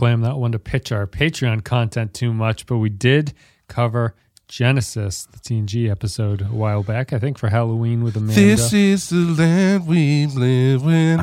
Clay, 0.00 0.12
I'm 0.12 0.22
one 0.22 0.52
to 0.52 0.58
pitch 0.58 0.92
our 0.92 1.06
Patreon 1.06 1.62
content 1.62 2.14
too 2.14 2.32
much, 2.32 2.64
but 2.64 2.78
we 2.78 2.88
did 2.88 3.34
cover 3.68 4.14
Genesis, 4.48 5.26
the 5.26 5.36
TNG 5.36 5.90
episode, 5.90 6.40
a 6.40 6.44
while 6.46 6.82
back. 6.82 7.12
I 7.12 7.18
think 7.18 7.36
for 7.36 7.50
Halloween 7.50 8.02
with 8.02 8.16
Amanda. 8.16 8.40
This 8.40 8.72
is 8.72 9.10
the 9.10 9.16
land 9.16 9.86
we 9.86 10.24
live 10.24 10.84
in. 10.84 11.20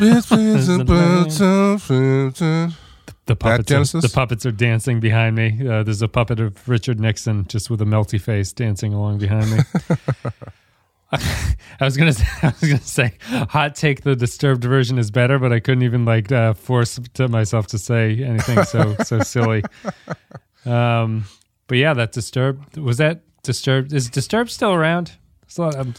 With 0.00 0.30
wings 0.30 0.66
and 0.66 0.86
birds 0.86 1.42
of 1.42 1.86
the 1.88 3.36
puppets, 3.38 3.70
are, 3.70 4.00
the 4.00 4.10
puppets 4.10 4.46
are 4.46 4.50
dancing 4.50 4.98
behind 4.98 5.36
me. 5.36 5.68
Uh, 5.68 5.82
there's 5.82 6.00
a 6.00 6.08
puppet 6.08 6.40
of 6.40 6.66
Richard 6.66 6.98
Nixon 6.98 7.46
just 7.48 7.68
with 7.68 7.82
a 7.82 7.84
melty 7.84 8.18
face 8.18 8.50
dancing 8.50 8.94
along 8.94 9.18
behind 9.18 9.50
me. 9.50 9.58
I 11.12 11.84
was 11.84 11.96
gonna, 11.96 12.12
say, 12.12 12.24
I 12.42 12.46
was 12.60 12.60
gonna 12.70 12.78
say, 12.80 13.12
hot 13.48 13.74
take. 13.74 14.02
The 14.02 14.16
disturbed 14.16 14.64
version 14.64 14.98
is 14.98 15.10
better, 15.10 15.38
but 15.38 15.52
I 15.52 15.60
couldn't 15.60 15.82
even 15.84 16.04
like 16.04 16.32
uh, 16.32 16.54
force 16.54 16.98
to 17.14 17.28
myself 17.28 17.68
to 17.68 17.78
say 17.78 18.22
anything 18.24 18.64
so 18.64 18.96
so 19.04 19.20
silly. 19.34 19.62
Um, 20.64 21.24
but 21.68 21.78
yeah, 21.78 21.94
that 21.94 22.12
disturbed 22.12 22.76
was 22.76 22.96
that 22.98 23.20
disturbed. 23.42 23.92
Is 23.92 24.08
disturbed 24.10 24.50
still 24.50 24.72
around? 24.72 25.12
It's 25.44 25.58
a 25.58 25.62
lot- 25.62 25.76
um, 25.76 25.94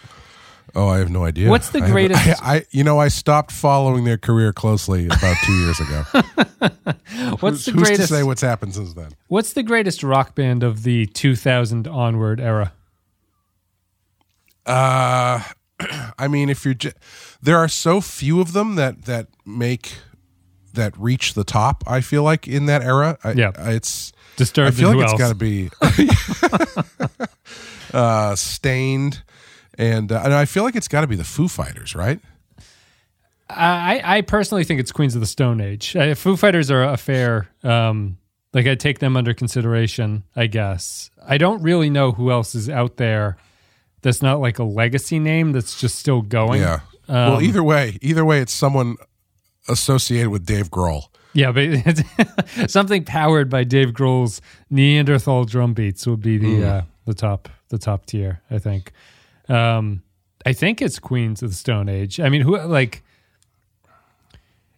Oh, 0.76 0.90
I 0.90 0.98
have 1.00 1.10
no 1.10 1.24
idea. 1.24 1.50
What's 1.50 1.70
the 1.70 1.80
greatest- 1.80 2.44
I, 2.44 2.58
I, 2.58 2.66
you 2.72 2.84
know, 2.84 3.00
I 3.00 3.08
stopped 3.08 3.54
following 3.54 4.04
their 4.04 4.18
career 4.18 4.52
closely 4.52 5.06
about 5.06 5.38
two 5.46 5.54
years 5.54 5.80
ago. 5.80 6.04
what's 7.40 7.66
the 7.66 7.72
Who's 7.72 7.84
greatest? 7.88 8.10
to 8.10 8.16
say 8.16 8.24
what's 8.24 8.42
happened 8.42 8.76
since 8.76 8.94
then? 8.94 9.12
What's 9.28 9.54
the 9.54 9.64
greatest 9.64 10.04
rock 10.04 10.36
band 10.36 10.64
of 10.64 10.84
the 10.84 11.06
2000 11.08 11.88
onward 11.88 12.42
era? 12.42 12.74
Uh, 14.68 15.42
I 16.20 16.28
mean, 16.28 16.50
if 16.50 16.66
you're, 16.66 16.74
j- 16.74 16.94
there 17.42 17.58
are 17.58 17.68
so 17.68 18.02
few 18.02 18.42
of 18.42 18.54
them 18.54 18.76
that 18.76 19.06
that 19.06 19.28
make 19.46 19.94
that 20.74 20.98
reach 20.98 21.34
the 21.34 21.44
top. 21.44 21.84
I 21.86 22.02
feel 22.02 22.24
like 22.24 22.48
in 22.48 22.68
that 22.68 22.82
era, 22.82 23.18
I, 23.24 23.32
Yeah. 23.34 23.52
It's. 23.58 24.14
Disturbed. 24.38 24.68
I 24.68 24.80
feel 24.80 24.96
like 24.96 25.10
it's 25.10 25.20
got 25.20 25.30
to 25.30 25.36
be 25.36 25.72
uh, 27.94 28.36
Staind, 28.36 29.24
and, 29.80 30.12
uh, 30.12 30.22
and 30.24 30.32
I 30.34 30.46
feel 30.46 30.64
like 30.64 30.76
it's 30.76 30.88
got 30.88 31.02
to 31.02 31.08
be 31.08 31.16
the 31.16 31.24
Foo 31.24 31.48
Fighters, 31.48 31.96
right? 31.96 32.20
I, 33.50 34.02
I 34.04 34.22
personally 34.22 34.64
think 34.64 34.80
it's 34.80 34.92
Queens 34.92 35.16
of 35.16 35.22
the 35.22 35.28
Stone 35.28 35.60
Age. 35.60 35.96
Uh, 35.96 36.14
Foo 36.14 36.38
Fighters 36.38 36.70
are 36.70 36.84
a 36.84 36.98
fair, 36.98 37.48
um, 37.64 38.18
like 38.54 38.68
I 38.68 38.76
take 38.76 39.00
them 39.00 39.18
under 39.18 39.34
consideration, 39.34 40.24
I 40.36 40.46
guess. 40.46 41.10
I 41.26 41.40
don't 41.40 41.64
really 41.64 41.90
know 41.90 42.12
who 42.12 42.30
else 42.30 42.54
is 42.54 42.70
out 42.70 42.98
there 42.98 43.38
that's 44.02 44.22
not 44.22 44.40
like 44.40 44.60
a 44.60 44.64
legacy 44.64 45.20
name 45.20 45.52
that's 45.52 45.80
just 45.80 45.96
still 46.00 46.22
going. 46.22 46.62
Yeah. 46.62 46.80
Um, 47.10 47.16
well, 47.34 47.42
either 47.42 47.64
way, 47.64 47.98
either 48.02 48.24
way, 48.26 48.40
it's 48.42 48.54
someone 48.54 48.98
associated 49.70 50.30
with 50.30 50.46
Dave 50.46 50.70
Grohl. 50.70 51.04
Yeah, 51.34 51.52
but 51.52 51.64
it's 51.68 52.04
something 52.74 53.04
powered 53.04 53.50
by 53.50 53.64
Dave 53.64 53.90
Grohl's 53.90 54.42
Neanderthal 54.70 55.46
drum 55.46 55.74
beats 55.74 56.06
would 56.08 56.22
be 56.22 56.38
the 56.38 56.66
uh, 56.68 56.82
the 57.06 57.14
top 57.14 57.50
the 57.70 57.78
top 57.78 58.06
tier. 58.06 58.42
I 58.50 58.58
think. 58.60 58.92
Um, 59.50 60.02
I 60.46 60.54
think 60.54 60.82
it's 60.82 61.00
Queens 61.00 61.44
of 61.44 61.50
the 61.50 61.56
Stone 61.56 61.90
Age. 61.90 62.20
I 62.20 62.30
mean, 62.30 62.42
who 62.42 62.58
like. 62.58 63.04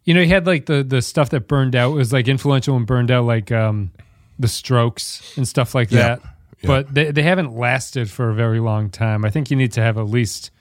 You 0.05 0.13
know, 0.15 0.21
he 0.23 0.29
had 0.29 0.47
like 0.47 0.65
the 0.65 0.81
the 0.83 1.01
stuff 1.01 1.29
that 1.31 1.47
burned 1.47 1.75
out 1.75 1.93
was 1.93 2.11
like 2.11 2.27
influential 2.27 2.75
and 2.75 2.85
burned 2.87 3.11
out, 3.11 3.25
like 3.25 3.51
um, 3.51 3.91
the 4.39 4.47
Strokes 4.47 5.37
and 5.37 5.47
stuff 5.47 5.75
like 5.75 5.91
Yeah. 5.91 6.15
that. 6.15 6.21
But 6.63 6.93
they 6.93 7.11
they 7.11 7.23
haven't 7.23 7.55
lasted 7.55 8.09
for 8.09 8.29
a 8.29 8.33
very 8.35 8.59
long 8.59 8.89
time. 8.89 9.23
I 9.25 9.29
think 9.29 9.49
you 9.49 9.55
need 9.57 9.71
to 9.73 9.81
have 9.81 9.97
at 9.97 10.07
least 10.07 10.51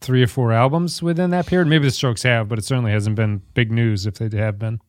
three 0.00 0.22
or 0.22 0.26
four 0.26 0.52
albums 0.52 1.02
within 1.02 1.30
that 1.30 1.46
period. 1.46 1.68
Maybe 1.68 1.84
the 1.84 1.90
Strokes 1.90 2.22
have, 2.22 2.48
but 2.48 2.58
it 2.58 2.64
certainly 2.64 2.92
hasn't 2.92 3.16
been 3.16 3.42
big 3.54 3.70
news 3.72 4.06
if 4.06 4.14
they 4.14 4.36
have 4.38 4.58
been. 4.58 4.80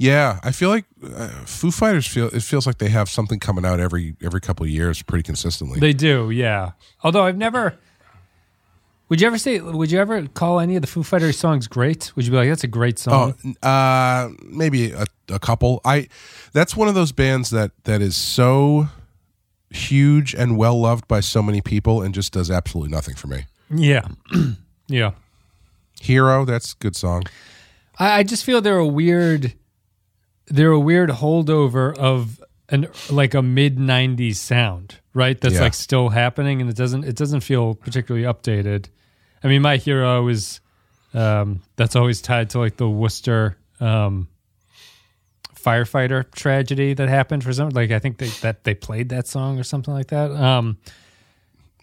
Yeah, 0.00 0.38
I 0.44 0.52
feel 0.52 0.68
like 0.68 0.84
uh, 1.04 1.28
Foo 1.44 1.70
Fighters 1.72 2.06
feel 2.06 2.28
it 2.28 2.42
feels 2.42 2.66
like 2.66 2.78
they 2.78 2.88
have 2.88 3.08
something 3.08 3.40
coming 3.40 3.64
out 3.66 3.80
every 3.80 4.14
every 4.22 4.40
couple 4.40 4.64
of 4.64 4.70
years, 4.70 5.02
pretty 5.02 5.24
consistently. 5.24 5.80
They 5.80 5.92
do, 5.92 6.30
yeah. 6.30 6.72
Although 7.02 7.24
I've 7.24 7.36
never. 7.36 7.76
Would 9.08 9.20
you 9.22 9.26
ever 9.26 9.38
say? 9.38 9.58
Would 9.60 9.90
you 9.90 9.98
ever 9.98 10.26
call 10.28 10.60
any 10.60 10.76
of 10.76 10.82
the 10.82 10.86
Foo 10.86 11.02
Fighters 11.02 11.36
songs 11.38 11.66
great? 11.66 12.12
Would 12.14 12.26
you 12.26 12.30
be 12.30 12.36
like, 12.36 12.48
"That's 12.48 12.62
a 12.62 12.68
great 12.68 13.02
Oh, 13.08 13.32
song"? 13.42 13.56
uh, 13.62 14.28
maybe 14.44 14.92
a, 14.92 15.06
a 15.30 15.38
couple. 15.38 15.80
I 15.84 16.08
that's 16.52 16.76
one 16.76 16.88
of 16.88 16.94
those 16.94 17.10
bands 17.10 17.50
that 17.50 17.72
that 17.84 18.00
is 18.02 18.14
so 18.16 18.88
huge 19.70 20.34
and 20.34 20.56
well 20.56 20.80
loved 20.80 21.06
by 21.08 21.20
so 21.20 21.42
many 21.42 21.60
people 21.60 22.02
and 22.02 22.14
just 22.14 22.32
does 22.32 22.50
absolutely 22.50 22.90
nothing 22.90 23.14
for 23.14 23.26
me. 23.28 23.44
yeah, 23.70 24.06
yeah. 24.88 25.12
Hero, 26.00 26.44
that's 26.44 26.72
a 26.72 26.76
good 26.76 26.94
song. 26.96 27.24
I, 27.98 28.18
I 28.18 28.22
just 28.22 28.44
feel 28.44 28.60
they're 28.60 28.78
a 28.78 28.86
weird. 28.86 29.54
They're 30.46 30.70
a 30.72 30.80
weird 30.80 31.10
holdover 31.10 31.94
of 31.98 32.42
an 32.70 32.86
like 33.10 33.34
a 33.34 33.42
mid 33.42 33.76
'90s 33.78 34.36
sound, 34.36 35.00
right? 35.12 35.38
That's 35.40 35.56
Yeah. 35.56 35.62
like 35.62 35.74
still 35.74 36.08
happening, 36.10 36.60
and 36.60 36.70
it 36.70 36.76
doesn't. 36.76 37.04
It 37.04 37.16
doesn't 37.16 37.40
feel 37.40 37.74
particularly 37.74 38.26
updated. 38.26 38.86
I 39.42 39.48
mean, 39.48 39.60
my 39.62 39.76
hero 39.76 40.28
is 40.28 40.60
um, 41.14 41.62
that's 41.76 41.96
always 41.96 42.22
tied 42.22 42.50
to 42.50 42.58
like 42.60 42.76
the 42.76 42.88
Worcester 42.88 43.56
um, 43.80 44.28
firefighter 45.68 46.30
tragedy 46.34 46.94
that 46.94 47.08
happened 47.08 47.44
for 47.44 47.52
some. 47.52 47.70
Like 47.70 47.90
I 47.90 47.98
think 47.98 48.18
they 48.18 48.28
that 48.42 48.64
they 48.64 48.74
played 48.74 49.08
that 49.10 49.26
song 49.26 49.58
or 49.58 49.62
something 49.64 49.92
like 49.94 50.08
that. 50.08 50.30
Um, 50.30 50.78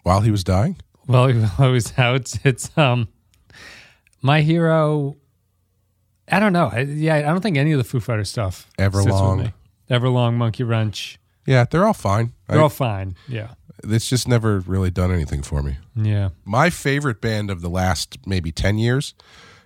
While 0.02 0.20
he 0.20 0.30
was 0.30 0.44
dying, 0.44 0.76
well, 1.06 1.26
it 1.58 1.58
was 1.70 1.90
how 1.90 2.14
it's 2.14 2.70
um, 2.76 3.08
my 4.22 4.40
hero. 4.42 5.16
I 6.28 6.40
don't 6.40 6.52
know. 6.52 6.68
I, 6.72 6.80
yeah, 6.80 7.14
I 7.16 7.22
don't 7.22 7.40
think 7.40 7.56
any 7.56 7.70
of 7.72 7.78
the 7.78 7.84
Foo 7.84 8.00
Fighter 8.00 8.24
stuff 8.24 8.68
Everlong. 8.78 9.52
Everlong, 9.88 10.34
Monkey 10.34 10.64
Wrench. 10.64 11.20
yeah, 11.46 11.64
they're 11.70 11.86
all 11.86 11.94
fine. 11.94 12.32
They're 12.48 12.58
I- 12.58 12.62
all 12.62 12.68
fine. 12.68 13.14
Yeah, 13.28 13.54
it's 13.84 14.08
just 14.08 14.26
never 14.26 14.58
really 14.60 14.90
done 14.90 15.12
anything 15.12 15.42
for 15.42 15.62
me. 15.62 15.76
yeah. 15.94 16.30
My 16.44 16.70
favorite 16.70 17.20
band 17.20 17.50
of 17.50 17.60
the 17.60 17.68
last 17.70 18.18
maybe 18.26 18.50
10 18.50 18.78
years 18.78 19.14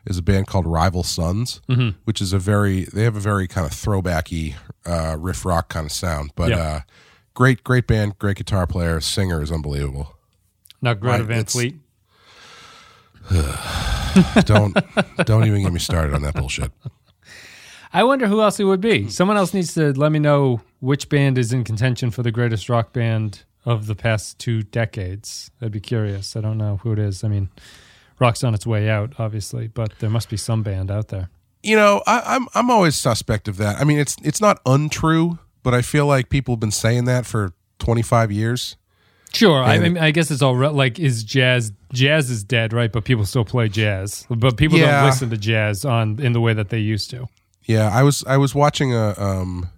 is 0.06 0.18
a 0.18 0.22
band 0.22 0.46
called 0.46 0.66
Rival 0.66 1.02
Sons, 1.02 1.60
Mm-hmm. 1.68 1.98
which 2.04 2.20
is 2.20 2.32
a 2.32 2.38
very, 2.38 2.84
they 2.84 3.04
have 3.04 3.16
a 3.16 3.20
very 3.20 3.46
kind 3.48 3.66
of 3.66 3.72
throwbacky 3.72 4.54
uh, 4.86 5.16
riff 5.18 5.44
rock 5.44 5.68
kind 5.68 5.86
of 5.86 5.92
sound. 5.92 6.30
But 6.36 6.50
Yeah. 6.50 6.56
uh, 6.58 6.80
great, 7.34 7.62
great 7.64 7.86
band, 7.86 8.18
great 8.18 8.36
guitar 8.36 8.66
player, 8.66 9.00
singer 9.00 9.42
is 9.42 9.52
unbelievable. 9.52 10.16
Not 10.82 11.00
Greta 11.00 11.18
Right, 11.24 11.26
Van 11.26 11.44
Fleet. 11.44 11.76
Don't, 14.44 14.76
don't 15.24 15.44
even 15.46 15.62
get 15.62 15.72
me 15.72 15.78
started 15.78 16.14
on 16.14 16.22
that 16.22 16.34
bullshit. 16.34 16.72
I 17.92 18.02
wonder 18.02 18.26
who 18.26 18.40
else 18.40 18.58
it 18.58 18.64
would 18.64 18.80
be. 18.80 19.08
Someone 19.08 19.36
else 19.36 19.54
needs 19.54 19.74
to 19.74 19.92
let 19.92 20.10
me 20.10 20.18
know 20.18 20.60
which 20.80 21.08
band 21.08 21.38
is 21.38 21.52
in 21.52 21.62
contention 21.64 22.10
for 22.10 22.22
the 22.24 22.32
greatest 22.32 22.68
rock 22.68 22.92
band 22.92 23.42
of 23.64 23.86
the 23.86 23.94
past 23.94 24.38
two 24.38 24.62
decades. 24.62 25.50
I'd 25.60 25.70
be 25.72 25.80
curious. 25.80 26.34
I 26.34 26.40
don't 26.40 26.58
know 26.58 26.78
who 26.82 26.92
it 26.92 26.98
is. 26.98 27.22
I 27.22 27.28
mean, 27.28 27.50
rock's 28.20 28.44
on 28.44 28.54
its 28.54 28.66
way 28.66 28.88
out, 28.88 29.14
obviously, 29.18 29.66
but 29.68 29.92
there 29.98 30.10
must 30.10 30.28
be 30.30 30.36
some 30.36 30.62
band 30.62 30.90
out 30.90 31.08
there. 31.08 31.30
You 31.62 31.76
know, 31.76 32.02
I, 32.06 32.22
I'm, 32.36 32.46
I'm 32.54 32.70
always 32.70 32.96
suspect 32.96 33.48
of 33.48 33.56
that. 33.58 33.76
I 33.80 33.84
mean, 33.84 33.98
it's, 33.98 34.16
it's 34.22 34.40
not 34.40 34.60
untrue, 34.64 35.38
but 35.62 35.74
I 35.74 35.82
feel 35.82 36.06
like 36.06 36.30
people 36.30 36.54
have 36.54 36.60
been 36.60 36.70
saying 36.70 37.04
that 37.06 37.26
for 37.26 37.52
25 37.80 38.30
years. 38.32 38.76
Sure. 39.32 39.62
And- 39.62 39.70
I 39.70 39.78
mean, 39.78 39.98
I 39.98 40.10
guess 40.10 40.30
it's 40.30 40.42
all 40.42 40.56
re- 40.56 40.68
like 40.68 40.98
is 40.98 41.22
jazz. 41.22 41.72
Jazz 41.92 42.30
is 42.30 42.42
dead, 42.44 42.72
right? 42.72 42.90
But 42.90 43.04
people 43.04 43.24
still 43.26 43.44
play 43.44 43.68
jazz. 43.68 44.26
But 44.30 44.56
people 44.56 44.78
Yeah. 44.78 45.00
don't 45.00 45.06
listen 45.10 45.30
to 45.30 45.36
jazz 45.36 45.84
on 45.84 46.18
in 46.20 46.32
the 46.32 46.40
way 46.40 46.52
that 46.54 46.68
they 46.70 46.78
used 46.78 47.10
to. 47.10 47.28
Yeah, 47.64 47.88
I 47.92 48.02
was 48.02 48.24
I 48.26 48.36
was 48.38 48.54
watching 48.54 48.92
a 48.94 49.14
um 49.18 49.68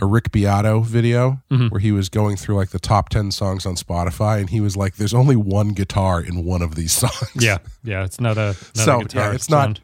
a 0.00 0.06
Rick 0.06 0.30
Beato 0.32 0.80
video 0.80 1.40
Mm-hmm. 1.50 1.68
where 1.68 1.80
he 1.80 1.92
was 1.92 2.08
going 2.08 2.36
through 2.36 2.56
like 2.56 2.70
the 2.70 2.78
top 2.78 3.08
10 3.08 3.30
songs 3.30 3.64
on 3.66 3.76
Spotify 3.76 4.38
and 4.40 4.50
he 4.50 4.60
was 4.60 4.76
like 4.76 4.96
there's 4.96 5.14
only 5.14 5.36
one 5.36 5.68
guitar 5.70 6.20
in 6.20 6.44
one 6.44 6.62
of 6.62 6.74
these 6.74 6.92
songs. 7.02 7.30
Yeah, 7.34 7.58
yeah. 7.84 8.04
It's 8.04 8.20
not 8.20 8.36
a 8.38 8.48
not 8.48 8.56
So, 8.74 9.00
a 9.00 9.02
guitar. 9.04 9.28
yeah, 9.28 9.34
it's 9.34 9.48
not- 9.50 9.80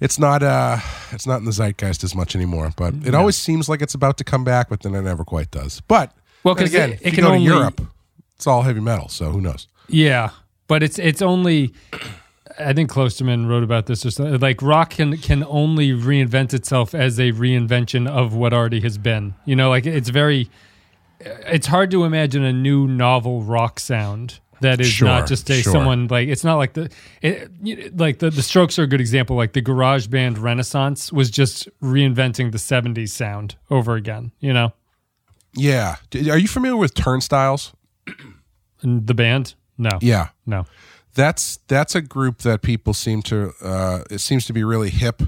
It's 0.00 0.18
not 0.18 0.42
uh 0.42 0.78
it's 1.12 1.26
not 1.26 1.40
in 1.40 1.44
the 1.44 1.52
zeitgeist 1.52 2.02
as 2.04 2.14
much 2.14 2.34
anymore, 2.34 2.72
but 2.76 2.94
it 3.04 3.14
always 3.14 3.36
seems 3.36 3.68
like 3.68 3.82
it's 3.82 3.94
about 3.94 4.16
to 4.18 4.24
come 4.24 4.44
back 4.44 4.68
but 4.70 4.80
then 4.82 4.94
it 4.94 5.02
never 5.02 5.24
quite 5.24 5.50
does. 5.50 5.80
But 5.82 6.12
Well, 6.42 6.54
again, 6.56 6.92
it- 6.92 7.00
if 7.02 7.06
you 7.06 7.12
can 7.12 7.24
go 7.24 7.32
only- 7.32 7.46
to 7.46 7.52
Europe, 7.54 7.80
it's 8.36 8.46
all 8.46 8.62
heavy 8.62 8.80
metal, 8.80 9.08
so 9.08 9.30
who 9.30 9.40
knows. 9.42 9.68
Yeah, 9.88 10.30
but 10.68 10.82
it's 10.82 10.98
it's 10.98 11.20
only. 11.20 11.74
I 12.60 12.72
think 12.72 12.90
Klosterman 12.90 13.48
wrote 13.48 13.62
about 13.62 13.86
this 13.86 14.04
or 14.06 14.10
something. 14.10 14.38
Like 14.38 14.62
rock 14.62 14.90
can 14.90 15.16
can 15.18 15.44
only 15.44 15.90
reinvent 15.92 16.52
itself 16.54 16.94
as 16.94 17.18
a 17.18 17.32
reinvention 17.32 18.08
of 18.08 18.34
what 18.34 18.52
already 18.52 18.80
has 18.80 18.98
been. 18.98 19.34
You 19.44 19.56
know, 19.56 19.68
like 19.70 19.86
it's 19.86 20.08
very. 20.10 20.50
It's 21.20 21.66
hard 21.66 21.90
to 21.90 22.04
imagine 22.04 22.44
a 22.44 22.52
new 22.52 22.86
novel 22.88 23.42
rock 23.42 23.78
sound 23.78 24.40
that 24.62 24.80
is 24.80 24.88
Sure, 24.88 25.06
not 25.08 25.26
just 25.28 25.50
a 25.50 25.60
sure. 25.62 25.72
someone 25.72 26.06
like 26.08 26.28
it's 26.28 26.44
not 26.44 26.56
like 26.56 26.72
the 26.72 26.90
it, 27.20 27.96
like 27.96 28.18
the 28.20 28.30
the 28.30 28.42
Strokes 28.42 28.78
are 28.78 28.84
a 28.84 28.86
good 28.86 29.00
example. 29.00 29.36
Like 29.36 29.52
the 29.52 29.60
Garage 29.60 30.06
Band 30.06 30.38
Renaissance 30.38 31.12
was 31.12 31.30
just 31.30 31.68
reinventing 31.82 32.52
the 32.52 32.58
'70s 32.58 33.10
sound 33.10 33.56
over 33.70 33.96
again. 33.96 34.32
You 34.40 34.52
know, 34.54 34.72
Yeah. 35.54 35.96
Are 36.14 36.38
you 36.38 36.48
familiar 36.48 36.76
with 36.78 36.94
Turnstiles? 36.94 37.72
and 38.82 39.06
the 39.06 39.14
band. 39.14 39.54
No, 39.76 39.90
Yeah. 40.00 40.28
no. 40.46 40.64
That's 41.20 41.58
that's 41.68 41.94
a 41.94 42.00
group 42.00 42.38
that 42.38 42.62
people 42.62 42.94
seem 42.94 43.20
to 43.22 43.52
uh, 43.62 44.00
it 44.10 44.18
seems 44.20 44.46
to 44.46 44.52
be 44.52 44.64
really 44.64 44.90
hip 44.90 45.22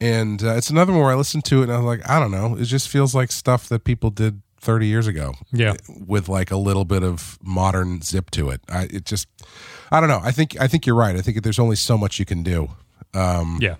and 0.00 0.42
uh, 0.42 0.56
it's 0.56 0.68
another 0.68 0.92
one 0.92 1.00
where 1.00 1.10
I 1.12 1.14
listened 1.14 1.44
to 1.46 1.60
it 1.60 1.64
and 1.64 1.72
I 1.72 1.78
was 1.78 1.86
like, 1.86 2.08
I 2.08 2.20
don't 2.20 2.30
know, 2.30 2.54
it 2.56 2.64
just 2.64 2.88
feels 2.88 3.14
like 3.14 3.32
stuff 3.32 3.68
that 3.70 3.84
people 3.84 4.10
did 4.10 4.42
30 4.60 4.86
years 4.86 5.06
ago. 5.06 5.32
Yeah. 5.52 5.74
with 6.06 6.28
like 6.28 6.50
a 6.50 6.56
little 6.56 6.84
bit 6.84 7.02
of 7.02 7.38
modern 7.42 8.02
zip 8.02 8.30
to 8.32 8.50
it. 8.50 8.60
I 8.68 8.82
it 8.90 9.04
just, 9.06 9.26
I 9.90 10.00
don't 10.00 10.10
know. 10.10 10.20
I 10.22 10.32
think 10.32 10.60
I 10.60 10.66
think 10.68 10.86
you're 10.86 10.96
right. 10.96 11.16
I 11.16 11.22
think 11.22 11.42
there's 11.42 11.58
only 11.58 11.76
so 11.76 11.96
much 11.96 12.18
you 12.18 12.26
can 12.26 12.42
do. 12.42 12.68
Um, 13.14 13.58
Yeah. 13.60 13.76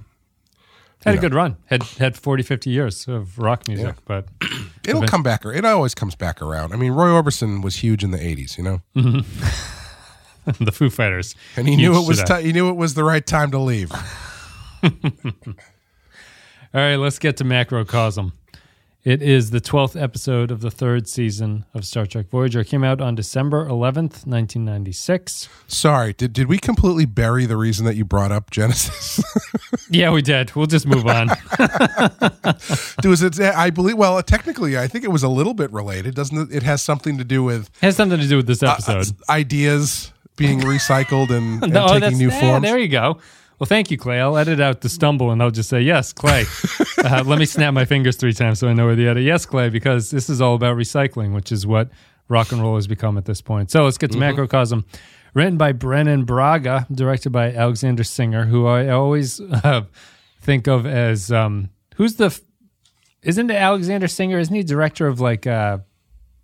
Had 1.05 1.15
a 1.15 1.19
good 1.19 1.35
run. 1.35 1.57
Had 1.67 1.83
had 1.99 2.17
40, 2.17 2.43
50 2.43 2.71
years 2.71 3.07
of 3.07 3.39
rock 3.39 3.69
music, 3.69 3.95
but 4.07 4.27
It'll 4.89 5.03
come 5.07 5.23
back. 5.23 5.45
It 5.45 5.65
always 5.65 5.95
comes 5.95 6.15
back 6.17 6.41
around. 6.43 6.73
I 6.73 6.77
mean, 6.77 6.93
Roy 6.93 7.09
Orbison 7.09 7.63
was 7.63 7.77
huge 7.77 8.03
in 8.05 8.11
the 8.11 8.19
'80s, 8.19 8.57
you 8.59 8.65
know, 8.65 8.81
the 10.61 10.73
Foo 10.73 10.91
Fighters. 10.91 11.35
and 11.57 11.69
he 11.69 11.77
knew 11.77 12.01
it 12.01 12.07
was 12.07 12.19
today. 12.19 12.41
ti 12.43 12.47
he 12.47 12.53
knew 12.53 12.69
it 12.69 12.77
was 12.77 12.95
the 12.95 13.05
right 13.05 13.27
time 13.27 13.51
to 13.51 13.59
leave. 13.59 13.91
All 14.85 14.91
right, 16.83 16.97
let's 16.97 17.19
get 17.19 17.37
to 17.39 17.45
Macrocosm. 17.45 18.33
It 19.07 19.23
is 19.23 19.51
the 19.51 19.61
12th 19.61 20.01
episode 20.01 20.51
of 20.51 20.63
the 20.63 20.71
third 20.71 21.09
season 21.09 21.65
of 21.75 21.87
Star 21.87 22.07
Trek 22.07 22.29
Voyager. 22.29 22.59
It 22.61 22.65
came 22.65 22.83
out 22.83 23.01
on 23.01 23.15
December 23.15 23.65
11th, 23.65 24.27
1996. 24.27 25.49
Sorry, 25.69 26.13
did 26.13 26.33
did 26.33 26.49
we 26.49 26.59
completely 26.59 27.05
bury 27.07 27.47
the 27.47 27.57
reason 27.57 27.87
that 27.87 27.95
you 27.95 28.05
brought 28.05 28.33
up 28.33 28.51
Genesis? 28.51 29.23
Yeah, 29.89 30.11
we 30.11 30.21
did. 30.21 30.57
We'll 30.57 30.67
just 30.67 30.85
move 30.85 31.07
on. 31.07 31.29
was 33.05 33.23
it? 33.23 33.39
I 33.41 33.71
believe. 33.71 33.97
Well, 33.97 34.21
technically, 34.21 34.77
I 34.77 34.89
think 34.89 35.05
it 35.05 35.13
was 35.13 35.23
a 35.23 35.29
little 35.29 35.55
bit 35.55 35.73
related, 35.73 36.17
doesn't 36.17 36.37
it? 36.51 36.57
It 36.57 36.63
has 36.65 36.83
something 36.83 37.19
to 37.19 37.25
do 37.25 37.45
with 37.45 37.71
has 37.83 37.95
something 37.95 38.19
to 38.19 38.27
do 38.27 38.37
with 38.37 38.49
this 38.49 38.65
uh, 38.65 38.73
episode. 38.73 39.15
ideas 39.31 40.13
being 40.37 40.61
recycled 40.61 41.31
and, 41.31 41.63
and 41.65 41.73
No, 41.73 41.99
taking 41.99 42.19
new 42.19 42.29
yeah, 42.31 42.41
forms. 42.41 42.63
There 42.63 42.79
you 42.79 42.89
go. 42.89 43.19
Well, 43.59 43.67
thank 43.67 43.91
you, 43.91 43.97
Clay. 43.97 44.21
I'll 44.21 44.37
edit 44.37 44.61
out 44.61 44.83
the 44.83 44.89
stumble 44.91 45.31
and 45.31 45.43
I'll 45.43 45.51
just 45.51 45.71
say, 45.71 45.81
yes, 45.81 46.13
Clay. 46.13 46.45
uh, 47.05 47.23
let 47.25 47.39
me 47.39 47.47
snap 47.47 47.73
my 47.73 47.87
fingers 47.87 48.17
three 48.17 48.35
times 48.35 48.59
so 48.59 48.69
I 48.69 48.75
know 48.75 48.85
where 48.85 48.97
the 48.97 49.09
edit. 49.09 49.23
Yes, 49.25 49.47
Clay, 49.47 49.71
because 49.71 50.11
this 50.11 50.29
is 50.29 50.43
all 50.43 50.55
about 50.55 50.77
recycling, 50.77 51.35
which 51.35 51.51
is 51.51 51.67
what 51.67 51.89
rock 52.29 52.53
and 52.53 52.61
roll 52.61 52.75
has 52.75 52.87
become 52.87 53.17
at 53.17 53.25
this 53.25 53.41
point. 53.41 53.71
So 53.71 53.85
let's 53.85 53.99
get 53.99 54.13
to 54.13 54.19
Macrocosm. 54.19 54.85
Written 55.33 55.57
by 55.57 55.73
Brannon 55.73 56.25
Braga, 56.25 56.87
directed 56.91 57.31
by 57.31 57.53
Alexander 57.53 58.05
Singer, 58.05 58.47
who 58.47 58.67
I 58.67 58.89
always 58.89 59.41
uh, 59.41 59.83
think 60.41 60.67
of 60.67 60.87
as 60.87 61.31
um, 61.31 61.71
who's 61.97 62.17
the. 62.17 62.27
F- 62.27 62.41
isn't 63.23 63.51
Alexander 63.51 64.09
Singer? 64.09 64.39
Isn't 64.39 64.55
he 64.55 64.63
director 64.63 65.07
of 65.07 65.21
like 65.21 65.47
uh, 65.47 65.79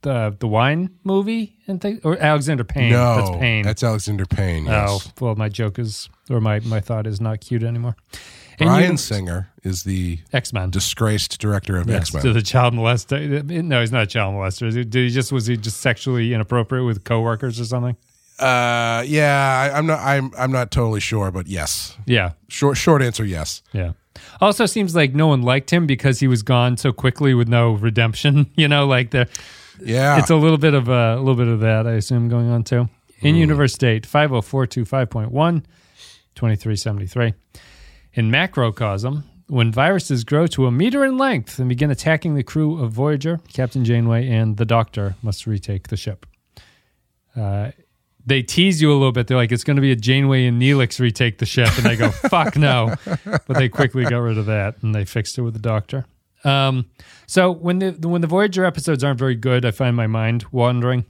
the 0.03 0.37
the 0.39 0.47
wine 0.47 0.91
movie 1.05 1.57
and 1.67 1.81
things? 1.81 2.01
Or 2.05 2.17
Alexander 2.19 2.65
Payne? 2.65 2.93
no, 2.93 3.17
That's 3.17 3.31
Payne. 3.39 3.65
that's 3.65 3.83
Alexander 3.83 4.27
Payne. 4.27 4.67
Yes. 4.67 4.89
Oh, 4.91 5.01
well, 5.25 5.35
my 5.37 5.49
joke 5.49 5.79
is, 5.79 6.09
or 6.31 6.41
my, 6.41 6.61
my 6.61 6.81
thought 6.81 7.07
is 7.07 7.21
not 7.21 7.41
cute 7.41 7.63
anymore. 7.63 7.97
And 8.59 8.69
Bryan 8.69 8.93
you- 8.93 8.97
Singer 8.99 9.49
is 9.65 9.85
the 9.85 10.19
X-Men. 10.33 10.71
disgraced 10.71 11.41
director 11.41 11.77
of 11.79 11.89
Yes, 11.89 12.01
X 12.03 12.15
Men. 12.15 12.23
to 12.25 12.33
the 12.33 12.43
child 12.43 12.75
molester. 12.75 13.43
No, 13.45 13.81
he's 13.81 13.91
not 13.93 14.03
a 14.03 14.07
child 14.07 14.35
molester. 14.35 14.67
Is 14.67 14.75
he- 14.75 14.85
Did 14.85 15.09
he 15.09 15.11
just, 15.15 15.33
was 15.33 15.47
he 15.47 15.57
just 15.57 15.81
sexually 15.81 16.35
inappropriate 16.35 16.85
with 16.85 17.05
coworkers 17.05 17.59
or 17.59 17.65
something? 17.65 17.97
Uh, 18.39 19.05
yeah, 19.07 19.71
I, 19.73 19.77
I'm 19.79 19.87
not. 19.87 20.01
I'm 20.01 20.33
I'm 20.37 20.51
not 20.51 20.71
totally 20.73 20.99
sure, 21.01 21.31
but 21.31 21.47
yes. 21.47 21.97
Yeah. 22.07 22.33
Short 22.49 22.77
short 22.77 23.01
answer, 23.01 23.25
yes. 23.25 23.63
Yeah. 23.73 23.93
Also 24.41 24.67
seems 24.67 24.97
like 24.97 25.15
no 25.15 25.29
one 25.29 25.43
liked 25.43 25.71
him 25.73 25.87
because 25.87 26.19
he 26.19 26.27
was 26.27 26.43
gone 26.43 26.77
so 26.77 26.93
quickly 26.93 27.35
with 27.35 27.47
no 27.49 27.73
redemption. 27.73 28.51
You 28.57 28.67
know, 28.69 28.87
like 28.87 29.11
the, 29.11 29.29
Yeah, 29.85 30.19
it's 30.19 30.31
a 30.31 30.37
little 30.37 30.59
bit 30.59 30.75
of 30.75 30.89
a, 30.89 31.17
a 31.17 31.19
little 31.19 31.35
bit 31.35 31.49
of 31.49 31.61
that, 31.61 31.87
I 31.87 31.93
assume, 31.93 32.29
going 32.29 32.51
on 32.51 32.65
too. 32.65 32.89
In 33.21 33.37
universe 33.37 33.73
state, 33.73 34.07
50425.1, 34.07 35.31
2373. 36.35 37.35
In 38.15 38.31
macrocosm, 38.31 39.25
when 39.47 39.71
viruses 39.71 40.25
grow 40.25 40.47
to 40.49 40.67
a 40.67 40.73
meter 40.73 41.05
in 41.05 41.19
length 41.19 41.59
and 41.59 41.69
begin 41.69 41.91
attacking 41.91 42.35
the 42.35 42.43
crew 42.43 42.83
of 42.83 42.91
Voyager, 42.91 43.41
Captain 43.53 43.85
Janeway 43.85 44.29
and 44.29 44.57
the 44.57 44.65
Doctor 44.65 45.15
must 45.23 45.47
retake 45.47 45.89
the 45.89 45.97
ship. 45.97 46.27
Uh, 47.37 47.71
they 48.25 48.43
tease 48.43 48.81
you 48.81 48.91
a 48.91 48.95
little 48.95 49.13
bit. 49.13 49.27
They're 49.27 49.37
like, 49.37 49.53
it's 49.53 49.65
going 49.65 49.77
to 49.77 49.83
be 49.83 49.93
a 49.93 49.97
Janeway 49.97 50.47
and 50.47 50.61
Neelix 50.61 51.01
retake 51.01 51.39
the 51.39 51.47
ship. 51.47 51.69
And 51.77 51.87
I 51.87 51.97
go, 51.97 52.11
fuck 52.11 52.57
no. 52.57 52.95
But 53.25 53.57
they 53.57 53.69
quickly 53.69 54.05
got 54.05 54.19
rid 54.19 54.39
of 54.39 54.47
that 54.47 54.83
and 54.83 54.95
they 54.95 55.05
fixed 55.05 55.39
it 55.39 55.43
with 55.43 55.55
the 55.55 55.61
Doctor. 55.61 56.07
Um, 56.45 56.87
so 57.27 57.51
when 57.51 57.79
the 57.79 58.09
when 58.09 58.21
the 58.21 58.27
Voyager 58.27 58.65
episodes 58.65 59.05
aren't 59.05 59.19
very 59.19 59.35
good, 59.37 59.65
I 59.65 59.71
find 59.71 59.97
my 59.97 60.07
mind 60.07 60.45
wandering. 60.51 61.05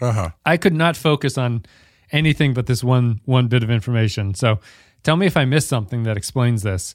uh 0.00 0.12
huh. 0.12 0.30
I 0.46 0.56
could 0.56 0.74
not 0.74 0.96
focus 0.96 1.36
on 1.38 1.64
anything 2.10 2.54
but 2.54 2.66
this 2.66 2.82
one 2.84 3.20
one 3.24 3.48
bit 3.48 3.62
of 3.62 3.70
information. 3.70 4.34
So 4.34 4.60
tell 5.02 5.16
me 5.16 5.26
if 5.26 5.36
I 5.36 5.44
missed 5.44 5.68
something 5.68 6.04
that 6.04 6.16
explains 6.16 6.62
this. 6.62 6.94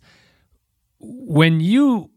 When 0.99 1.59
you 1.59 2.09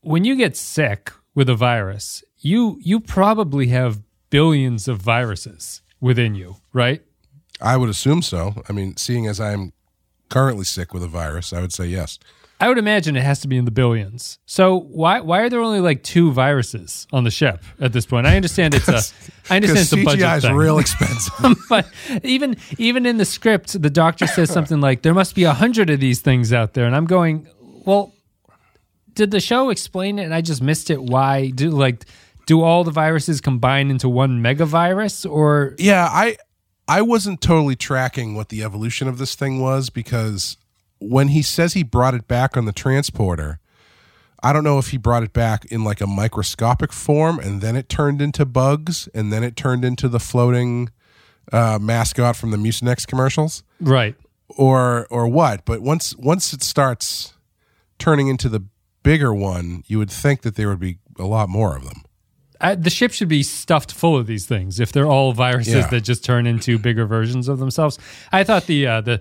when 0.00 0.24
you 0.24 0.36
get 0.36 0.56
sick 0.56 1.12
with 1.34 1.48
a 1.48 1.54
virus, 1.54 2.22
you 2.38 2.78
you 2.82 3.00
probably 3.00 3.68
have 3.68 4.00
billions 4.30 4.88
of 4.88 5.00
viruses 5.00 5.82
within 6.00 6.34
you, 6.34 6.56
right? 6.72 7.02
I 7.60 7.76
would 7.76 7.88
assume 7.88 8.22
so. 8.22 8.62
I 8.68 8.72
mean, 8.72 8.96
seeing 8.96 9.26
as 9.26 9.40
I'm 9.40 9.72
currently 10.28 10.64
sick 10.64 10.92
with 10.94 11.02
a 11.02 11.08
virus, 11.08 11.52
I 11.52 11.60
would 11.60 11.72
say 11.72 11.86
yes. 11.86 12.18
I 12.60 12.68
would 12.68 12.78
imagine 12.78 13.16
it 13.16 13.22
has 13.22 13.40
to 13.40 13.48
be 13.48 13.56
in 13.56 13.64
the 13.66 13.70
billions. 13.70 14.38
So 14.46 14.80
why 14.80 15.20
why 15.20 15.42
are 15.42 15.48
there 15.48 15.60
only 15.60 15.80
like 15.80 16.02
two 16.02 16.32
viruses 16.32 17.06
on 17.12 17.22
the 17.24 17.30
ship 17.30 17.62
at 17.80 17.92
this 17.92 18.04
point? 18.04 18.26
I 18.26 18.34
understand 18.36 18.74
it's 18.74 18.88
a 18.88 19.00
I 19.50 19.56
understand 19.56 19.78
it's 19.80 19.92
a 19.92 20.04
budget 20.04 20.24
CGI 20.24 20.36
is 20.38 20.42
thing. 20.44 20.56
real 20.56 20.78
expensive. 20.84 21.56
but 21.68 21.86
even 22.24 22.56
even 22.76 23.06
in 23.06 23.16
the 23.16 23.24
script, 23.24 23.80
the 23.80 23.90
doctor 23.90 24.26
says 24.26 24.50
something 24.50 24.80
like, 24.80 25.02
"There 25.02 25.14
must 25.14 25.34
be 25.36 25.44
a 25.44 25.52
hundred 25.52 25.88
of 25.90 26.00
these 26.00 26.20
things 26.20 26.52
out 26.52 26.74
there," 26.74 26.84
and 26.86 26.96
I'm 26.96 27.06
going, 27.06 27.46
"Well, 27.86 28.12
did 29.14 29.30
the 29.30 29.40
show 29.40 29.70
explain 29.70 30.18
it, 30.18 30.24
and 30.24 30.34
I 30.34 30.40
just 30.40 30.60
missed 30.60 30.90
it? 30.90 31.00
Why 31.02 31.50
do 31.50 31.70
like 31.70 32.06
do 32.46 32.62
all 32.62 32.82
the 32.82 32.90
viruses 32.90 33.40
combine 33.40 33.90
into 33.90 34.08
one 34.08 34.42
mega 34.42 34.64
virus, 34.66 35.24
or 35.24 35.76
yeah, 35.78 36.08
I 36.10 36.38
I 36.88 37.02
wasn't 37.02 37.40
totally 37.40 37.76
tracking 37.76 38.34
what 38.34 38.48
the 38.48 38.64
evolution 38.64 39.06
of 39.06 39.18
this 39.18 39.34
thing 39.36 39.60
was 39.60 39.90
because 39.90 40.56
when 41.00 41.28
he 41.28 41.42
says 41.42 41.74
he 41.74 41.82
brought 41.82 42.14
it 42.14 42.26
back 42.28 42.56
on 42.56 42.64
the 42.64 42.72
transporter, 42.72 43.60
I 44.42 44.52
don't 44.52 44.64
know 44.64 44.78
if 44.78 44.88
he 44.88 44.96
brought 44.98 45.22
it 45.22 45.32
back 45.32 45.64
in 45.66 45.82
like 45.84 46.00
a 46.00 46.06
microscopic 46.06 46.92
form 46.92 47.38
and 47.38 47.60
then 47.60 47.74
it 47.76 47.88
turned 47.88 48.22
into 48.22 48.44
bugs 48.44 49.08
and 49.14 49.32
then 49.32 49.42
it 49.42 49.56
turned 49.56 49.84
into 49.84 50.08
the 50.08 50.20
floating 50.20 50.90
uh, 51.52 51.78
mascot 51.80 52.36
from 52.36 52.50
the 52.50 52.56
Mucinex 52.56 53.06
commercials 53.06 53.62
right?" 53.80 54.14
or 54.56 55.06
or 55.10 55.26
what. 55.26 55.64
But 55.64 55.80
once 55.80 56.14
once 56.16 56.52
it 56.52 56.62
starts 56.62 57.34
turning 57.98 58.28
into 58.28 58.48
the 58.48 58.62
bigger 59.02 59.34
one, 59.34 59.82
you 59.86 59.98
would 59.98 60.10
think 60.10 60.42
that 60.42 60.54
there 60.56 60.68
would 60.68 60.78
be 60.80 60.98
a 61.18 61.24
lot 61.24 61.48
more 61.48 61.76
of 61.76 61.84
them. 61.84 62.02
I, 62.60 62.74
the 62.74 62.90
ship 62.90 63.12
should 63.12 63.28
be 63.28 63.42
stuffed 63.44 63.92
full 63.92 64.16
of 64.16 64.26
these 64.26 64.44
things 64.46 64.80
if 64.80 64.90
they're 64.92 65.06
all 65.06 65.32
viruses 65.32 65.74
Yeah. 65.74 65.86
that 65.88 66.00
just 66.02 66.24
turn 66.24 66.46
into 66.46 66.78
bigger 66.78 67.06
versions 67.06 67.46
of 67.48 67.58
themselves. 67.60 67.98
I 68.32 68.42
thought 68.44 68.66
the 68.66 68.86
uh, 68.86 69.00
the 69.00 69.20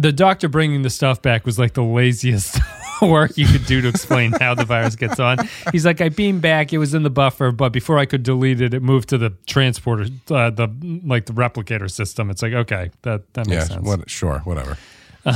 the 0.00 0.12
doctor 0.12 0.48
bringing 0.48 0.82
the 0.82 0.90
stuff 0.90 1.20
back 1.20 1.44
was 1.44 1.58
like 1.58 1.74
the 1.74 1.82
laziest 1.82 2.58
work 3.02 3.36
you 3.36 3.46
could 3.46 3.66
do 3.66 3.80
to 3.82 3.88
explain 3.88 4.30
how 4.32 4.54
the 4.54 4.64
virus 4.64 4.94
gets 4.94 5.18
on. 5.18 5.38
He's 5.72 5.84
like, 5.84 6.00
I 6.00 6.08
beamed 6.08 6.40
back, 6.40 6.72
it 6.72 6.78
was 6.78 6.94
in 6.94 7.02
the 7.02 7.10
buffer, 7.10 7.50
but 7.50 7.70
before 7.72 7.98
I 7.98 8.06
could 8.06 8.22
delete 8.22 8.60
it, 8.60 8.72
it 8.74 8.82
moved 8.82 9.08
to 9.08 9.18
the 9.18 9.30
transporter, 9.48 10.04
uh, 10.30 10.50
the 10.50 10.68
like 11.04 11.26
the 11.26 11.32
replicator 11.32 11.90
system. 11.90 12.30
It's 12.30 12.42
like, 12.42 12.52
okay, 12.52 12.92
that 13.02 13.34
that 13.34 13.48
makes 13.48 13.68
Yeah, 13.68 13.76
sense. 13.76 13.86
what, 13.86 14.08
sure, 14.08 14.38
whatever. 14.44 14.78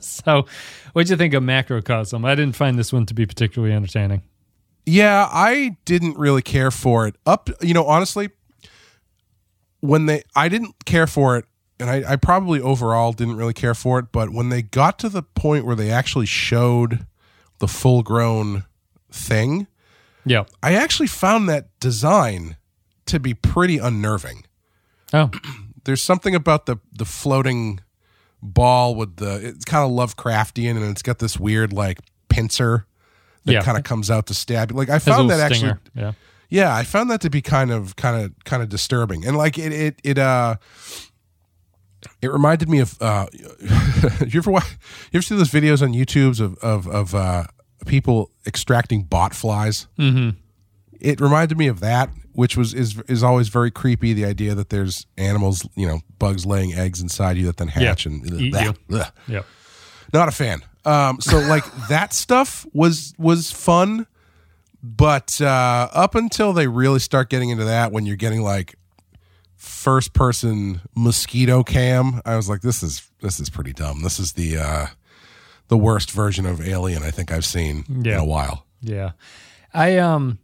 So, 0.00 0.46
what'd 0.92 1.08
you 1.08 1.16
think 1.16 1.32
of 1.34 1.44
macrocosm? 1.44 2.24
I 2.24 2.34
didn't 2.34 2.56
find 2.56 2.76
this 2.76 2.92
one 2.92 3.06
to 3.06 3.14
be 3.14 3.24
particularly 3.24 3.72
entertaining. 3.72 4.22
Yeah, 4.84 5.28
I 5.30 5.76
didn't 5.84 6.18
really 6.18 6.42
care 6.42 6.72
for 6.72 7.06
it. 7.06 7.14
Up, 7.24 7.48
you 7.60 7.72
know, 7.72 7.84
honestly, 7.86 8.30
when 9.80 10.06
they, 10.06 10.22
I 10.34 10.48
didn't 10.48 10.74
care 10.84 11.06
for 11.06 11.36
it, 11.36 11.44
and 11.78 11.90
I, 11.90 12.12
I 12.12 12.16
probably 12.16 12.60
overall 12.60 13.12
didn't 13.12 13.36
really 13.36 13.52
care 13.52 13.74
for 13.74 13.98
it. 13.98 14.06
But 14.12 14.30
when 14.30 14.48
they 14.48 14.62
got 14.62 14.98
to 15.00 15.08
the 15.08 15.22
point 15.22 15.64
where 15.66 15.76
they 15.76 15.90
actually 15.90 16.26
showed 16.26 17.06
the 17.58 17.68
full 17.68 18.02
grown 18.02 18.64
thing, 19.10 19.66
Yeah. 20.24 20.44
I 20.62 20.74
actually 20.74 21.06
found 21.08 21.48
that 21.48 21.68
design 21.80 22.56
to 23.06 23.20
be 23.20 23.34
pretty 23.34 23.78
unnerving. 23.78 24.44
Oh, 25.12 25.30
There's 25.84 26.02
something 26.02 26.34
about 26.34 26.66
the 26.66 26.78
the 26.92 27.04
floating 27.04 27.78
ball 28.42 28.94
with 28.96 29.16
the 29.16 29.36
it's 29.48 29.64
kind 29.64 29.84
of 29.84 29.90
Lovecraftian, 29.96 30.70
and 30.76 30.84
it's 30.84 31.02
got 31.02 31.20
this 31.20 31.38
weird 31.38 31.72
like 31.72 32.00
pincer 32.28 32.86
that 33.44 33.52
Yeah. 33.52 33.62
kind 33.62 33.78
of 33.78 33.84
comes 33.84 34.10
out 34.10 34.26
to 34.26 34.34
stab 34.34 34.72
you. 34.72 34.76
Like 34.76 34.88
I 34.90 34.98
found 34.98 35.30
that 35.30 35.38
actually 35.38 35.58
stinger. 35.58 35.80
Yeah. 35.94 36.12
yeah, 36.50 36.74
I 36.74 36.82
found 36.82 37.08
that 37.10 37.20
to 37.20 37.30
be 37.30 37.40
kind 37.40 37.70
of 37.70 37.94
kind 37.94 38.20
of 38.20 38.32
kind 38.44 38.64
of 38.64 38.68
disturbing. 38.68 39.24
And 39.24 39.36
like 39.36 39.58
it 39.58 39.72
it 39.72 40.00
it 40.02 40.18
uh 40.18 40.56
it 42.22 42.30
reminded 42.30 42.68
me 42.68 42.78
of 42.80 43.00
uh 43.00 43.26
you 44.26 44.38
ever 44.38 44.50
wa- 44.50 44.62
you 45.12 45.18
ever 45.18 45.22
see 45.22 45.36
those 45.36 45.50
videos 45.50 45.82
on 45.82 45.92
YouTube's 45.92 46.40
of 46.40 46.56
of 46.58 46.86
of 46.86 47.14
uh 47.14 47.44
people 47.86 48.30
extracting 48.46 49.02
bot 49.04 49.34
flies? 49.34 49.86
Mm-hmm. 49.98 50.38
It 51.00 51.20
reminded 51.20 51.58
me 51.58 51.68
of 51.68 51.80
that, 51.80 52.10
which 52.32 52.56
was 52.56 52.72
is 52.74 52.98
is 53.08 53.22
always 53.22 53.48
very 53.48 53.70
creepy 53.70 54.12
the 54.12 54.24
idea 54.24 54.54
that 54.54 54.70
there's 54.70 55.06
animals, 55.18 55.68
you 55.74 55.86
know, 55.86 56.00
bugs 56.18 56.46
laying 56.46 56.72
eggs 56.74 57.00
inside 57.00 57.36
you 57.36 57.46
that 57.46 57.56
then 57.58 57.68
hatch 57.68 58.06
and 58.06 58.40
Eat. 58.40 58.54
Ugh. 58.56 58.76
Yeah. 59.28 59.42
not 60.12 60.28
a 60.28 60.32
fan. 60.32 60.62
Um, 60.84 61.20
so 61.20 61.38
like 61.38 61.64
that 61.88 62.12
stuff 62.12 62.66
was 62.72 63.12
was 63.18 63.50
fun, 63.50 64.06
but 64.82 65.40
uh, 65.40 65.88
up 65.92 66.14
until 66.14 66.52
they 66.52 66.66
really 66.68 67.00
start 67.00 67.28
getting 67.28 67.50
into 67.50 67.64
that, 67.64 67.92
when 67.92 68.06
you're 68.06 68.16
getting 68.16 68.42
like 68.42 68.76
first 69.66 70.12
person 70.12 70.80
mosquito 70.94 71.62
cam, 71.62 72.20
I 72.24 72.36
was 72.36 72.48
like, 72.48 72.60
this 72.62 72.82
is 72.82 73.10
this 73.20 73.40
is 73.40 73.50
pretty 73.50 73.72
dumb. 73.72 74.02
This 74.02 74.18
is 74.18 74.32
the 74.32 74.58
uh, 74.58 74.86
the 75.68 75.76
worst 75.76 76.10
version 76.10 76.46
of 76.46 76.60
Alien 76.60 77.02
I 77.02 77.10
think 77.10 77.32
I've 77.32 77.44
seen 77.44 77.84
Yeah. 77.88 78.14
in 78.14 78.20
a 78.20 78.24
while. 78.24 78.64
Yeah. 78.80 79.12
I 79.74 79.98
um 79.98 80.38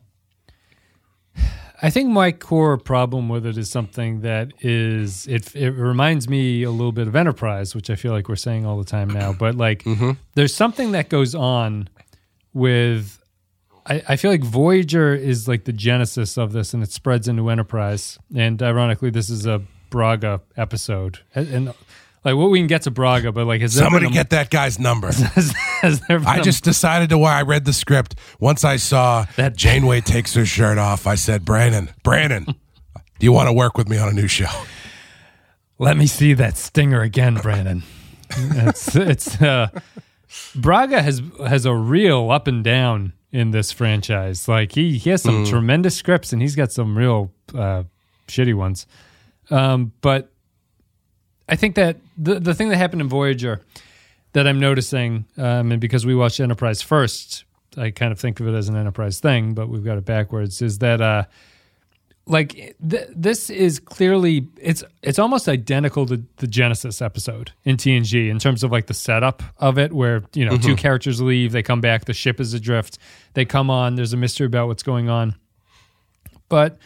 I 1.85 1.91
think 1.91 2.11
my 2.11 2.31
core 2.33 2.77
problem 2.79 3.29
with 3.29 3.45
it 3.45 3.59
is 3.59 3.71
something 3.71 4.21
that 4.21 4.53
is 4.61 5.27
it 5.27 5.55
it 5.57 5.71
reminds 5.71 6.29
me 6.29 6.63
a 6.63 6.71
little 6.71 6.93
bit 6.93 7.09
of 7.09 7.17
Enterprise, 7.17 7.75
which 7.75 7.91
I 7.91 7.97
feel 7.97 8.13
like 8.13 8.29
we're 8.29 8.37
saying 8.37 8.67
all 8.67 8.79
the 8.79 8.85
time 8.85 9.09
now, 9.09 9.33
but 9.33 9.55
like 9.57 9.85
there's 10.35 10.55
something 10.55 10.93
that 10.93 11.09
goes 11.09 11.35
on 11.35 11.89
with 12.53 13.22
I, 13.87 14.03
I 14.11 14.17
feel 14.17 14.31
like 14.31 14.43
Voyager 14.43 15.15
is 15.15 15.49
like 15.49 15.65
the 15.65 15.73
genesis 15.73 16.37
of 16.39 16.53
this 16.53 16.73
and 16.75 16.83
it 16.83 16.93
spreads 16.93 17.27
into 17.29 17.51
Enterprise. 17.51 18.19
And 18.35 18.63
ironically 18.63 19.11
this 19.11 19.29
is 19.31 19.47
a 19.47 19.63
Braga 19.91 20.41
episode. 20.57 21.19
And, 21.35 21.49
and 21.49 21.67
like 22.25 22.37
what 22.37 22.51
we 22.51 22.61
can 22.61 22.69
get 22.69 22.83
to 22.83 22.91
Braga, 22.93 23.33
but 23.33 23.47
like 23.47 23.61
has 23.61 23.75
Somebody 23.75 24.07
a- 24.07 24.11
get 24.11 24.31
that 24.31 24.51
guy's 24.51 24.79
number. 24.79 25.09
has, 25.13 25.53
has 25.81 26.01
I 26.09 26.39
a- 26.39 26.43
just 26.43 26.63
decided 26.65 27.11
to 27.11 27.19
why 27.19 27.39
I 27.39 27.43
read 27.43 27.65
the 27.65 27.73
script. 27.73 28.15
Once 28.39 28.65
I 28.65 28.77
saw 28.77 29.27
That- 29.37 29.57
Janeway 29.57 30.01
takes 30.03 30.35
her 30.35 30.47
shirt 30.47 30.79
off, 30.79 31.07
I 31.07 31.17
said, 31.17 31.45
Brandon, 31.45 31.91
Brandon, 32.05 32.45
do 33.19 33.27
you 33.27 33.33
want 33.33 33.49
to 33.49 33.53
work 33.53 33.77
with 33.77 33.89
me 33.89 33.99
on 33.99 34.09
a 34.09 34.13
new 34.13 34.29
show? 34.29 34.47
Let 35.79 35.97
me 35.97 36.07
see 36.07 36.33
that 36.35 36.57
stinger 36.57 37.03
again, 37.03 37.35
Brandon. 37.35 37.83
it's 38.31 38.95
it's 38.95 39.43
uh, 39.43 39.69
Braga 40.55 41.03
has 41.03 41.23
has 41.47 41.65
a 41.67 41.75
real 41.75 42.31
up 42.31 42.47
and 42.47 42.63
down 42.63 43.13
in 43.31 43.51
this 43.51 43.73
franchise. 43.73 44.49
Like 44.49 44.73
he 44.73 44.99
he 44.99 45.11
has 45.11 45.23
some 45.23 45.45
tremendous 45.45 45.97
scripts 45.97 46.33
and 46.33 46.43
he's 46.43 46.55
got 46.55 46.73
some 46.73 46.97
real 46.97 47.33
uh, 47.55 47.85
shitty 48.29 48.55
ones. 48.55 48.87
Um, 49.51 49.93
but 50.01 50.31
I 51.49 51.57
think 51.57 51.75
that 51.77 51.97
the 52.17 52.39
the 52.41 52.55
thing 52.55 52.69
that 52.69 52.77
happened 52.77 53.03
in 53.03 53.09
Voyager 53.09 53.63
that 54.33 54.47
I'm 54.47 54.61
noticing, 54.61 55.27
um, 55.37 55.73
and 55.73 55.81
because 55.81 56.07
we 56.07 56.15
watched 56.15 56.41
Enterprise 56.41 56.81
first, 56.81 57.45
I 57.77 57.91
kind 57.91 58.13
of 58.13 58.19
think 58.19 58.41
of 58.41 58.49
it 58.49 58.55
as 58.55 58.69
an 58.69 58.77
Enterprise 58.77 59.21
thing, 59.21 59.55
but 59.55 59.69
we've 59.69 59.85
got 59.85 59.99
it 59.99 60.05
backwards. 60.05 60.63
Is 60.63 60.79
that 60.79 61.01
uh, 61.01 61.25
like 62.27 62.53
th- 62.53 63.09
this 63.15 63.51
is 63.51 63.81
clearly 63.81 64.49
it's 64.61 64.85
it's 65.03 65.19
almost 65.19 65.49
identical 65.49 66.07
to 66.07 66.23
the 66.37 66.47
Genesis 66.47 67.03
episode 67.03 67.53
in 67.65 67.77
TNG 67.77 68.29
in 68.29 68.39
terms 68.39 68.63
of 68.63 68.71
like 68.71 68.87
the 68.87 68.95
setup 68.95 69.43
of 69.59 69.79
it, 69.79 69.93
where 69.93 70.23
you 70.35 70.45
know 70.45 70.57
two 70.57 70.77
characters 70.77 71.21
leave, 71.21 71.53
they 71.53 71.63
come 71.63 71.81
back, 71.81 72.05
the 72.05 72.15
ship 72.15 72.41
is 72.41 72.55
adrift, 72.55 72.99
they 73.35 73.45
come 73.45 73.71
on, 73.71 73.97
there's 73.97 74.13
a 74.13 74.17
mystery 74.17 74.47
about 74.47 74.69
what's 74.69 74.83
going 74.83 75.09
on, 75.09 75.35
but 76.49 76.79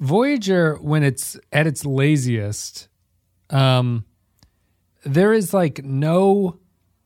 Voyager 0.00 0.76
when 0.80 1.04
it's 1.04 1.38
at 1.52 1.66
its 1.68 1.86
laziest, 1.86 2.88
um, 3.50 4.04
there 5.04 5.32
is 5.32 5.54
like 5.54 5.84
no 5.84 6.58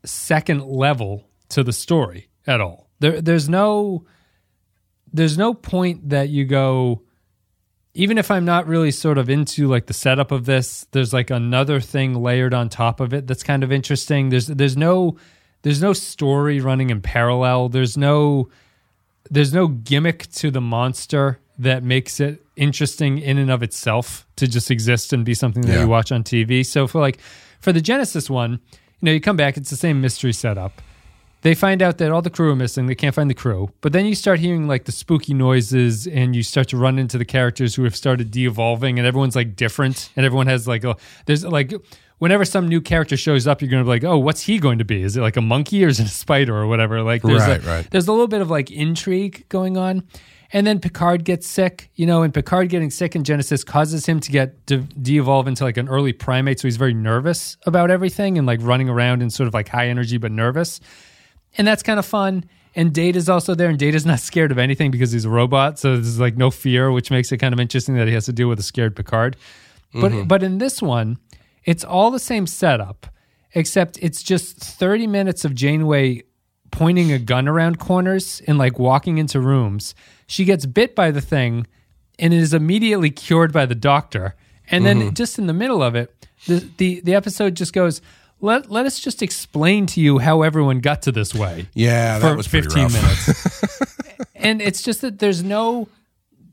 second 0.04 0.64
level 0.64 1.28
to 1.50 1.62
the 1.62 1.72
story 1.72 2.28
at 2.46 2.60
all. 2.60 2.88
There, 3.00 3.20
there's 3.20 3.48
no, 3.48 4.06
there's 5.12 5.36
no 5.36 5.52
point 5.52 6.08
that 6.08 6.28
you 6.30 6.44
go. 6.44 7.02
Even 7.96 8.18
if 8.18 8.30
I'm 8.30 8.44
not 8.44 8.66
really 8.66 8.90
sort 8.90 9.16
of 9.18 9.30
into 9.30 9.68
like 9.68 9.86
the 9.86 9.94
setup 9.94 10.30
of 10.30 10.44
this, 10.44 10.86
there's 10.92 11.12
like 11.14 11.30
another 11.30 11.80
thing 11.80 12.14
layered 12.22 12.52
on 12.54 12.68
top 12.68 13.00
of 13.00 13.14
it 13.14 13.26
that's 13.26 13.42
kind 13.42 13.64
of 13.64 13.72
interesting. 13.72 14.28
There's 14.28 14.46
there's 14.48 14.76
no 14.76 15.16
there's 15.62 15.80
no 15.80 15.92
story 15.94 16.60
running 16.60 16.90
in 16.90 17.00
parallel. 17.00 17.68
There's 17.70 17.96
no 17.96 18.48
there's 19.30 19.52
no 19.54 19.66
gimmick 19.68 20.30
to 20.34 20.50
the 20.50 20.60
monster 20.60 21.38
that 21.58 21.82
makes 21.82 22.20
it 22.20 22.44
interesting 22.56 23.18
in 23.18 23.38
and 23.38 23.50
of 23.50 23.62
itself 23.62 24.26
to 24.36 24.46
just 24.46 24.70
exist 24.70 25.12
and 25.14 25.24
be 25.24 25.32
something 25.34 25.62
that 25.62 25.72
Yeah. 25.72 25.80
you 25.82 25.88
watch 25.88 26.12
on 26.12 26.22
TV. 26.22 26.64
So 26.66 26.86
for 26.86 27.00
like 27.00 27.18
for 27.60 27.72
the 27.72 27.80
Genesis 27.80 28.28
one, 28.28 28.52
you 28.52 29.06
know, 29.06 29.12
you 29.12 29.20
come 29.20 29.36
back, 29.38 29.56
it's 29.56 29.70
the 29.70 29.76
same 29.76 30.00
mystery 30.02 30.32
setup. 30.34 30.82
They 31.42 31.54
find 31.54 31.80
out 31.82 31.98
that 31.98 32.10
all 32.10 32.22
the 32.22 32.30
crew 32.30 32.50
are 32.50 32.56
missing. 32.56 32.86
They 32.86 32.94
can't 32.94 33.14
find 33.14 33.30
the 33.30 33.34
crew. 33.34 33.70
But 33.80 33.92
then 33.92 34.06
you 34.06 34.14
start 34.14 34.40
hearing 34.40 34.66
like 34.66 34.84
the 34.84 34.92
spooky 34.92 35.32
noises 35.34 36.06
and 36.06 36.34
you 36.34 36.42
start 36.42 36.68
to 36.68 36.76
run 36.76 36.98
into 36.98 37.18
the 37.18 37.24
characters 37.24 37.74
who 37.76 37.84
have 37.84 37.94
started 37.94 38.30
de-evolving 38.30 38.98
and 38.98 39.06
everyone's 39.06 39.36
like 39.36 39.54
different 39.54 40.10
and 40.16 40.26
everyone 40.26 40.48
has 40.48 40.66
like 40.66 40.82
a 40.82 40.96
there's 41.26 41.44
like 41.44 41.72
whenever 42.18 42.44
some 42.44 42.66
new 42.66 42.80
character 42.80 43.16
shows 43.16 43.46
up, 43.46 43.60
you're 43.60 43.70
going 43.70 43.82
to 43.82 43.84
be 43.84 43.90
like, 43.90 44.02
oh, 44.04 44.16
what's 44.18 44.40
he 44.42 44.58
going 44.58 44.78
to 44.78 44.84
be? 44.84 45.02
Is 45.02 45.16
it 45.16 45.20
like 45.20 45.36
a 45.36 45.42
monkey 45.42 45.84
or 45.84 45.88
is 45.88 46.00
it 46.00 46.06
a 46.06 46.10
spider 46.10 46.56
or 46.56 46.66
whatever? 46.66 47.02
Like, 47.02 47.22
there's 47.22 47.42
Right, 47.42 47.62
a, 47.62 47.66
right. 47.66 47.90
there's 47.90 48.08
a 48.08 48.12
little 48.12 48.26
bit 48.28 48.40
of 48.40 48.48
like 48.50 48.70
intrigue 48.70 49.44
going 49.50 49.76
on. 49.76 50.02
And 50.52 50.66
then 50.66 50.80
Picard 50.80 51.24
gets 51.24 51.46
sick, 51.46 51.90
you 51.96 52.06
know, 52.06 52.22
and 52.22 52.32
Picard 52.32 52.70
getting 52.70 52.88
sick 52.90 53.14
in 53.14 53.24
Genesis 53.24 53.62
causes 53.64 54.06
him 54.06 54.20
to 54.20 54.30
get 54.32 54.64
de- 54.64 54.78
de-evolve 54.78 55.46
into 55.48 55.64
like 55.64 55.76
an 55.76 55.88
early 55.88 56.12
primate. 56.14 56.58
So 56.60 56.68
he's 56.68 56.76
very 56.78 56.94
nervous 56.94 57.56
about 57.66 57.90
everything 57.90 58.38
and 58.38 58.46
like 58.46 58.60
running 58.62 58.88
around 58.88 59.20
and 59.22 59.30
sort 59.32 59.48
of 59.48 59.52
like 59.54 59.68
high 59.68 59.88
energy 59.88 60.16
but 60.18 60.32
nervous. 60.32 60.80
And 61.56 61.66
that's 61.66 61.82
kind 61.82 61.98
of 61.98 62.06
fun. 62.06 62.44
And 62.74 62.92
Data's 62.92 63.28
also 63.28 63.54
there, 63.54 63.70
and 63.70 63.78
Data's 63.78 64.04
not 64.04 64.20
scared 64.20 64.52
of 64.52 64.58
anything 64.58 64.90
because 64.90 65.10
he's 65.10 65.24
a 65.24 65.30
robot. 65.30 65.78
So 65.78 65.94
there's 65.94 66.20
like 66.20 66.36
no 66.36 66.50
fear, 66.50 66.92
which 66.92 67.10
makes 67.10 67.32
it 67.32 67.38
kind 67.38 67.54
of 67.54 67.60
interesting 67.60 67.94
that 67.96 68.06
he 68.06 68.14
has 68.14 68.26
to 68.26 68.32
deal 68.32 68.48
with 68.48 68.58
a 68.58 68.62
scared 68.62 68.94
Picard. 68.94 69.36
But 69.94 70.12
mm-hmm. 70.12 70.28
but 70.28 70.42
in 70.42 70.58
this 70.58 70.82
one, 70.82 71.16
it's 71.64 71.84
all 71.84 72.10
the 72.10 72.18
same 72.18 72.46
setup, 72.46 73.06
except 73.54 73.98
it's 74.02 74.22
just 74.22 74.58
30 74.58 75.06
minutes 75.06 75.44
of 75.44 75.54
Janeway 75.54 76.24
pointing 76.70 77.12
a 77.12 77.18
gun 77.18 77.48
around 77.48 77.78
corners 77.78 78.42
and 78.46 78.58
like 78.58 78.78
walking 78.78 79.16
into 79.16 79.40
rooms. 79.40 79.94
She 80.26 80.44
gets 80.44 80.66
bit 80.66 80.94
by 80.94 81.10
the 81.10 81.22
thing 81.22 81.66
and 82.18 82.34
is 82.34 82.52
immediately 82.52 83.10
cured 83.10 83.52
by 83.52 83.64
the 83.64 83.74
doctor. 83.74 84.34
And 84.70 84.84
then 84.84 85.00
mm-hmm. 85.00 85.14
just 85.14 85.38
in 85.38 85.46
the 85.46 85.52
middle 85.54 85.82
of 85.82 85.94
it, 85.94 86.26
the, 86.46 86.68
the 86.76 87.00
the 87.00 87.14
episode 87.14 87.54
just 87.54 87.72
goes, 87.72 88.02
let 88.40 88.70
let 88.70 88.86
us 88.86 88.98
just 89.00 89.22
explain 89.22 89.86
to 89.86 90.00
you 90.00 90.18
how 90.18 90.42
everyone 90.42 90.80
got 90.80 91.02
to 91.02 91.12
this 91.12 91.34
way 91.34 91.66
Yeah, 91.74 92.18
that 92.18 92.30
for 92.30 92.36
was 92.36 92.46
15 92.46 92.82
rough. 92.84 92.92
minutes. 92.92 94.00
and 94.34 94.60
it's 94.62 94.82
just 94.82 95.00
that 95.00 95.18
there's 95.18 95.42
no 95.42 95.88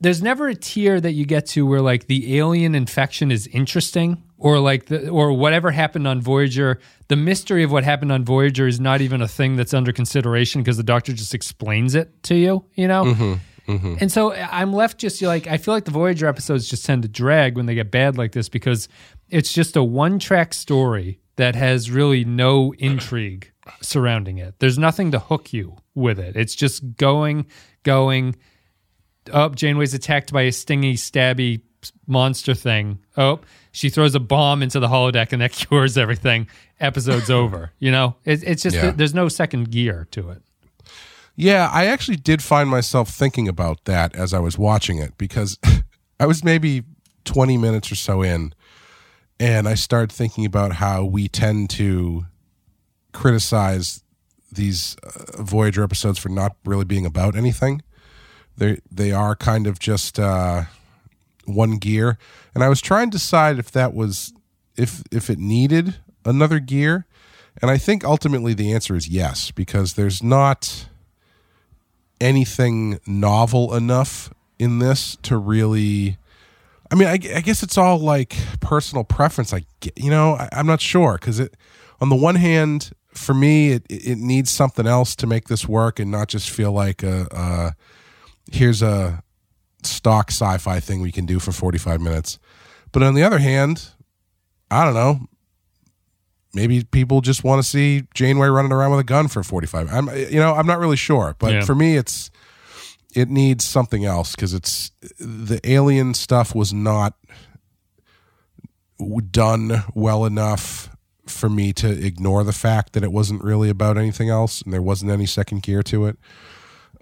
there's 0.02 0.22
never 0.22 0.48
a 0.50 0.56
tier 0.56 1.00
that 1.00 1.14
you 1.14 1.26
get 1.26 1.46
to 1.48 1.66
where 1.66 1.82
like 1.82 2.08
the 2.08 2.38
alien 2.38 2.76
infection 2.76 3.32
is 3.32 3.48
interesting 3.48 4.22
or 4.38 4.60
like 4.60 4.86
the 4.88 5.08
or 5.10 5.32
whatever 5.34 5.72
happened 5.72 6.08
on 6.08 6.22
Voyager 6.22 6.80
the 7.08 7.16
mystery 7.16 7.64
of 7.64 7.72
what 7.72 7.84
happened 7.84 8.12
on 8.12 8.24
Voyager 8.26 8.68
is 8.68 8.80
not 8.80 9.02
even 9.02 9.22
a 9.22 9.28
thing 9.28 9.56
that's 9.56 9.74
under 9.74 9.92
consideration 9.94 10.62
because 10.62 10.78
the 10.78 10.84
doctor 10.84 11.14
just 11.14 11.34
explains 11.34 11.96
it 11.96 12.22
to 12.24 12.36
you 12.36 12.66
you 12.76 12.88
know 12.88 13.38
Mm-hmm, 13.66 13.96
and 14.02 14.12
so 14.12 14.34
I'm 14.34 14.74
left 14.74 14.98
just 14.98 15.22
like 15.22 15.48
I 15.48 15.56
feel 15.56 15.74
like 15.74 15.86
the 15.86 15.92
Voyager 15.92 16.28
episodes 16.28 16.68
just 16.68 16.86
tend 16.86 17.04
to 17.04 17.08
drag 17.08 17.56
when 17.56 17.66
they 17.66 17.76
get 17.76 17.92
bad 17.92 18.18
like 18.18 18.34
this 18.34 18.50
because 18.50 18.90
it's 19.30 19.54
just 19.54 19.78
a 19.78 19.84
one 19.84 20.20
track 20.20 20.54
story 20.54 21.22
that 21.36 21.56
has 21.56 21.90
really 21.90 22.24
no 22.26 22.74
intrigue 22.78 23.52
surrounding 23.82 24.38
it. 24.38 24.56
There's 24.60 24.78
nothing 24.78 25.12
to 25.12 25.20
hook 25.20 25.54
you 25.54 25.78
with 25.96 26.20
it. 26.20 26.36
It's 26.36 26.56
just 26.56 26.96
going, 26.98 27.48
going. 27.84 28.36
Oh, 29.32 29.50
Janeway's 29.50 29.94
attacked 29.94 30.34
by 30.34 30.44
a 30.44 30.52
stingy, 30.52 30.96
stabby 30.96 31.62
monster 32.08 32.54
thing. 32.54 33.00
Oh, 33.18 33.40
she 33.72 33.90
throws 33.90 34.16
a 34.16 34.20
bomb 34.20 34.62
into 34.62 34.80
the 34.80 34.88
holodeck 34.88 35.32
and 35.34 35.42
that 35.42 35.52
cures 35.54 35.98
everything. 35.98 36.48
Episode's 36.80 37.30
over. 37.42 37.72
You 37.80 37.92
know, 37.92 38.16
it, 38.26 38.44
it's 38.44 38.64
just 38.64 38.76
Yeah. 38.76 38.92
there's 38.92 39.14
no 39.14 39.28
second 39.30 39.72
gear 39.72 40.08
to 40.12 40.30
it. 40.30 40.42
Yeah, 41.36 41.70
I 41.74 41.88
actually 41.88 42.18
did 42.18 42.44
find 42.44 42.70
myself 42.70 43.10
thinking 43.10 43.48
about 43.48 43.86
that 43.86 44.16
as 44.16 44.34
I 44.34 44.40
was 44.40 44.58
watching 44.58 45.00
it 45.00 45.18
because 45.18 45.58
I 46.20 46.26
was 46.28 46.44
maybe 46.44 46.84
20 47.26 47.58
minutes 47.58 47.92
or 47.92 47.96
so 47.96 48.22
in 48.22 48.54
and 49.40 49.68
I 49.68 49.76
started 49.76 50.12
thinking 50.12 50.46
about 50.46 50.74
how 50.74 51.04
we 51.04 51.28
tend 51.28 51.70
to 51.72 52.26
criticize 53.12 54.04
these 54.52 54.96
uh, 55.04 55.42
Voyager 55.42 55.84
episodes 55.84 56.20
for 56.20 56.30
not 56.30 56.56
really 56.66 56.86
being 56.86 57.06
about 57.06 57.36
anything. 57.36 57.82
They 58.58 58.80
they 58.92 59.12
are 59.12 59.36
kind 59.36 59.66
of 59.68 59.80
just 59.80 60.20
uh, 60.20 60.64
one 61.46 61.78
gear, 61.78 62.18
and 62.54 62.64
I 62.64 62.70
was 62.70 62.82
trying 62.82 63.10
to 63.12 63.18
decide 63.18 63.60
if 63.60 63.72
that 63.72 63.94
was 63.94 64.34
if 64.76 65.04
if 65.12 65.30
it 65.30 65.40
needed 65.40 65.96
another 66.24 66.60
gear, 66.60 67.06
and 67.62 67.72
I 67.72 67.78
think 67.78 68.04
ultimately 68.04 68.54
the 68.54 68.72
answer 68.72 68.96
is 68.96 69.08
yes 69.08 69.52
because 69.52 69.94
there's 69.94 70.22
not 70.22 70.86
anything 72.22 73.00
novel 73.06 73.74
enough 73.76 74.34
in 74.60 74.80
this 74.80 75.18
to 75.24 75.38
really 75.38 76.18
i 76.94 76.96
mean 76.96 77.08
i, 77.08 77.14
I 77.14 77.42
guess 77.42 77.64
it's 77.64 77.78
all 77.78 77.98
like 77.98 78.38
personal 78.62 79.04
preference 79.04 79.52
i 79.54 79.66
get 79.82 79.98
you 79.98 80.10
know 80.12 80.36
I, 80.36 80.48
i'm 80.54 80.68
not 80.68 80.80
sure 80.80 81.14
because 81.16 81.40
it 81.40 81.58
on 82.00 82.10
the 82.10 82.16
one 82.16 82.36
hand 82.36 82.92
for 83.14 83.34
me 83.34 83.72
it, 83.72 83.86
it 83.90 84.18
needs 84.20 84.52
something 84.52 84.86
else 84.88 85.16
to 85.18 85.28
make 85.28 85.48
this 85.48 85.68
work 85.68 86.00
and 86.00 86.10
not 86.12 86.28
just 86.30 86.50
feel 86.50 86.72
like 86.72 87.04
a, 87.04 87.28
a 87.32 87.76
here's 88.52 88.82
a 88.82 89.24
stock 89.84 90.30
sci-fi 90.30 90.80
thing 90.80 91.02
we 91.02 91.12
can 91.12 91.26
do 91.26 91.40
for 91.40 91.52
45 91.52 92.00
minutes 92.00 92.40
but 92.92 93.04
on 93.04 93.16
the 93.16 93.24
other 93.24 93.40
hand 93.40 93.90
i 94.72 94.86
don't 94.86 94.94
know 94.94 95.28
maybe 96.54 96.84
people 96.84 97.22
just 97.22 97.44
want 97.44 97.62
to 97.62 97.68
see 97.68 98.04
Janeway 98.14 98.48
running 98.48 98.72
around 98.72 98.92
with 98.92 99.00
a 99.00 99.04
gun 99.04 99.28
for 99.28 99.42
45. 99.42 99.92
I'm 99.92 100.08
you 100.32 100.40
know, 100.40 100.54
I'm 100.54 100.68
not 100.68 100.78
really 100.78 100.96
sure, 100.98 101.36
but 101.40 101.52
Yeah. 101.52 101.62
for 101.66 101.74
me 101.76 101.98
it's 101.98 102.30
it 103.16 103.30
needs 103.30 103.64
something 103.64 104.06
else 104.06 104.36
cuz 104.36 104.54
it's 104.54 104.92
the 105.20 105.60
alien 105.64 106.14
stuff 106.14 106.54
was 106.56 106.74
not 106.74 107.16
done 109.32 109.84
well 109.94 110.26
enough 110.26 110.90
for 111.28 111.50
me 111.50 111.74
to 111.74 111.90
ignore 111.90 112.44
the 112.44 112.54
fact 112.54 112.94
that 112.94 113.04
it 113.04 113.12
wasn't 113.12 113.44
really 113.44 113.70
about 113.70 113.98
anything 113.98 114.30
else 114.30 114.62
and 114.62 114.74
there 114.74 114.82
wasn't 114.82 115.10
any 115.12 115.26
second 115.26 115.64
gear 115.64 115.82
to 115.84 116.06
it. 116.06 116.18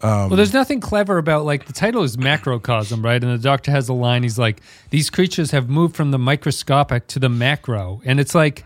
Um, 0.03 0.29
well, 0.29 0.37
there's 0.37 0.53
nothing 0.53 0.79
clever 0.79 1.17
about 1.17 1.45
like 1.45 1.65
the 1.65 1.73
title 1.73 2.01
is 2.03 2.17
macrocosm, 2.17 3.03
right? 3.03 3.23
And 3.23 3.31
the 3.31 3.41
doctor 3.41 3.71
has 3.71 3.87
a 3.87 3.93
line. 3.93 4.23
He's 4.23 4.39
like, 4.39 4.61
"These 4.89 5.11
creatures 5.11 5.51
have 5.51 5.69
moved 5.69 5.95
from 5.95 6.09
the 6.09 6.17
microscopic 6.17 7.05
to 7.07 7.19
the 7.19 7.29
macro," 7.29 8.01
and 8.03 8.19
it's 8.19 8.33
like 8.33 8.65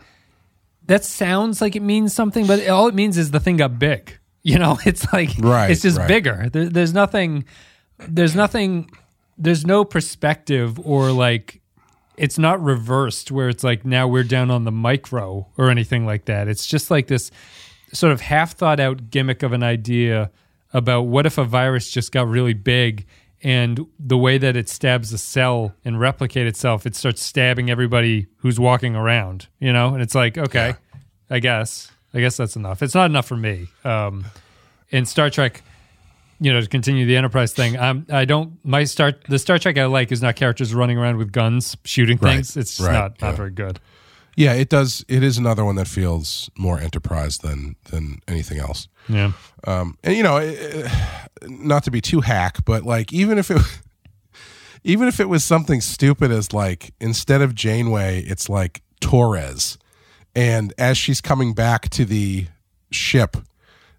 that 0.87 1.03
sounds 1.03 1.59
like 1.59 1.75
it 1.75 1.81
means 1.81 2.13
something, 2.13 2.47
but 2.47 2.65
all 2.69 2.87
it 2.87 2.95
means 2.95 3.17
is 3.17 3.31
the 3.31 3.41
thing 3.41 3.57
got 3.57 3.77
big. 3.77 4.17
You 4.51 4.59
know, 4.59 4.77
it's 4.85 5.11
like 5.11 5.31
Right, 5.39 5.71
it's 5.71 5.81
just 5.81 5.97
right. 5.97 6.07
bigger. 6.07 6.49
There, 6.51 6.69
there's 6.69 6.93
nothing. 6.93 7.45
There's 7.97 8.35
nothing. 8.35 8.91
There's 9.39 9.65
no 9.65 9.83
perspective 9.83 10.79
or 10.79 11.11
like 11.11 11.61
it's 12.15 12.37
not 12.37 12.61
reversed 12.63 13.31
where 13.31 13.49
it's 13.49 13.63
like 13.63 13.85
now 13.85 14.07
we're 14.07 14.23
down 14.23 14.51
on 14.51 14.63
the 14.63 14.71
micro 14.71 15.47
or 15.57 15.69
anything 15.69 16.05
like 16.05 16.25
that. 16.25 16.47
It's 16.47 16.67
just 16.67 16.91
like 16.91 17.07
this 17.07 17.31
sort 17.91 18.13
of 18.13 18.21
half 18.21 18.53
thought 18.53 18.79
out 18.79 19.09
gimmick 19.09 19.41
of 19.43 19.51
an 19.51 19.63
idea 19.63 20.29
about 20.73 21.03
what 21.03 21.25
if 21.25 21.37
a 21.37 21.43
virus 21.43 21.89
just 21.89 22.11
got 22.11 22.27
really 22.27 22.53
big 22.53 23.05
and 23.43 23.85
the 23.99 24.17
way 24.17 24.37
that 24.37 24.55
it 24.55 24.69
stabs 24.69 25.11
a 25.13 25.17
cell 25.17 25.75
and 25.83 25.99
replicate 25.99 26.47
itself, 26.47 26.85
it 26.85 26.95
starts 26.95 27.21
stabbing 27.21 27.69
everybody 27.69 28.27
who's 28.37 28.59
walking 28.59 28.95
around, 28.95 29.47
you 29.59 29.71
know? 29.71 29.93
And 29.93 30.01
it's 30.01 30.15
like, 30.15 30.37
okay, 30.37 30.75
I 31.29 31.39
guess. 31.39 31.91
I 32.15 32.19
guess 32.21 32.37
that's 32.37 32.55
enough. 32.55 32.81
It's 32.81 32.95
not 32.95 33.05
enough 33.11 33.27
for 33.27 33.35
me. 33.37 33.67
Um, 33.83 34.25
in 34.89 35.05
Star 35.05 35.29
Trek, 35.29 35.61
you 36.39 36.51
know, 36.53 36.61
to 36.61 36.67
continue 36.67 37.05
the 37.05 37.17
Enterprise 37.17 37.53
thing, 37.53 37.77
um, 37.77 38.05
I 38.09 38.25
don't. 38.25 38.57
My 38.63 38.85
Star 38.85 39.13
the 39.29 39.37
Star 39.37 39.59
Trek 39.59 39.77
I 39.77 39.85
like 39.85 40.11
is 40.11 40.21
not 40.21 40.35
characters 40.35 40.73
running 40.73 40.97
around 40.97 41.17
with 41.17 41.31
guns 41.31 41.75
shooting 41.83 42.17
Right, 42.21 42.35
things. 42.35 42.57
It's 42.57 42.77
just 42.77 42.87
right, 42.87 42.93
not 42.93 43.21
not 43.21 43.31
yeah. 43.31 43.35
very 43.35 43.51
good. 43.51 43.79
Yeah, 44.37 44.53
it 44.53 44.67
does 44.69 45.05
it 45.07 45.23
is 45.23 45.37
another 45.37 45.63
one 45.63 45.75
that 45.75 45.87
feels 45.87 46.49
more 46.57 46.79
enterprise 46.79 47.37
than 47.37 47.75
than 47.91 48.19
anything 48.27 48.59
else. 48.59 48.87
Yeah, 49.07 49.33
Um, 49.67 49.97
and 50.03 50.15
you 50.17 50.23
know, 50.23 50.37
it, 50.37 50.57
it- 50.59 50.91
not 51.47 51.83
to 51.83 51.91
be 51.91 52.01
too 52.01 52.21
hack, 52.21 52.65
but 52.65 52.83
like 52.83 53.13
even 53.13 53.37
if 53.37 53.51
it, 53.51 53.61
even 54.83 55.07
if 55.07 55.19
it 55.19 55.29
was 55.29 55.43
something 55.43 55.79
stupid 55.81 56.31
as 56.31 56.53
like 56.53 56.91
instead 56.99 57.41
of 57.41 57.53
Janeway, 57.55 58.21
it's 58.21 58.49
like 58.49 58.81
Torres, 58.99 59.77
and 60.35 60.73
as 60.77 60.97
she's 60.97 61.21
coming 61.21 61.53
back 61.53 61.89
to 61.89 62.05
the 62.05 62.47
ship, 62.91 63.37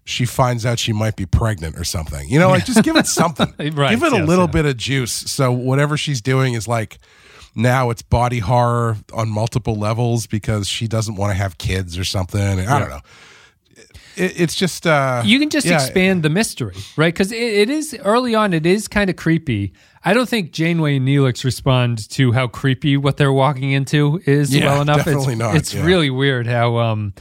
she 0.03 0.25
finds 0.25 0.65
out 0.65 0.79
she 0.79 0.93
might 0.93 1.15
be 1.15 1.25
pregnant 1.25 1.77
or 1.77 1.83
something. 1.83 2.29
You 2.29 2.39
know, 2.39 2.49
like 2.49 2.65
just 2.65 2.83
give 2.83 2.95
it 2.95 3.07
something, 3.07 3.53
Right, 3.75 3.91
give 3.91 4.03
it 4.03 4.13
a 4.13 4.23
little 4.23 4.45
yeah. 4.45 4.51
bit 4.51 4.65
of 4.65 4.77
juice. 4.77 5.11
So 5.11 5.51
whatever 5.51 5.97
she's 5.97 6.21
doing 6.21 6.53
is 6.53 6.67
like. 6.67 6.99
Now 7.59 7.89
it's 7.89 8.03
body 8.03 8.37
horror 8.37 8.97
on 9.11 9.29
multiple 9.29 9.75
levels 9.75 10.27
because 10.27 10.67
she 10.67 10.87
doesn't 10.87 11.15
want 11.15 11.31
to 11.31 11.33
have 11.33 11.57
kids 11.57 11.97
or 11.97 12.03
something. 12.03 12.39
I 12.39 12.77
don't 12.77 12.89
know. 12.89 12.99
It's 14.15 14.53
just 14.53 14.85
uh, 14.85 15.23
you 15.25 15.39
can 15.39 15.49
just 15.49 15.65
yeah, 15.65 15.73
expand 15.73 16.21
the 16.21 16.29
mystery, 16.29 16.75
right? 16.97 17.11
Because 17.11 17.31
it, 17.31 17.41
it 17.41 17.69
is 17.71 17.97
early 18.03 18.35
on. 18.35 18.53
It 18.53 18.67
is 18.67 18.87
kind 18.87 19.09
of 19.09 19.15
creepy. 19.15 19.73
I 20.07 20.13
don't 20.13 20.27
think 20.29 20.51
Janeway 20.53 20.97
and 20.97 21.07
Neelix 21.07 21.43
respond 21.43 22.09
to 22.11 22.31
how 22.31 22.47
creepy 22.47 22.95
what 22.97 23.17
they're 23.17 23.33
walking 23.33 23.71
into 23.73 24.21
is 24.25 24.55
Yeah, 24.55 24.65
well 24.67 24.81
enough. 24.81 24.97
definitely 24.97 25.33
it's 25.33 25.39
not, 25.39 25.55
it's 25.55 25.73
yeah. 25.73 25.83
really 25.85 26.09
weird 26.09 26.47
how 26.47 26.77
um, 26.77 27.13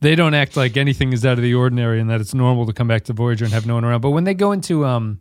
they 0.00 0.14
don't 0.16 0.34
act 0.34 0.56
like 0.56 0.76
anything 0.76 1.12
is 1.12 1.24
out 1.24 1.38
of 1.38 1.42
the 1.42 1.54
ordinary 1.54 2.00
and 2.00 2.10
that 2.10 2.20
it's 2.20 2.34
normal 2.34 2.66
to 2.66 2.72
come 2.72 2.88
back 2.88 3.04
to 3.04 3.12
Voyager 3.12 3.44
and 3.44 3.54
have 3.54 3.66
no 3.66 3.74
one 3.74 3.84
around. 3.84 4.00
But 4.00 4.10
when 4.10 4.24
they 4.24 4.34
go 4.34 4.50
into 4.52 4.84
um, 4.84 5.20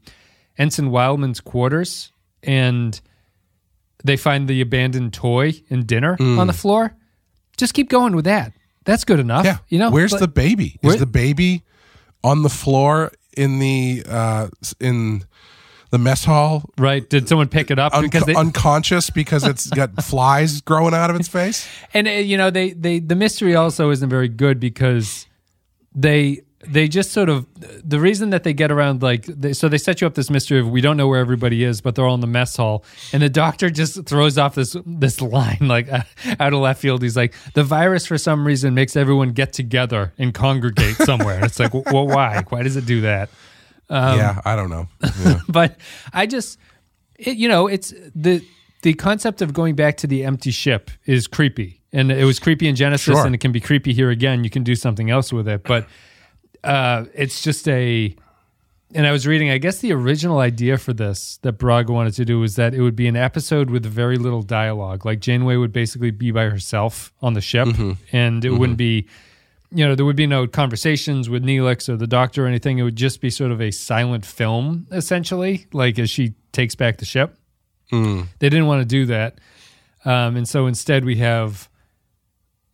Ensign 0.58 0.89
Wildman's 0.89 1.39
quarters 1.39 2.11
and 2.42 3.00
they 4.03 4.18
find 4.18 4.48
the 4.48 4.61
abandoned 4.61 5.14
toy 5.14 5.53
and 5.70 5.85
dinner 5.85 6.18
on 6.20 6.48
the 6.48 6.53
floor, 6.53 6.96
just 7.57 7.74
keep 7.75 7.90
going 7.90 8.16
with 8.16 8.25
that. 8.25 8.53
That's 8.85 9.03
good 9.05 9.20
enough. 9.20 9.44
Mm. 9.44 9.50
Yeah. 9.50 9.57
You 9.70 9.79
know, 9.79 9.92
where's 9.92 10.11
the 10.11 10.27
baby? 10.27 10.77
Where- 10.81 10.96
Is 10.96 11.00
the 11.00 11.05
baby 11.05 11.64
on 12.24 12.42
the 12.42 12.50
floor 12.50 13.11
in 13.37 13.59
the 13.59 14.03
uh 14.09 14.48
in 14.79 15.24
the 15.94 16.00
mess 16.00 16.25
hall. 16.25 16.64
Right? 16.75 17.08
Did 17.08 17.29
someone 17.29 17.48
pick 17.48 17.70
it 17.70 17.77
up 17.77 17.94
unco- 17.94 18.08
because 18.08 18.25
they, 18.25 18.34
unconscious 18.34 19.12
because 19.12 19.44
it's 19.46 19.68
got 19.68 20.03
flies 20.03 20.60
growing 20.60 20.96
out 20.96 21.12
of 21.12 21.16
its 21.16 21.27
face? 21.27 21.70
and 21.94 22.08
uh, 22.08 22.12
you 22.12 22.36
know 22.36 22.50
they 22.50 22.72
they 22.72 22.98
the 22.98 23.16
mystery 23.16 23.56
also 23.56 23.92
isn't 23.92 24.10
very 24.10 24.27
good 24.27 24.60
because 24.60 25.27
they 25.94 26.42
they 26.66 26.88
just 26.88 27.12
sort 27.12 27.29
of 27.29 27.46
the 27.88 28.00
reason 28.00 28.32
that 28.32 28.44
they 28.44 28.53
get 28.53 28.72
around 28.72 29.03
like 29.03 29.25
they, 29.25 29.53
so 29.53 29.70
they 29.70 29.77
set 29.77 30.01
you 30.01 30.08
up 30.08 30.16
this 30.16 30.32
mystery 30.32 30.60
of 30.60 30.68
we 30.68 30.82
don't 30.82 30.98
know 30.98 31.08
where 31.08 31.20
everybody 31.20 31.64
is 31.64 31.79
but 31.79 31.94
they're 31.94 32.08
all 32.08 32.16
in 32.16 32.22
the 32.22 32.27
mess 32.27 32.56
hall. 32.56 32.84
And 33.12 33.22
the 33.22 33.29
doctor 33.29 33.70
just 33.70 34.03
throws 34.06 34.40
off 34.40 34.56
this 34.56 34.75
this 34.88 35.22
line 35.22 35.60
like 35.62 35.92
uh, 35.92 36.01
out 36.40 36.53
of 36.53 36.60
left 36.60 36.82
field. 36.82 37.03
He's 37.03 37.16
like 37.16 37.36
the 37.53 37.64
virus 37.64 38.08
for 38.08 38.18
some 38.18 38.48
reason 38.48 38.74
makes 38.74 38.96
everyone 38.96 39.29
get 39.29 39.53
together 39.53 40.12
and 40.18 40.34
congregate 40.34 40.96
somewhere. 40.96 41.36
And 41.36 41.46
it's 41.46 41.60
like 41.60 41.72
well 41.72 42.08
why? 42.08 42.44
Why 42.50 42.64
does 42.64 42.77
it 42.77 42.88
do 42.88 43.01
that 43.01 43.29
Um, 43.94 44.18
yeah, 44.18 44.42
I 44.46 44.56
don't 44.56 44.70
know. 44.70 44.88
Yeah. 45.24 45.40
but 45.48 45.77
I 46.14 46.25
just, 46.25 46.58
it, 47.20 47.38
you 47.38 47.48
know, 47.48 47.68
it's 47.68 47.94
the 48.16 48.44
the 48.82 48.94
concept 48.96 49.42
of 49.42 49.53
going 49.53 49.75
back 49.75 49.98
to 49.98 50.08
the 50.08 50.24
empty 50.25 50.51
ship 50.51 50.90
is 51.06 51.27
creepy, 51.27 51.82
and 51.94 52.12
it 52.12 52.25
was 52.25 52.40
creepy 52.40 52.68
in 52.68 52.75
Genesis, 52.75 53.16
Sure. 53.16 53.25
and 53.25 53.34
it 53.36 53.40
can 53.40 53.51
be 53.51 53.60
creepy 53.62 53.94
here 53.94 54.10
again. 54.10 54.44
You 54.44 54.50
can 54.50 54.64
do 54.64 54.75
something 54.75 55.10
else 55.10 55.32
with 55.32 55.48
it, 55.48 55.64
but 55.64 55.88
uh, 56.64 57.06
it's 57.14 57.42
just 57.42 57.68
a. 57.68 58.16
And 58.96 59.08
I 59.08 59.12
was 59.12 59.25
reading, 59.25 59.50
I 59.50 59.58
guess 59.58 59.79
the 59.79 59.92
original 59.92 60.38
idea 60.38 60.77
for 60.77 60.94
this 60.94 61.40
that 61.42 61.53
Braga 61.53 61.92
wanted 61.92 62.14
to 62.16 62.25
do 62.25 62.40
was 62.40 62.58
that 62.58 62.75
it 62.75 62.82
would 62.82 62.96
be 62.96 63.08
an 63.08 63.16
episode 63.16 63.72
with 63.72 63.84
very 63.88 64.18
little 64.18 64.44
dialogue. 64.44 65.03
Like 65.03 65.20
Janeway 65.20 65.56
would 65.56 65.72
basically 65.74 66.12
be 66.12 66.29
by 66.32 66.44
herself 66.50 67.12
on 67.22 67.34
the 67.34 67.42
ship, 67.42 67.70
and 68.12 68.46
it 68.46 68.51
wouldn't 68.51 68.77
be 68.77 69.08
you 69.74 69.88
know, 69.88 69.96
there 69.96 70.05
would 70.05 70.16
be 70.16 70.27
no 70.27 70.48
conversations 70.48 71.29
with 71.29 71.44
Neelix 71.44 71.90
or 71.90 71.98
the 71.98 72.07
doctor 72.07 72.46
or 72.46 72.48
anything. 72.48 72.77
It 72.79 72.83
would 72.83 72.96
just 72.96 73.22
be 73.22 73.29
sort 73.29 73.51
of 73.51 73.62
a 73.62 73.72
silent 73.72 74.25
film, 74.25 74.88
essentially, 74.92 75.66
like 75.74 75.98
as 76.00 76.09
she 76.09 76.36
takes 76.51 76.75
back 76.75 76.98
the 76.98 77.05
ship. 77.05 77.36
They 78.40 78.50
didn't 78.50 78.68
want 78.68 78.81
to 78.81 78.86
do 78.86 79.05
that. 79.07 79.40
Um, 80.05 80.36
and 80.36 80.48
so 80.48 80.68
instead, 80.68 81.05
we 81.05 81.18
have, 81.18 81.70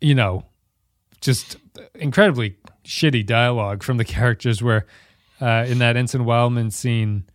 you 0.02 0.16
know, 0.16 0.46
just 1.22 1.58
incredibly 1.96 2.58
shitty 2.84 3.26
dialogue 3.26 3.84
from 3.84 3.98
the 3.98 4.06
characters 4.18 4.62
where 4.62 4.86
uh, 5.42 5.66
in 5.68 5.80
that 5.80 5.96
Ensign 5.96 6.26
Wildman 6.26 6.72
scene, 6.72 7.26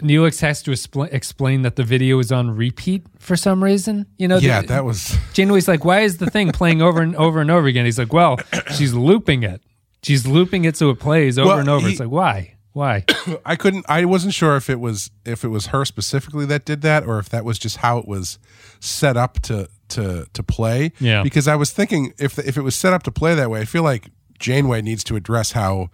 Neelix 0.00 0.40
has 0.40 0.62
to 0.64 0.70
expl- 0.72 1.12
explain 1.12 1.62
that 1.62 1.76
the 1.76 1.84
video 1.84 2.18
is 2.18 2.32
on 2.32 2.50
repeat 2.50 3.04
for 3.18 3.36
some 3.36 3.62
reason. 3.62 4.06
You 4.18 4.28
know, 4.28 4.38
yeah, 4.38 4.60
the- 4.62 4.68
that 4.68 4.84
was 4.84 5.16
Janeway's 5.32 5.68
like, 5.68 5.84
why 5.84 6.00
is 6.00 6.18
the 6.18 6.28
thing 6.30 6.50
playing 6.52 6.82
over 6.82 7.00
and 7.00 7.14
over 7.16 7.40
and 7.40 7.50
over 7.50 7.66
again? 7.66 7.84
He's 7.84 7.98
like, 7.98 8.12
well, 8.12 8.38
she's 8.74 8.92
looping 8.94 9.42
it. 9.44 9.62
She's 10.02 10.26
looping 10.26 10.64
it 10.64 10.76
so 10.76 10.90
it 10.90 10.98
plays 11.00 11.38
over 11.38 11.48
Well, 11.48 11.58
and 11.60 11.68
over. 11.68 11.86
he- 11.86 11.92
it's 11.92 12.00
like, 12.00 12.10
why? 12.10 12.54
Why? 12.72 13.04
I 13.44 13.56
couldn't 13.56 13.86
I 13.88 14.04
wasn't 14.04 14.34
sure 14.34 14.54
if 14.56 14.70
it 14.70 14.78
was 14.78 15.10
if 15.24 15.42
it 15.44 15.48
was 15.48 15.66
her 15.66 15.84
specifically 15.84 16.44
that 16.46 16.64
did 16.64 16.82
that 16.82 17.04
or 17.04 17.18
if 17.18 17.28
that 17.30 17.44
was 17.44 17.58
just 17.58 17.78
how 17.78 17.98
it 17.98 18.06
was 18.06 18.38
set 18.78 19.16
up 19.16 19.40
to 19.42 19.68
to 19.90 20.26
to 20.32 20.42
play. 20.42 20.92
Yeah. 21.00 21.22
Because 21.22 21.48
I 21.48 21.56
was 21.56 21.72
thinking 21.72 22.12
if 22.18 22.38
if 22.38 22.56
it 22.56 22.62
was 22.62 22.76
set 22.76 22.92
up 22.92 23.02
to 23.04 23.10
play 23.10 23.34
that 23.34 23.50
way, 23.50 23.60
I 23.60 23.64
feel 23.64 23.82
like 23.82 24.10
Janeway 24.38 24.82
needs 24.82 25.02
to 25.04 25.16
address 25.16 25.52
how 25.52 25.88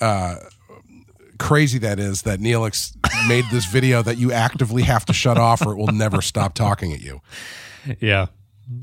uh 0.00 0.36
crazy 1.42 1.78
that 1.80 1.98
is 1.98 2.22
that 2.22 2.38
Neelix 2.40 2.94
made 3.28 3.44
this 3.50 3.66
video 3.66 4.02
that 4.02 4.16
you 4.18 4.32
actively 4.32 4.82
have 4.82 5.04
to 5.06 5.12
shut 5.12 5.38
off 5.38 5.64
or 5.66 5.72
it 5.72 5.76
will 5.76 5.86
never 5.92 6.22
stop 6.22 6.54
talking 6.54 6.92
at 6.92 7.00
you. 7.00 7.20
yeah. 8.00 8.26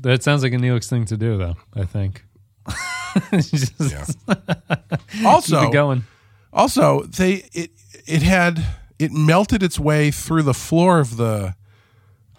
That 0.02 0.22
sounds 0.22 0.42
like 0.42 0.52
a 0.52 0.56
Neelix 0.56 0.88
thing 0.88 1.04
to 1.06 1.16
do, 1.16 1.36
though, 1.38 1.56
I 1.74 1.84
think. 1.84 2.24
Just 3.32 3.72
Also, 5.24 5.68
it 5.68 5.72
going. 5.72 6.04
Also, 6.52 7.02
they 7.04 7.44
it 7.52 7.70
it 8.06 8.22
had 8.22 8.64
it 8.98 9.12
melted 9.12 9.62
its 9.62 9.78
way 9.78 10.10
through 10.10 10.42
the 10.42 10.54
floor 10.54 11.00
of 11.00 11.16
the 11.16 11.54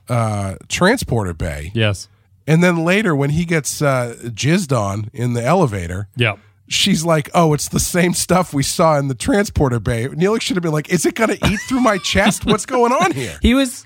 uh, 0.10 0.56
transporter 0.68 1.34
bay, 1.34 1.72
Yes. 1.74 2.08
and 2.48 2.62
then 2.64 2.84
later 2.86 3.16
when 3.16 3.32
he 3.32 3.46
gets 3.46 3.82
uh, 3.82 4.16
jizzed 4.28 4.76
on 4.78 5.10
in 5.14 5.34
the 5.34 5.44
elevator, 5.44 6.08
Yeah. 6.16 6.36
She's 6.72 7.04
like, 7.06 7.30
"Oh, 7.34 7.54
it's 7.54 7.70
the 7.70 7.80
same 7.80 8.14
stuff 8.14 8.54
we 8.54 8.64
saw 8.64 8.98
in 8.98 9.08
the 9.08 9.16
transporter 9.16 9.80
bay." 9.80 10.08
Neelix 10.08 10.42
should 10.42 10.56
have 10.58 10.64
been 10.64 10.72
like, 10.72 10.90
"Is 10.90 11.06
it 11.06 11.16
going 11.16 11.30
to 11.38 11.48
eat 11.48 11.60
through 11.68 11.82
my 11.82 11.98
chest? 12.00 12.46
What's 12.46 12.66
going 12.66 12.92
on 12.92 13.12
here?" 13.12 13.38
He 13.42 13.54
was 13.54 13.86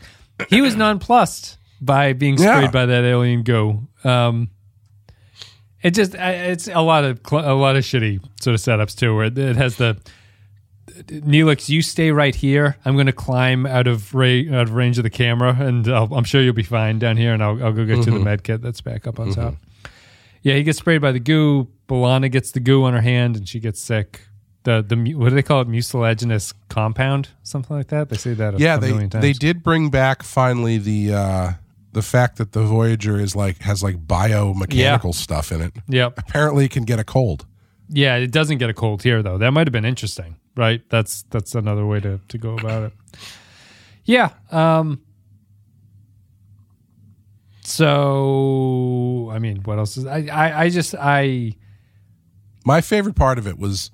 he 0.49 0.61
was 0.61 0.75
nonplussed 0.75 1.57
by 1.81 2.13
being 2.13 2.37
sprayed 2.37 2.63
Yeah. 2.63 2.71
by 2.71 2.85
that 2.85 3.03
alien 3.03 3.43
go. 3.43 3.83
Um, 4.03 4.49
it 5.81 5.91
just 5.93 6.15
it's 6.15 6.67
a 6.67 6.81
lot 6.81 7.03
of 7.03 7.19
a 7.31 7.53
lot 7.53 7.75
of 7.75 7.83
shitty 7.83 8.19
sort 8.41 8.53
of 8.55 8.59
setups 8.61 8.95
too, 8.97 9.15
where 9.15 9.25
it 9.25 9.55
has 9.55 9.77
the 9.77 9.97
Neelix, 11.09 11.67
you 11.67 11.81
stay 11.81 12.11
right 12.11 12.33
here. 12.33 12.77
I'm 12.85 12.93
going 12.93 13.05
to 13.07 13.11
climb 13.11 13.65
out 13.65 13.85
of 13.87 14.13
ra- 14.15 14.43
out 14.53 14.63
of 14.63 14.71
range 14.73 14.97
of 14.97 15.03
the 15.03 15.09
camera, 15.09 15.55
and 15.59 15.87
I'll, 15.89 16.13
I'm 16.13 16.23
sure 16.23 16.41
you'll 16.41 16.53
be 16.53 16.63
fine 16.63 16.99
down 16.99 17.17
here. 17.17 17.33
And 17.33 17.43
I'll, 17.43 17.61
I'll 17.63 17.73
go 17.73 17.85
get 17.85 17.97
you 18.05 18.13
the 18.13 18.19
med 18.19 18.43
kit 18.43 18.61
that's 18.61 18.79
back 18.81 19.05
up 19.05 19.19
on 19.19 19.31
top. 19.31 19.55
Yeah, 20.45 20.53
he 20.53 20.61
gets 20.61 20.77
sprayed 20.77 21.01
by 21.01 21.11
the 21.11 21.19
goo. 21.19 21.67
B'Elanna 21.89 22.31
gets 22.31 22.51
the 22.51 22.59
goo 22.59 22.83
on 22.83 22.93
her 22.93 23.01
hand, 23.01 23.35
and 23.35 23.49
she 23.49 23.59
gets 23.59 23.81
sick. 23.81 24.21
The 24.61 24.85
the 24.87 25.15
what 25.15 25.29
do 25.29 25.35
they 25.35 25.41
call 25.41 25.61
it? 25.61 25.67
Mucilaginous 25.67 26.53
compound, 26.69 27.29
something 27.41 27.75
like 27.75 27.87
that. 27.87 28.09
They 28.09 28.17
say 28.17 28.35
that. 28.35 28.53
A, 28.53 28.57
yeah, 28.59 28.75
a 28.75 28.79
they 28.79 28.91
times. 28.91 29.21
they 29.21 29.33
did 29.33 29.63
bring 29.63 29.89
back 29.89 30.21
finally 30.21 30.77
the 30.77 31.13
uh 31.15 31.53
the 31.93 32.03
fact 32.03 32.37
that 32.37 32.51
the 32.51 32.61
Voyager 32.61 33.19
is 33.19 33.35
like 33.35 33.57
has 33.63 33.81
like 33.81 34.05
biomechanical 34.05 35.15
stuff 35.15 35.51
in 35.51 35.61
it. 35.61 35.73
Yep. 35.87 36.19
Apparently, 36.19 36.65
it 36.65 36.71
can 36.71 36.83
get 36.83 36.99
a 36.99 37.03
cold. 37.03 37.47
Yeah, 37.89 38.17
it 38.17 38.31
doesn't 38.31 38.59
get 38.59 38.69
a 38.69 38.73
cold 38.73 39.01
here 39.01 39.23
though. 39.23 39.39
That 39.39 39.49
might 39.49 39.65
have 39.65 39.73
been 39.73 39.85
interesting, 39.85 40.35
right? 40.55 40.87
That's 40.89 41.23
that's 41.31 41.55
another 41.55 41.87
way 41.87 41.99
to 42.01 42.19
to 42.27 42.37
go 42.37 42.53
about 42.55 42.83
it. 42.83 42.93
Yeah. 44.03 44.29
Um 44.51 45.01
so 47.65 49.29
I 49.31 49.39
mean, 49.39 49.57
what 49.63 49.77
else 49.77 49.97
is 49.97 50.05
I 50.05 50.27
I, 50.31 50.63
I 50.63 50.69
just 50.69 50.95
I 50.99 51.53
My 52.65 52.81
favorite 52.81 53.15
part 53.15 53.37
of 53.37 53.47
it 53.47 53.57
was 53.59 53.91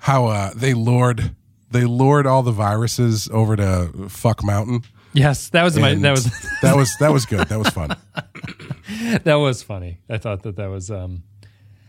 how 0.00 0.26
uh, 0.26 0.50
they 0.54 0.74
lured 0.74 1.34
they 1.70 1.84
lured 1.84 2.26
all 2.26 2.42
the 2.42 2.52
viruses 2.52 3.28
over 3.32 3.56
to 3.56 4.08
Fuck 4.08 4.42
Mountain. 4.44 4.82
yes, 5.12 5.48
that 5.50 5.62
was 5.62 5.78
my 5.78 5.94
that 5.94 6.10
was 6.10 6.24
that 6.62 6.76
was 6.76 6.96
that 7.00 7.12
was 7.12 7.26
good. 7.26 7.48
That 7.48 7.58
was 7.58 7.68
fun. 7.68 7.96
that 9.24 9.34
was 9.34 9.62
funny. 9.62 9.98
I 10.08 10.18
thought 10.18 10.42
that 10.42 10.56
that 10.56 10.68
was 10.70 10.90
um 10.90 11.22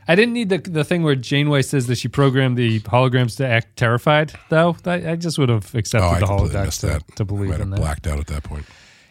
I 0.08 0.16
didn't 0.16 0.34
need 0.34 0.50
the 0.50 0.58
the 0.60 0.84
thing 0.84 1.04
where 1.04 1.16
Janeway 1.16 1.62
says 1.64 1.88
that 1.88 1.98
she 1.98 2.08
programmed 2.08 2.58
the 2.58 2.80
holograms 2.82 3.36
to 3.38 3.48
act 3.48 3.76
terrified 3.78 4.34
though. 4.50 4.76
I, 4.86 5.12
I 5.12 5.16
just 5.16 5.38
would 5.38 5.50
have 5.50 5.76
accepted 5.76 6.08
Oh, 6.08 6.20
the 6.20 6.26
holograms 6.26 6.80
to, 6.82 7.00
to 7.16 7.24
I 7.24 7.26
believe 7.26 7.50
might 7.50 7.56
in 7.56 7.62
have 7.62 7.70
that. 7.72 7.80
blacked 7.80 8.08
out 8.08 8.20
at 8.20 8.28
that 8.28 8.44
point. 8.44 8.66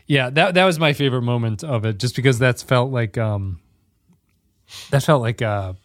Yeah, 0.07 0.31
that 0.31 0.55
that 0.55 0.65
was 0.65 0.79
my 0.79 0.93
favorite 0.93 1.23
moment 1.23 1.65
of 1.65 1.85
it, 1.85 1.99
just 1.99 2.15
because 2.17 2.39
that's 2.39 2.63
felt 2.63 2.93
like 2.93 3.19
um, 3.19 3.61
that 4.91 5.03
felt 5.03 5.21
like 5.23 5.41
a 5.41 5.77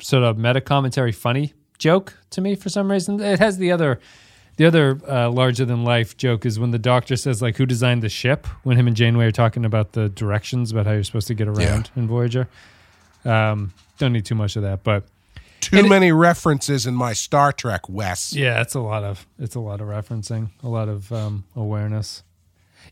sort 0.00 0.22
of 0.22 0.38
meta 0.38 0.60
commentary, 0.60 1.12
funny 1.12 1.52
joke 1.78 2.16
to 2.30 2.40
me 2.40 2.54
for 2.54 2.68
some 2.68 2.90
reason. 2.90 3.20
It 3.20 3.38
has 3.40 3.58
the 3.58 3.70
other, 3.72 4.00
the 4.56 4.64
other 4.64 4.98
uh, 5.08 5.30
larger 5.30 5.64
than 5.64 5.84
life 5.84 6.16
joke 6.16 6.46
is 6.46 6.58
when 6.58 6.70
the 6.70 6.78
doctor 6.78 7.16
says 7.16 7.42
like, 7.42 7.56
"Who 7.56 7.66
designed 7.66 8.02
the 8.02 8.08
ship?" 8.08 8.46
When 8.62 8.78
him 8.78 8.86
and 8.86 8.96
Janeway 8.96 9.26
are 9.26 9.30
talking 9.32 9.64
about 9.66 9.92
the 9.92 10.08
directions 10.08 10.72
about 10.72 10.86
how 10.86 10.92
you're 10.92 11.04
supposed 11.04 11.26
to 11.28 11.34
get 11.34 11.48
around 11.48 11.90
in 11.96 12.06
Voyager. 12.08 12.48
Um, 13.26 13.72
don't 13.98 14.12
need 14.12 14.24
too 14.24 14.34
much 14.34 14.56
of 14.56 14.62
that, 14.62 14.82
but 14.84 15.04
Too 15.60 15.78
it- 15.78 15.88
many 15.88 16.12
references 16.12 16.86
in 16.86 16.94
my 16.94 17.12
Star 17.12 17.52
Trek, 17.52 17.88
Wes. 17.88 18.32
Yeah, 18.34 18.60
it's 18.62 18.74
a 18.74 18.80
lot 18.80 19.04
of 19.04 19.26
it's 19.38 19.54
a 19.54 19.60
lot 19.60 19.80
of 19.82 19.88
referencing, 19.88 20.48
a 20.62 20.68
lot 20.68 20.88
of 20.88 21.12
um, 21.12 21.44
awareness. 21.54 22.22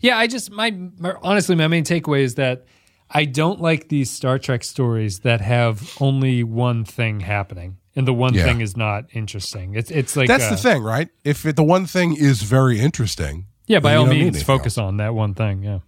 Yeah, 0.02 0.18
I 0.18 0.26
just 0.26 0.50
my, 0.50 0.70
my 0.98 1.14
honestly 1.22 1.54
my 1.56 1.68
main 1.68 1.84
takeaway 1.84 2.20
is 2.20 2.34
that 2.34 2.66
I 3.08 3.24
don't 3.24 3.60
like 3.60 3.88
these 3.88 4.10
Star 4.10 4.38
Trek 4.38 4.64
stories 4.64 5.20
that 5.20 5.40
have 5.40 5.96
only 6.00 6.42
one 6.42 6.84
thing 6.84 7.20
happening, 7.20 7.76
and 7.96 8.06
the 8.06 8.12
one 8.12 8.34
Yeah. 8.34 8.44
thing 8.44 8.60
is 8.60 8.76
not 8.76 9.04
interesting. 9.12 9.74
It's 9.74 9.90
it's 9.90 10.16
like 10.16 10.28
That's 10.28 10.44
uh, 10.44 10.50
the 10.50 10.56
thing, 10.56 10.82
right? 10.82 11.08
If 11.24 11.46
it, 11.46 11.56
the 11.56 11.62
one 11.64 11.86
thing 11.86 12.16
is 12.16 12.42
very 12.42 12.80
interesting, 12.80 13.46
Yeah, 13.66 13.78
by 13.80 13.94
all 13.94 14.06
means, 14.06 14.42
focus 14.42 14.76
else. 14.76 14.88
on 14.88 14.96
that 14.98 15.14
one 15.14 15.34
thing. 15.34 15.62
Yeah. 15.62 15.78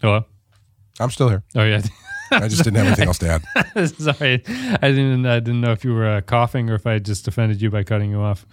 Hello. 0.00 0.24
I'm 0.98 1.10
still 1.10 1.28
here. 1.28 1.42
Oh 1.54 1.62
yeah. 1.64 1.82
I 2.32 2.46
just 2.48 2.62
didn't 2.64 2.76
have 2.76 2.86
anything 2.86 3.08
else 3.08 3.18
to 3.18 3.40
add. 3.74 3.88
Sorry, 3.98 4.42
I 4.80 4.88
didn't. 4.92 5.26
I 5.26 5.40
didn't 5.40 5.60
know 5.60 5.72
if 5.72 5.84
you 5.84 5.92
were 5.92 6.06
uh, 6.08 6.20
coughing 6.20 6.70
or 6.70 6.74
if 6.74 6.86
I 6.86 6.98
just 7.00 7.26
offended 7.26 7.60
you 7.60 7.70
by 7.70 7.82
cutting 7.82 8.10
you 8.10 8.20
off. 8.20 8.46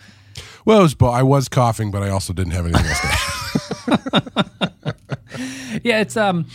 Well, 0.67 0.79
it 0.79 0.83
was, 0.83 0.95
I 1.01 1.23
was 1.23 1.47
coughing, 1.47 1.91
but 1.91 2.03
I 2.03 2.09
also 2.09 2.33
didn't 2.33 2.51
have 2.51 2.65
anything 2.65 2.85
else 2.85 3.03
yeah 5.83 6.01
it's 6.01 6.17
um 6.17 6.45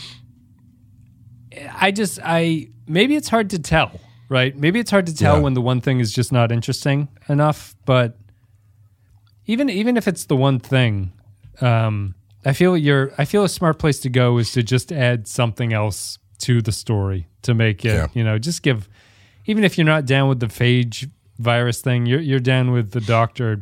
i 1.75 1.91
just 1.91 2.19
i 2.23 2.67
maybe 2.87 3.15
it's 3.15 3.29
hard 3.29 3.49
to 3.51 3.59
tell 3.59 3.99
right 4.29 4.55
maybe 4.57 4.79
it's 4.79 4.91
hard 4.91 5.05
to 5.07 5.15
tell 5.15 5.37
Yeah. 5.37 5.41
when 5.41 5.53
the 5.53 5.61
one 5.61 5.81
thing 5.81 5.99
is 5.99 6.11
just 6.13 6.31
not 6.31 6.51
interesting 6.51 7.07
enough 7.29 7.75
but 7.85 8.17
even 9.45 9.69
even 9.69 9.97
if 9.97 10.07
it's 10.07 10.25
the 10.25 10.35
one 10.35 10.59
thing 10.59 11.13
um 11.61 12.15
i 12.45 12.53
feel 12.53 12.75
you're 12.77 13.13
i 13.17 13.25
feel 13.25 13.43
a 13.43 13.49
smart 13.49 13.79
place 13.79 13.99
to 14.01 14.09
go 14.09 14.37
is 14.37 14.51
to 14.51 14.61
just 14.63 14.91
add 14.91 15.27
something 15.27 15.73
else 15.73 16.19
to 16.39 16.61
the 16.61 16.71
story 16.71 17.27
to 17.43 17.53
make 17.53 17.85
it 17.85 17.93
Yeah. 17.95 18.07
you 18.13 18.23
know 18.23 18.37
just 18.37 18.61
give 18.63 18.89
even 19.45 19.63
if 19.63 19.77
you're 19.77 19.85
not 19.85 20.05
down 20.05 20.27
with 20.29 20.39
the 20.39 20.47
phage 20.47 21.09
virus 21.39 21.81
thing 21.81 22.05
you're 22.05 22.19
you're 22.21 22.39
down 22.39 22.71
with 22.71 22.91
the 22.91 23.01
doctor 23.01 23.61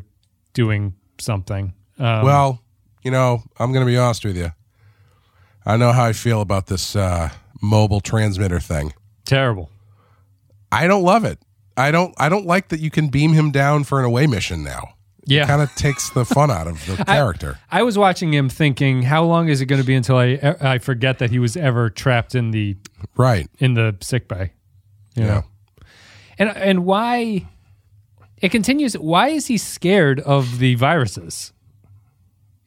doing 0.53 0.93
something 1.19 1.73
um, 1.99 2.25
well, 2.25 2.59
you 3.03 3.11
know, 3.11 3.43
I'm 3.59 3.71
going 3.71 3.85
to 3.85 3.91
be 3.91 3.97
honest 3.97 4.25
with 4.25 4.35
you. 4.37 4.51
I 5.65 5.77
know 5.77 5.91
how 5.91 6.05
I 6.05 6.13
feel 6.13 6.41
about 6.41 6.65
this 6.67 6.95
uh, 6.95 7.29
mobile 7.61 7.99
transmitter 8.01 8.59
thing. 8.59 8.93
terrible 9.25 9.69
I 10.71 10.87
don't 10.87 11.03
love 11.03 11.25
it. 11.25 11.37
I 11.77 11.91
don't. 11.91 12.13
I 12.17 12.29
don't 12.29 12.45
like 12.45 12.69
that 12.69 12.79
you 12.79 12.89
can 12.89 13.09
beam 13.09 13.33
him 13.33 13.51
down 13.51 13.83
for 13.83 13.99
an 13.99 14.05
away 14.05 14.25
mission 14.27 14.63
now. 14.63 14.93
yeah 15.25 15.45
Kind 15.45 15.61
of 15.61 15.73
takes 15.75 16.09
the 16.11 16.25
fun 16.25 16.49
out 16.49 16.65
of 16.67 16.83
the 16.85 17.03
character. 17.07 17.59
I 17.69 17.83
was 17.83 17.97
watching 17.97 18.33
him 18.33 18.49
thinking, 18.49 19.03
how 19.03 19.23
long 19.23 19.49
is 19.49 19.61
it 19.61 19.65
going 19.67 19.81
to 19.81 19.85
be 19.87 19.95
until 19.95 20.17
I 20.17 20.55
I 20.61 20.77
forget 20.79 21.19
that 21.19 21.29
he 21.29 21.39
was 21.39 21.55
ever 21.57 21.89
trapped 21.89 22.35
in 22.35 22.51
the 22.51 22.77
right. 23.17 23.47
in 23.59 23.73
the 23.73 23.95
sick 24.01 24.27
bay? 24.27 24.53
You 25.15 25.23
Yeah. 25.23 25.27
know? 25.27 25.43
And 26.39 26.49
and 26.49 26.85
why 26.85 27.47
it 28.41 28.49
continues 28.49 28.93
why 28.97 29.29
is 29.29 29.47
he 29.47 29.57
scared 29.57 30.19
of 30.19 30.59
the 30.59 30.75
viruses? 30.75 31.53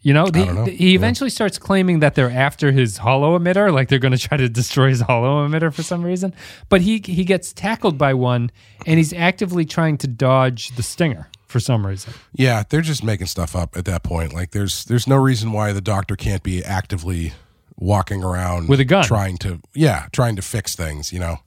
You 0.04 0.12
know, 0.12 0.26
the, 0.26 0.44
know. 0.44 0.64
the- 0.66 0.70
he 0.70 0.94
eventually 0.94 1.30
starts 1.30 1.56
claiming 1.58 2.00
that 2.00 2.14
they're 2.14 2.30
after 2.30 2.72
his 2.72 2.98
holo-emitter, 2.98 3.72
like 3.72 3.88
they're 3.88 3.98
going 3.98 4.12
to 4.12 4.18
try 4.18 4.36
to 4.36 4.50
destroy 4.50 4.90
his 4.90 5.00
holo-emitter 5.00 5.72
for 5.72 5.82
some 5.82 6.02
reason. 6.02 6.34
But 6.68 6.82
he 6.82 7.02
he 7.04 7.24
gets 7.24 7.54
tackled 7.54 7.96
by 7.96 8.12
one, 8.12 8.50
and 8.86 8.98
he's 8.98 9.14
actively 9.14 9.64
trying 9.64 9.96
to 9.98 10.06
dodge 10.06 10.76
the 10.76 10.82
stinger 10.82 11.28
for 11.46 11.58
some 11.58 11.86
reason. 11.86 12.12
Yeah, 12.34 12.64
they're 12.68 12.82
just 12.82 13.02
making 13.02 13.28
stuff 13.28 13.56
up 13.56 13.78
at 13.78 13.86
that 13.86 14.02
point. 14.02 14.34
Like 14.34 14.50
there's 14.50 14.84
there's 14.84 15.06
no 15.06 15.16
reason 15.16 15.52
why 15.52 15.72
the 15.72 15.80
doctor 15.80 16.16
can't 16.16 16.42
be 16.42 16.62
actively 16.62 17.32
walking 17.76 18.22
around 18.22 18.68
With 18.68 18.80
a 18.80 18.84
gun. 18.84 19.04
trying 19.04 19.38
to 19.38 19.62
yeah, 19.72 20.08
trying 20.12 20.36
to 20.36 20.42
fix 20.42 20.76
things, 20.76 21.14
you 21.14 21.18
know. 21.18 21.38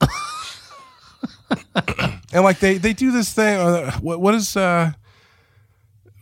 and 2.32 2.44
like 2.44 2.58
they 2.60 2.78
they 2.78 2.92
do 2.92 3.10
this 3.12 3.32
thing 3.32 3.58
uh, 3.58 3.92
what 4.00 4.20
what 4.20 4.34
is 4.34 4.56
uh 4.56 4.92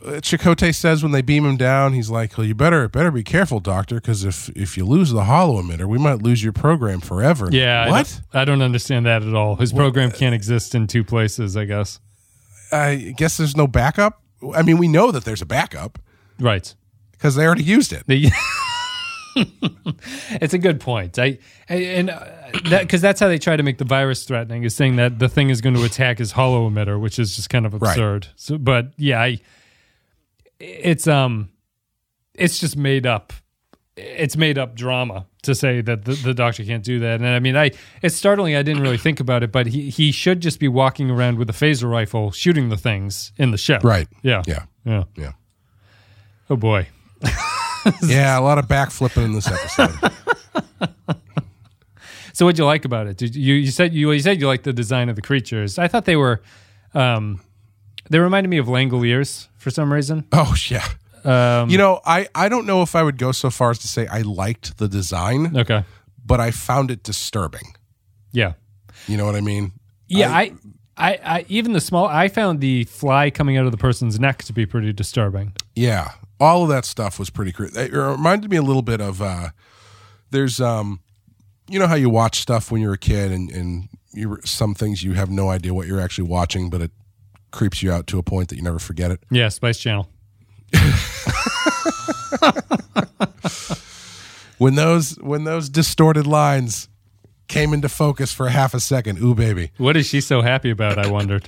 Chakotay 0.02 0.72
says 0.74 1.02
when 1.02 1.10
they 1.10 1.22
beam 1.22 1.44
him 1.44 1.56
down, 1.56 1.92
he's 1.94 2.10
like, 2.10 2.36
"Well, 2.38 2.46
you 2.46 2.54
better 2.54 2.88
better 2.88 3.10
be 3.10 3.24
careful, 3.24 3.58
doctor, 3.60 3.96
because 3.96 4.24
if 4.24 4.48
if 4.50 4.76
you 4.76 4.84
lose 4.84 5.10
the 5.10 5.24
holo-emitter, 5.24 5.86
we 5.86 5.98
might 5.98 6.22
lose 6.22 6.44
your 6.44 6.52
program 6.52 7.00
forever." 7.00 7.48
Yeah, 7.50 7.82
I 7.86 7.90
what? 7.90 8.20
don't, 8.32 8.40
I 8.40 8.44
don't 8.44 8.62
understand 8.62 9.06
that 9.06 9.22
at 9.24 9.34
all. 9.34 9.56
His 9.56 9.72
program 9.72 10.12
can't 10.12 10.34
exist 10.34 10.74
in 10.76 10.86
two 10.86 11.02
places, 11.02 11.56
I 11.56 11.64
guess. 11.64 11.98
I 12.70 13.14
guess 13.16 13.36
there's 13.38 13.56
no 13.56 13.66
backup. 13.66 14.22
I 14.54 14.62
mean, 14.62 14.78
we 14.78 14.86
know 14.86 15.10
that 15.10 15.24
there's 15.24 15.42
a 15.42 15.46
backup 15.46 15.98
Right. 16.38 16.72
because 17.12 17.34
they 17.34 17.44
already 17.46 17.64
used 17.64 17.92
it. 17.92 18.04
The- 18.06 18.30
it's 19.36 20.54
a 20.54 20.58
good 20.58 20.80
point. 20.80 21.18
I 21.18 21.38
and 21.68 22.10
uh, 22.10 22.24
that 22.70 22.82
because 22.82 23.00
that's 23.00 23.20
how 23.20 23.28
they 23.28 23.38
try 23.38 23.56
to 23.56 23.62
make 23.62 23.78
the 23.78 23.84
virus 23.84 24.24
threatening 24.24 24.62
is 24.64 24.74
saying 24.74 24.96
that 24.96 25.18
the 25.18 25.28
thing 25.28 25.50
is 25.50 25.60
going 25.60 25.74
to 25.76 25.84
attack 25.84 26.18
his 26.18 26.32
holo-emitter, 26.32 27.00
which 27.00 27.18
is 27.18 27.36
just 27.36 27.50
kind 27.50 27.66
of 27.66 27.74
Right. 27.74 27.90
absurd. 27.90 28.28
So, 28.36 28.56
but 28.58 28.92
yeah, 28.96 29.20
I, 29.20 29.38
it's 30.58 31.06
um, 31.06 31.50
it's 32.34 32.58
just 32.58 32.76
made 32.76 33.06
up. 33.06 33.32
It's 33.98 34.36
made 34.36 34.58
up 34.58 34.74
drama 34.74 35.26
to 35.42 35.54
say 35.54 35.80
that 35.80 36.04
the, 36.04 36.12
the 36.12 36.34
doctor 36.34 36.62
can't 36.64 36.84
do 36.84 36.98
that. 37.00 37.14
And 37.14 37.26
I 37.26 37.38
mean, 37.40 37.56
I 37.56 37.70
it's 38.02 38.14
startling. 38.14 38.54
I 38.54 38.62
didn't 38.62 38.82
really 38.82 38.98
think 38.98 39.20
about 39.20 39.42
it, 39.42 39.50
but 39.52 39.66
he 39.66 39.88
he 39.90 40.12
should 40.12 40.40
just 40.40 40.60
be 40.60 40.68
walking 40.68 41.10
around 41.10 41.38
with 41.38 41.48
a 41.48 41.54
phaser 41.54 41.90
rifle, 41.90 42.30
shooting 42.30 42.68
the 42.68 42.76
things 42.76 43.32
in 43.38 43.52
the 43.52 43.58
ship. 43.58 43.82
Right. 43.84 44.06
Yeah. 44.22 44.42
Yeah. 44.46 44.64
Yeah. 44.84 45.04
Yeah. 45.16 45.32
Oh 46.50 46.56
boy. 46.56 46.88
Yeah, 48.06 48.38
a 48.38 48.40
lot 48.40 48.58
of 48.58 48.66
backflipping 48.66 49.24
in 49.24 49.32
this 49.32 49.46
episode. 49.48 50.12
So 52.32 52.44
what'd 52.44 52.58
you 52.58 52.66
like 52.66 52.84
about 52.84 53.06
it? 53.06 53.16
Did 53.16 53.34
you 53.34 53.54
you 53.54 53.70
said 53.70 53.94
you 53.94 54.12
you 54.12 54.20
said 54.20 54.38
you 54.38 54.46
liked 54.46 54.64
the 54.64 54.72
design 54.74 55.08
of 55.08 55.16
the 55.16 55.22
creatures? 55.22 55.78
I 55.78 55.88
thought 55.88 56.04
they 56.04 56.16
were, 56.16 56.42
um, 56.92 57.40
they 58.10 58.18
reminded 58.18 58.50
me 58.50 58.58
of 58.58 58.66
Langoliers 58.66 59.48
for 59.56 59.70
some 59.70 59.90
reason. 59.90 60.26
oh 60.32 60.54
yeah. 60.68 60.86
Um, 61.24 61.70
You 61.70 61.78
know, 61.78 62.00
I 62.04 62.28
I 62.34 62.50
don't 62.50 62.66
know 62.66 62.82
if 62.82 62.94
I 62.94 63.02
would 63.02 63.16
go 63.16 63.32
so 63.32 63.48
far 63.48 63.70
as 63.70 63.78
to 63.78 63.88
say 63.88 64.06
I 64.08 64.20
liked 64.20 64.76
the 64.76 64.86
design, 64.86 65.56
okay, 65.56 65.82
but 66.26 66.38
I 66.38 66.50
found 66.50 66.90
it 66.90 67.02
disturbing. 67.02 67.74
yeah, 68.32 68.52
You 69.06 69.16
know 69.16 69.24
what 69.24 69.34
I 69.34 69.40
mean? 69.40 69.72
yeah. 70.06 70.30
I, 70.30 70.52
I, 70.98 71.18
I, 71.24 71.44
even 71.48 71.72
the 71.72 71.80
small. 71.80 72.04
I 72.06 72.28
found 72.28 72.60
the 72.60 72.84
fly 72.84 73.30
coming 73.30 73.56
out 73.56 73.64
of 73.64 73.72
the 73.72 73.78
person's 73.78 74.20
neck 74.20 74.44
to 74.44 74.52
be 74.52 74.66
pretty 74.66 74.92
disturbing. 74.92 75.52
Yeah, 75.74 76.10
all 76.40 76.62
of 76.62 76.68
that 76.68 76.84
stuff 76.84 77.18
was 77.18 77.30
pretty. 77.30 77.52
Cre- 77.52 77.66
it 77.74 77.92
reminded 77.92 78.50
me 78.50 78.56
a 78.56 78.62
little 78.62 78.82
bit 78.82 79.00
of. 79.00 79.20
uh 79.22 79.48
There's 80.30 80.60
um, 80.60 81.00
you 81.68 81.78
know 81.78 81.86
how 81.86 81.94
you 81.94 82.10
watch 82.10 82.40
stuff 82.40 82.70
when 82.70 82.80
you're 82.82 82.94
a 82.94 82.98
kid, 82.98 83.32
and 83.32 83.50
and 83.50 83.88
you 84.12 84.38
some 84.44 84.74
things 84.74 85.02
you 85.02 85.14
have 85.14 85.30
no 85.30 85.48
idea 85.50 85.74
what 85.74 85.86
you're 85.86 86.00
actually 86.00 86.28
watching, 86.28 86.70
but 86.70 86.80
it 86.80 86.90
creeps 87.50 87.82
you 87.82 87.92
out 87.92 88.06
to 88.08 88.18
a 88.18 88.22
point 88.22 88.48
that 88.48 88.56
you 88.56 88.62
never 88.62 88.78
forget 88.78 89.10
it. 89.10 89.20
Yeah, 89.30 89.48
Spice 89.48 89.78
Channel. 89.78 90.08
when 94.58 94.74
those 94.74 95.16
when 95.20 95.44
those 95.44 95.68
distorted 95.68 96.26
lines 96.26 96.88
came 97.48 97.72
into 97.72 97.88
focus 97.88 98.32
for 98.32 98.48
half 98.48 98.74
a 98.74 98.80
second. 98.80 99.18
Ooh, 99.22 99.34
baby. 99.34 99.70
What 99.78 99.96
is 99.96 100.06
she 100.06 100.20
so 100.20 100.42
happy 100.42 100.70
about? 100.70 100.98
I 100.98 101.08
wondered. 101.10 101.46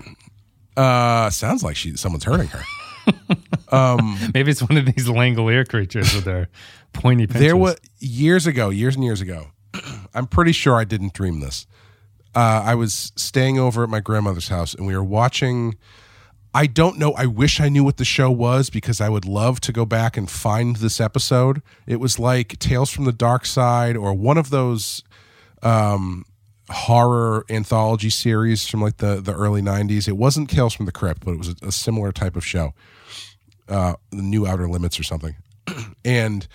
Uh, 0.77 1.29
sounds 1.31 1.62
like 1.64 1.77
she 1.77 1.96
someone's 1.96 2.24
hurting 2.24 2.48
her. 2.48 2.62
Maybe 4.35 4.51
it's 4.51 4.62
one 4.62 4.77
of 4.77 4.87
these 4.87 5.09
Langolier 5.09 5.68
creatures 5.68 6.14
with 6.14 6.25
their 6.25 6.49
pointy 6.92 7.27
pinches. 7.27 7.42
There 7.42 7.57
was 7.57 7.77
years 7.99 8.47
ago, 8.47 8.71
years 8.71 8.94
and 8.94 9.05
years 9.05 9.21
ago. 9.21 9.49
I'm 10.14 10.27
pretty 10.27 10.53
sure 10.53 10.77
I 10.77 10.85
didn't 10.85 11.12
dream 11.12 11.40
this. 11.40 11.66
Uh, 12.35 12.62
I 12.64 12.75
was 12.75 13.12
staying 13.16 13.59
over 13.59 13.83
at 13.83 13.88
my 13.88 14.01
grandmother's 14.01 14.49
house, 14.49 14.75
and 14.75 14.87
we 14.87 14.94
were 14.94 15.05
watching. 15.05 15.77
I 16.55 16.66
don't 16.66 16.99
know. 16.99 17.12
I 17.12 17.27
wish 17.27 17.61
I 17.61 17.68
knew 17.68 17.85
what 17.85 17.99
the 17.99 18.07
show 18.07 18.31
was 18.31 18.71
because 18.71 19.01
I 19.01 19.11
would 19.11 19.27
love 19.27 19.61
to 19.61 19.73
go 19.73 19.85
back 19.85 20.16
and 20.16 20.31
find 20.31 20.77
this 20.77 20.99
episode. 20.99 21.62
It 21.87 22.01
was 22.01 22.18
like 22.18 22.59
Tales 22.59 22.90
from 22.90 23.05
the 23.05 23.12
Darkside 23.12 24.01
or 24.01 24.14
one 24.14 24.38
of 24.38 24.49
those 24.49 25.03
um, 25.62 26.25
horror 26.71 27.44
anthology 27.49 28.11
series 28.11 28.66
from 28.66 28.81
like 28.81 28.99
the, 28.99 29.21
the 29.21 29.33
early 29.35 29.62
90s. 29.62 30.09
It 30.09 30.16
wasn't 30.16 30.51
Tales 30.51 30.75
from 30.75 30.87
the 30.87 30.92
Crypt, 30.92 31.25
but 31.25 31.33
it 31.33 31.38
was 31.38 31.49
a, 31.49 31.66
a 31.68 31.73
similar 31.73 32.12
type 32.12 32.37
of 32.37 32.44
show, 32.44 32.75
uh, 33.68 33.94
The 34.11 34.22
New 34.22 34.46
Outer 34.46 34.68
Limits 34.68 34.98
or 34.98 35.02
something. 35.02 35.37
and 36.04 36.46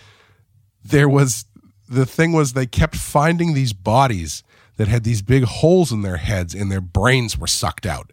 there 0.84 1.08
was 1.10 1.46
the 1.90 2.06
thing 2.06 2.32
was 2.34 2.54
they 2.54 2.66
kept 2.66 2.96
finding 2.96 3.54
these 3.54 3.74
bodies 3.74 4.44
that 4.78 4.88
had 4.88 5.04
these 5.04 5.22
big 5.22 5.44
holes 5.44 5.92
in 5.92 6.02
their 6.02 6.18
heads 6.18 6.56
and 6.56 6.72
their 6.72 6.82
brains 6.82 7.38
were 7.38 7.48
sucked 7.48 7.86
out. 7.86 8.12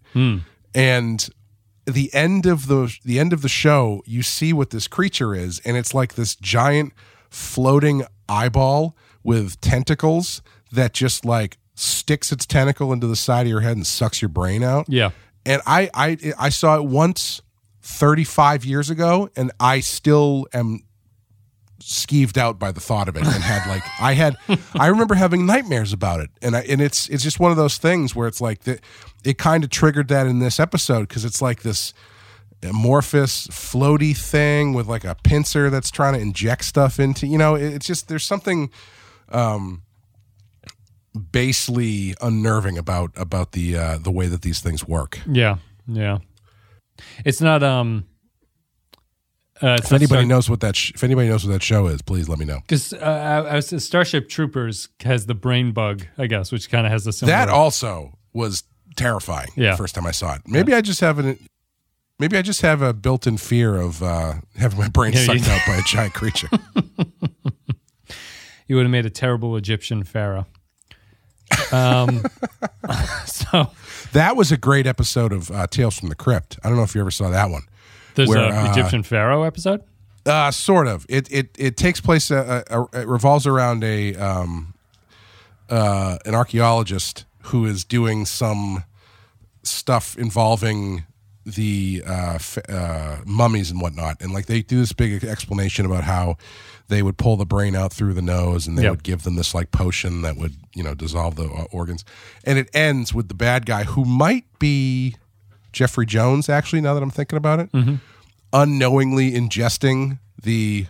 And 0.74 1.28
the 1.86 2.12
end 2.14 2.46
of 2.46 2.66
the 2.68 2.94
the 3.04 3.18
end 3.18 3.32
of 3.32 3.42
the 3.42 3.48
show, 3.48 4.02
you 4.06 4.22
see 4.22 4.52
what 4.52 4.70
this 4.70 4.86
creature 4.86 5.34
is, 5.34 5.60
and 5.64 5.76
it's 5.76 5.94
like 5.94 6.14
this 6.14 6.36
giant 6.36 6.92
floating 7.30 8.04
eyeball 8.28 8.96
with 9.22 9.60
tentacles 9.60 10.42
that 10.72 10.92
just 10.92 11.24
like 11.24 11.58
sticks 11.74 12.30
its 12.30 12.46
tentacle 12.46 12.92
into 12.92 13.06
the 13.06 13.16
side 13.16 13.42
of 13.42 13.48
your 13.48 13.60
head 13.60 13.76
and 13.76 13.86
sucks 13.86 14.20
your 14.22 14.28
brain 14.28 14.62
out. 14.62 14.86
yeah. 14.88 15.10
And 15.46 15.62
I 15.66 15.88
I 15.94 16.18
I 16.38 16.48
saw 16.50 16.76
it 16.76 16.84
once 16.84 17.40
35 17.82 18.64
years 18.64 18.90
ago 18.90 19.30
and 19.36 19.50
I 19.58 19.80
still 19.80 20.46
am 20.52 20.80
skeeved 21.80 22.36
out 22.36 22.58
by 22.58 22.70
the 22.72 22.80
thought 22.80 23.08
of 23.08 23.16
it 23.16 23.22
and 23.22 23.42
had 23.42 23.66
like 23.66 23.82
I 24.00 24.12
had 24.12 24.36
I 24.78 24.88
remember 24.88 25.14
having 25.14 25.46
nightmares 25.46 25.92
about 25.94 26.20
it 26.20 26.28
and 26.42 26.54
I 26.54 26.60
and 26.62 26.80
it's 26.82 27.08
it's 27.08 27.22
just 27.22 27.40
one 27.40 27.50
of 27.50 27.56
those 27.56 27.78
things 27.78 28.14
where 28.14 28.28
it's 28.28 28.40
like 28.40 28.64
that 28.64 28.80
it 29.24 29.38
kind 29.38 29.64
of 29.64 29.70
triggered 29.70 30.08
that 30.08 30.26
in 30.26 30.40
this 30.40 30.60
episode 30.60 31.08
because 31.08 31.24
it's 31.24 31.40
like 31.40 31.62
this 31.62 31.94
amorphous 32.62 33.46
floaty 33.46 34.14
thing 34.14 34.74
with 34.74 34.86
like 34.86 35.04
a 35.04 35.14
pincer 35.24 35.70
that's 35.70 35.90
trying 35.90 36.12
to 36.12 36.20
inject 36.20 36.66
stuff 36.66 37.00
into 37.00 37.26
you 37.26 37.38
know 37.38 37.54
it's 37.54 37.86
just 37.86 38.08
there's 38.08 38.24
something 38.24 38.70
um 39.30 39.80
basely 41.32 42.14
unnerving 42.20 42.76
about 42.76 43.10
about 43.16 43.52
the 43.52 43.76
uh 43.76 43.98
the 43.98 44.10
way 44.10 44.26
that 44.26 44.42
these 44.42 44.60
things 44.60 44.86
work 44.86 45.18
Yeah. 45.26 45.56
Yeah. 45.88 46.18
It's 47.24 47.40
not 47.40 47.62
um 47.62 48.04
uh, 49.62 49.76
it's 49.78 49.86
if 49.88 49.92
anybody 49.92 50.24
knows 50.26 50.48
what 50.48 50.60
that 50.60 50.74
sh- 50.76 50.92
if 50.94 51.04
anybody 51.04 51.28
knows 51.28 51.44
what 51.44 51.52
that 51.52 51.62
show 51.62 51.86
is 51.86 52.00
please 52.02 52.28
let 52.28 52.38
me 52.38 52.44
know 52.46 52.60
because 52.60 52.92
uh, 52.94 52.96
I, 53.46 53.50
I 53.50 53.54
was 53.56 53.84
Starship 53.84 54.28
Troopers 54.28 54.88
has 55.02 55.26
the 55.26 55.34
brain 55.34 55.72
bug, 55.72 56.06
I 56.16 56.26
guess, 56.26 56.50
which 56.50 56.70
kind 56.70 56.86
of 56.86 56.92
has 56.92 57.04
the 57.04 57.12
similar. 57.12 57.36
that 57.36 57.48
also 57.50 58.18
was 58.32 58.62
terrifying 58.96 59.48
Yeah. 59.56 59.72
the 59.72 59.76
first 59.76 59.94
time 59.94 60.06
i 60.06 60.10
saw 60.10 60.34
it 60.34 60.42
maybe 60.46 60.74
i 60.74 60.80
just 60.80 61.00
have 61.00 61.18
an 61.18 61.38
maybe 62.18 62.36
i 62.36 62.42
just 62.42 62.60
have 62.62 62.82
a 62.82 62.92
built-in 62.92 63.36
fear 63.36 63.76
of 63.76 64.02
uh 64.02 64.34
having 64.58 64.78
my 64.78 64.88
brain 64.88 65.12
Yeah, 65.12 65.24
sucked 65.26 65.48
out 65.48 65.60
by 65.66 65.76
a 65.76 65.82
giant 65.82 66.12
creature 66.14 66.48
you 68.66 68.76
would 68.76 68.82
have 68.82 68.90
made 68.90 69.06
a 69.06 69.10
terrible 69.10 69.56
Egyptian 69.56 70.04
pharaoh. 70.04 70.46
Um, 71.72 72.22
so 73.26 73.70
that 74.12 74.36
was 74.36 74.50
a 74.52 74.56
great 74.56 74.86
episode 74.86 75.32
of 75.32 75.50
uh, 75.50 75.66
tales 75.66 75.98
from 75.98 76.08
the 76.08 76.14
crypt 76.14 76.58
i 76.64 76.68
don't 76.68 76.76
know 76.76 76.84
if 76.84 76.94
you 76.94 77.00
ever 77.00 77.10
saw 77.10 77.30
that 77.30 77.50
one 77.50 77.62
there's 78.14 78.28
Where, 78.28 78.52
a 78.52 78.54
uh, 78.54 78.70
Egyptian 78.70 79.02
pharaoh 79.02 79.42
episode. 79.44 79.82
Uh, 80.26 80.50
sort 80.50 80.86
of. 80.86 81.06
It 81.08 81.30
it 81.32 81.50
it 81.58 81.76
takes 81.76 82.00
place. 82.00 82.30
Uh, 82.30 82.62
uh, 82.70 82.84
it 82.92 83.08
revolves 83.08 83.46
around 83.46 83.82
a 83.82 84.14
um, 84.16 84.74
uh, 85.68 86.18
an 86.26 86.34
archaeologist 86.34 87.24
who 87.44 87.64
is 87.64 87.84
doing 87.84 88.26
some 88.26 88.84
stuff 89.62 90.16
involving 90.18 91.04
the 91.46 92.02
uh, 92.06 92.34
f- 92.34 92.58
uh, 92.68 93.16
mummies 93.24 93.70
and 93.70 93.80
whatnot, 93.80 94.20
and 94.20 94.32
like 94.32 94.46
they 94.46 94.62
do 94.62 94.78
this 94.78 94.92
big 94.92 95.24
explanation 95.24 95.86
about 95.86 96.04
how 96.04 96.36
they 96.90 97.02
would 97.02 97.16
pull 97.16 97.36
the 97.38 97.46
brain 97.46 97.74
out 97.74 97.92
through 97.92 98.12
the 98.12 98.20
nose, 98.22 98.66
and 98.66 98.76
they 98.76 98.82
Yep. 98.82 98.90
would 98.90 99.02
give 99.02 99.22
them 99.22 99.36
this 99.36 99.54
like 99.54 99.70
potion 99.70 100.20
that 100.22 100.36
would 100.36 100.56
you 100.74 100.82
know 100.82 100.94
dissolve 100.94 101.36
the 101.36 101.44
uh, 101.44 101.64
organs, 101.72 102.04
and 102.44 102.58
it 102.58 102.68
ends 102.74 103.14
with 103.14 103.28
the 103.28 103.34
bad 103.34 103.64
guy 103.64 103.84
who 103.84 104.04
might 104.04 104.44
be 104.58 105.16
Jeffrey 105.72 106.04
Jones. 106.04 106.48
Actually, 106.50 106.82
now 106.82 106.92
that 106.94 107.02
I'm 107.02 107.10
thinking 107.10 107.38
about 107.38 107.60
it 107.60 107.70
unknowingly 108.52 109.30
ingesting 109.32 110.18
the 110.42 110.86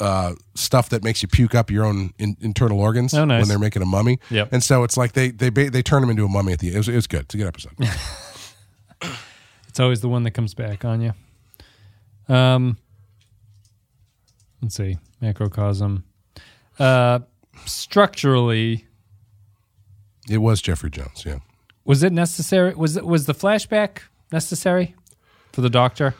uh, 0.00 0.34
stuff 0.56 0.88
that 0.88 1.04
makes 1.04 1.22
you 1.22 1.28
puke 1.28 1.54
up 1.54 1.70
your 1.70 1.84
own 1.84 2.12
in, 2.18 2.36
internal 2.40 2.80
organs 2.80 3.14
Oh, 3.14 3.24
nice. 3.24 3.42
when 3.42 3.48
they're 3.48 3.60
making 3.60 3.80
a 3.80 3.86
mummy. 3.86 4.18
Yep. 4.30 4.48
And 4.52 4.62
so 4.64 4.82
it's 4.82 4.96
like 4.96 5.12
they 5.12 5.30
they 5.30 5.50
they 5.50 5.82
turn 5.82 6.02
him 6.02 6.10
into 6.10 6.24
a 6.24 6.28
mummy 6.28 6.52
at 6.52 6.58
the 6.58 6.66
end. 6.68 6.74
It 6.74 6.78
was, 6.80 6.88
it 6.88 6.94
was 6.96 7.06
good. 7.06 7.20
It's 7.22 7.34
a 7.34 7.38
good 7.38 7.46
episode. 7.46 7.72
It's 9.68 9.80
always 9.80 10.00
the 10.00 10.08
one 10.08 10.22
that 10.22 10.30
comes 10.30 10.54
back 10.54 10.84
on 10.84 11.00
you. 11.00 11.12
Um, 12.32 12.76
let's 14.64 14.76
see, 14.76 14.98
macrocosm. 15.20 16.04
Uh, 16.78 17.20
structurally, 17.66 18.86
it 20.28 20.38
was 20.38 20.60
Jeffrey 20.60 20.90
Jones. 20.90 21.24
Yeah. 21.24 21.38
was 21.84 22.02
it 22.02 22.12
necessary? 22.12 22.74
Was 22.74 22.96
it 22.96 23.06
was 23.06 23.26
the 23.26 23.34
flashback 23.34 23.98
necessary 24.32 24.94
for 25.52 25.60
the 25.60 25.70
Doctor? 25.70 26.14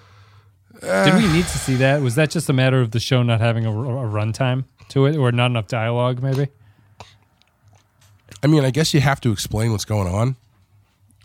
Did 0.81 1.15
we 1.15 1.27
need 1.29 1.45
to 1.45 1.59
see 1.59 1.77
that? 1.77 2.03
Was 2.03 2.17
that 2.17 2.31
just 2.31 2.49
a 2.51 2.53
matter 2.53 2.81
of 2.81 2.91
the 2.91 3.01
show 3.01 3.23
not 3.23 3.41
having 3.41 3.65
a, 3.65 3.71
a 3.71 4.07
runtime 4.07 4.65
to 4.91 5.07
it, 5.07 5.17
or 5.17 5.33
not 5.33 5.47
enough 5.47 5.69
dialogue? 5.69 6.23
Maybe. 6.23 6.49
I 8.43 8.47
mean, 8.47 8.65
I 8.65 8.71
guess 8.71 8.93
you 8.93 9.01
have 9.01 9.21
to 9.23 9.33
explain 9.33 9.73
what's 9.73 9.87
going 9.87 10.09
on. 10.09 10.33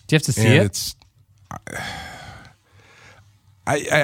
Do 0.08 0.14
you 0.14 0.18
have 0.18 0.24
to 0.24 0.32
see 0.32 0.48
and 0.48 0.54
it? 0.54 0.66
it's 0.66 0.96
I, 1.52 2.09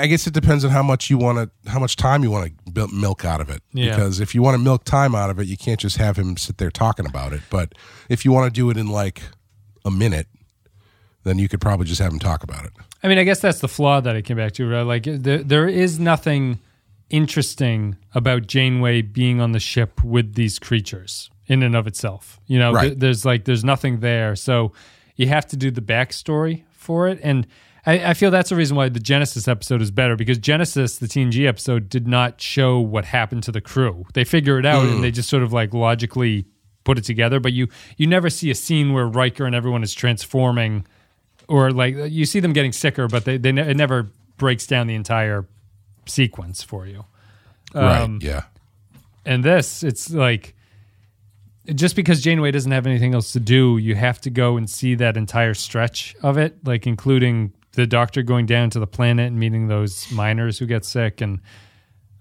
I 0.03 0.07
guess 0.07 0.27
it 0.27 0.33
depends 0.33 0.63
on 0.65 0.71
how 0.71 0.83
much 0.83 1.09
you 1.09 1.17
want 1.17 1.37
to 1.63 1.69
how 1.71 1.79
much 1.79 1.95
time 1.95 2.23
you 2.23 2.31
want 2.31 2.51
to 2.75 2.87
milk 2.89 3.25
out 3.25 3.41
of 3.41 3.49
it 3.49 3.61
Yeah. 3.73 3.89
because 3.95 4.19
if 4.19 4.35
you 4.35 4.41
want 4.41 4.55
to 4.55 4.63
milk 4.63 4.83
time 4.83 5.15
out 5.15 5.29
of 5.29 5.39
it 5.39 5.47
you 5.47 5.57
can't 5.57 5.79
just 5.79 5.97
have 5.97 6.17
him 6.17 6.37
sit 6.37 6.57
there 6.57 6.69
talking 6.71 7.05
about 7.05 7.33
it 7.33 7.41
but 7.49 7.73
if 8.09 8.25
you 8.25 8.31
want 8.31 8.53
to 8.53 8.59
do 8.61 8.69
it 8.69 8.77
in 8.77 8.87
like 8.87 9.21
a 9.83 9.91
minute 9.91 10.27
then 11.23 11.39
you 11.39 11.47
could 11.47 11.61
probably 11.61 11.85
just 11.87 11.99
have 12.01 12.11
him 12.11 12.19
talk 12.19 12.43
about 12.43 12.65
it 12.65 12.71
I 13.03 13.07
mean, 13.07 13.19
I 13.19 13.23
guess 13.23 13.39
that's 13.39 13.59
the 13.59 13.67
flaw 13.67 14.01
that 14.01 14.15
I 14.15 14.23
came 14.23 14.37
back 14.37 14.53
to. 14.53 14.67
Right? 14.67 14.81
Like, 14.81 15.03
there, 15.03 15.43
there 15.43 15.67
is 15.67 15.99
nothing 15.99 16.57
interesting 17.11 17.95
about 18.13 18.47
Janeway 18.47 19.01
being 19.03 19.39
on 19.39 19.51
the 19.51 19.59
ship 19.59 20.03
with 20.03 20.33
these 20.35 20.59
creatures 20.59 21.29
in 21.47 21.63
and 21.63 21.75
of 21.75 21.87
itself. 21.87 22.39
You 22.47 22.59
know, 22.59 22.73
Right. 22.73 22.87
th- 22.89 22.99
there's 22.99 23.23
like 23.25 23.45
there's 23.45 23.63
nothing 23.63 23.99
there, 23.99 24.35
so 24.35 24.73
you 25.15 25.27
have 25.27 25.45
to 25.47 25.55
do 25.57 25.71
the 25.71 25.81
backstory 25.81 26.63
for 26.71 27.07
it. 27.07 27.19
And 27.23 27.47
I, 27.85 28.11
I 28.11 28.13
feel 28.13 28.31
that's 28.31 28.49
the 28.49 28.55
reason 28.55 28.75
why 28.75 28.89
the 28.89 28.99
Genesis 28.99 29.47
episode 29.47 29.81
is 29.81 29.91
better 29.91 30.15
because 30.15 30.37
Genesis, 30.37 30.97
the 30.97 31.07
TNG 31.07 31.47
episode, 31.47 31.87
did 31.89 32.07
not 32.07 32.41
show 32.41 32.79
what 32.79 33.05
happened 33.05 33.43
to 33.43 33.51
the 33.51 33.61
crew. 33.61 34.05
They 34.13 34.23
figure 34.23 34.57
it 34.57 34.65
out 34.65 34.85
and 34.85 35.03
they 35.03 35.11
just 35.11 35.29
sort 35.29 35.43
of 35.43 35.53
like 35.53 35.73
logically 35.73 36.45
put 36.83 36.97
it 36.97 37.03
together. 37.03 37.39
But 37.39 37.53
you 37.53 37.67
you 37.97 38.07
never 38.07 38.29
see 38.29 38.49
a 38.49 38.55
scene 38.55 38.93
where 38.93 39.07
Riker 39.07 39.45
and 39.45 39.53
everyone 39.53 39.83
is 39.83 39.93
transforming 39.93 40.85
or 41.47 41.71
like 41.71 41.95
you 42.09 42.25
see 42.25 42.39
them 42.39 42.53
getting 42.53 42.71
sicker, 42.71 43.07
but 43.07 43.25
they, 43.25 43.37
they 43.37 43.51
ne- 43.51 43.69
it 43.69 43.77
never 43.77 44.11
breaks 44.37 44.65
down 44.65 44.87
the 44.87 44.95
entire 44.95 45.47
sequence 46.07 46.63
for 46.63 46.85
you. 46.87 47.05
Um, 47.73 47.83
right 47.83 48.23
yeah 48.23 48.43
And 49.25 49.43
this, 49.43 49.83
it's 49.83 50.09
like 50.09 50.55
just 51.73 51.95
because 51.95 52.21
Janeway 52.21 52.51
doesn't 52.51 52.71
have 52.71 52.85
anything 52.85 53.13
else 53.13 53.33
to 53.33 53.39
do, 53.39 53.77
you 53.77 53.95
have 53.95 54.21
to 54.21 54.29
go 54.29 54.55
and 54.57 54.69
see 54.69 54.95
that 54.95 55.17
entire 55.17 55.53
stretch 55.53 56.15
of 56.21 56.37
it, 56.37 56.57
like 56.65 56.85
including 56.87 57.53
the 57.75 57.85
Doctor 57.87 58.21
going 58.23 58.45
down 58.45 58.69
to 58.71 58.79
the 58.79 58.87
planet 58.87 59.27
and 59.27 59.39
meeting 59.39 59.67
those 59.67 60.11
miners 60.11 60.59
who 60.59 60.65
get 60.65 60.85
sick, 60.85 61.21
and 61.21 61.39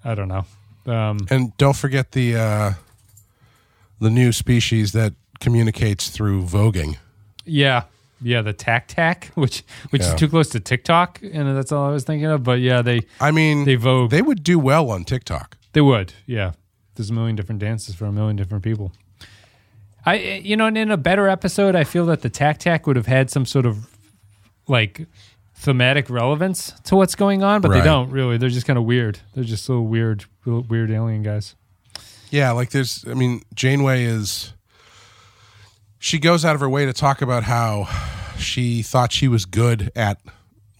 I 0.05 0.15
don't 0.15 0.29
know. 0.29 0.45
Um, 0.87 1.27
and 1.31 1.57
don't 1.57 1.77
forget 1.77 2.13
the 2.13 2.37
uh 2.37 2.73
the 4.01 4.11
new 4.11 4.33
species 4.33 4.93
that 4.93 5.15
communicates 5.41 6.11
through 6.11 6.43
voguing 6.45 6.97
yeah, 7.47 7.83
yeah, 8.23 8.41
the 8.43 8.53
Tak 8.55 8.89
Tak, 8.89 9.27
which 9.35 9.63
which 9.91 10.03
Yeah. 10.03 10.09
is 10.15 10.15
too 10.21 10.29
close 10.29 10.49
to 10.51 10.61
TikTok, 10.61 11.21
and 11.23 11.55
that's 11.57 11.73
all 11.73 11.87
I 11.87 11.93
was 11.93 12.05
thinking 12.05 12.27
of. 12.27 12.43
But 12.43 12.61
yeah, 12.61 12.81
they 12.83 13.03
i 13.21 13.31
mean 13.31 13.65
they 13.65 13.75
vogue. 13.77 14.11
they 14.11 14.23
would 14.23 14.43
do 14.43 14.59
well 14.59 14.91
on 14.91 15.05
tiktok 15.05 15.57
They 15.73 15.81
would, 15.83 16.13
yeah. 16.27 16.53
There's 16.95 17.11
a 17.11 17.13
million 17.13 17.35
different 17.37 17.61
dances 17.61 17.95
for 17.95 18.05
a 18.07 18.13
million 18.13 18.37
different 18.37 18.63
people. 18.65 18.93
I, 20.07 20.15
you 20.45 20.57
know, 20.57 20.67
and 20.67 20.77
in 20.79 20.91
a 20.91 20.97
better 20.97 21.29
episode, 21.29 21.75
I 21.75 21.85
feel 21.85 22.07
that 22.07 22.21
the 22.23 22.29
Tak 22.31 22.59
Tak 22.59 22.87
would 22.87 22.97
have 22.97 23.07
had 23.07 23.31
some 23.31 23.45
sort 23.47 23.67
of 23.67 23.89
like 24.69 25.07
thematic 25.55 26.11
relevance 26.11 26.73
to 26.85 26.97
what's 26.97 27.15
going 27.15 27.43
on, 27.43 27.61
but 27.61 27.71
Right. 27.71 27.79
they 27.81 27.85
don't 27.85 28.11
really. 28.11 28.37
They're 28.39 28.49
just 28.51 28.67
kind 28.67 28.79
of 28.79 28.85
weird. 28.85 29.21
They're 29.35 29.45
just 29.45 29.65
so 29.65 29.81
weird, 29.81 30.25
weird 30.45 30.91
alien 30.91 31.23
guys. 31.23 31.55
Yeah, 32.31 32.51
like 32.51 32.71
there's, 32.71 33.05
I 33.09 33.15
mean, 33.15 33.43
Janeway 33.55 34.05
is. 34.05 34.53
She 35.99 36.19
goes 36.19 36.45
out 36.45 36.55
of 36.55 36.61
her 36.61 36.69
way 36.69 36.85
to 36.85 36.93
talk 36.93 37.23
about 37.23 37.45
how 37.45 37.89
she 38.37 38.83
thought 38.83 39.13
she 39.13 39.29
was 39.29 39.45
good 39.47 39.91
at 39.97 40.21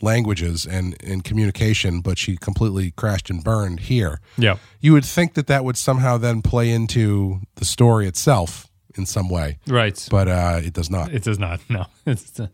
languages 0.03 0.67
and 0.67 0.95
in 1.03 1.23
communication, 1.23 2.01
but 2.03 2.19
she 2.19 2.37
completely 2.37 2.91
crashed 2.91 3.31
and 3.31 3.43
burned 3.43 3.81
here. 3.81 4.21
Yeah. 4.37 4.57
You 4.81 4.93
would 4.93 5.05
think 5.05 5.33
that 5.35 5.47
that 5.47 5.65
would 5.65 5.79
somehow 5.79 6.19
then 6.19 6.43
play 6.43 6.71
into 6.71 7.41
the 7.55 7.65
story 7.65 8.07
itself 8.07 8.69
in 8.97 9.07
some 9.07 9.29
way, 9.31 9.59
Right. 9.67 10.07
but 10.11 10.29
uh, 10.29 10.61
it 10.63 10.75
does 10.75 10.91
not. 10.91 11.13
It 11.13 11.23
does 11.23 11.39
not. 11.39 11.61
No, 11.71 11.87
it's 12.05 12.39
a, 12.39 12.51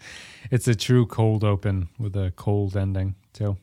it's 0.50 0.68
a 0.68 0.74
true 0.74 1.06
cold 1.06 1.44
open 1.44 1.88
with 1.98 2.16
a 2.16 2.32
cold 2.36 2.76
ending 2.76 3.14
too. 3.32 3.56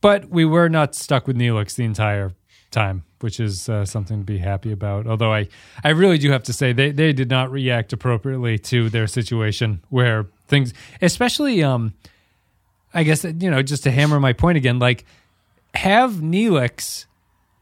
But 0.00 0.28
we 0.28 0.44
were 0.44 0.68
not 0.68 0.94
stuck 0.94 1.26
with 1.26 1.36
Neelix 1.36 1.76
the 1.76 1.84
entire 1.84 2.32
time, 2.72 3.04
which 3.20 3.38
is 3.38 3.68
uh, 3.68 3.84
something 3.84 4.18
to 4.18 4.24
be 4.24 4.38
happy 4.38 4.72
about. 4.72 5.06
Although 5.06 5.32
I, 5.32 5.48
I 5.84 5.90
really 5.90 6.18
do 6.18 6.32
have 6.32 6.42
to 6.44 6.52
say 6.52 6.72
they 6.72 6.90
they 6.90 7.12
did 7.12 7.30
not 7.30 7.52
react 7.52 7.92
appropriately 7.92 8.58
to 8.58 8.90
their 8.90 9.06
situation 9.06 9.80
where 9.90 10.26
things, 10.48 10.74
especially 11.00 11.62
um, 11.62 11.94
I 12.92 13.04
guess 13.04 13.22
you 13.24 13.50
know 13.50 13.62
just 13.62 13.84
to 13.84 13.92
hammer 13.92 14.18
my 14.18 14.32
point 14.32 14.58
again, 14.58 14.80
like 14.80 15.04
have 15.74 16.14
Neelix 16.14 17.06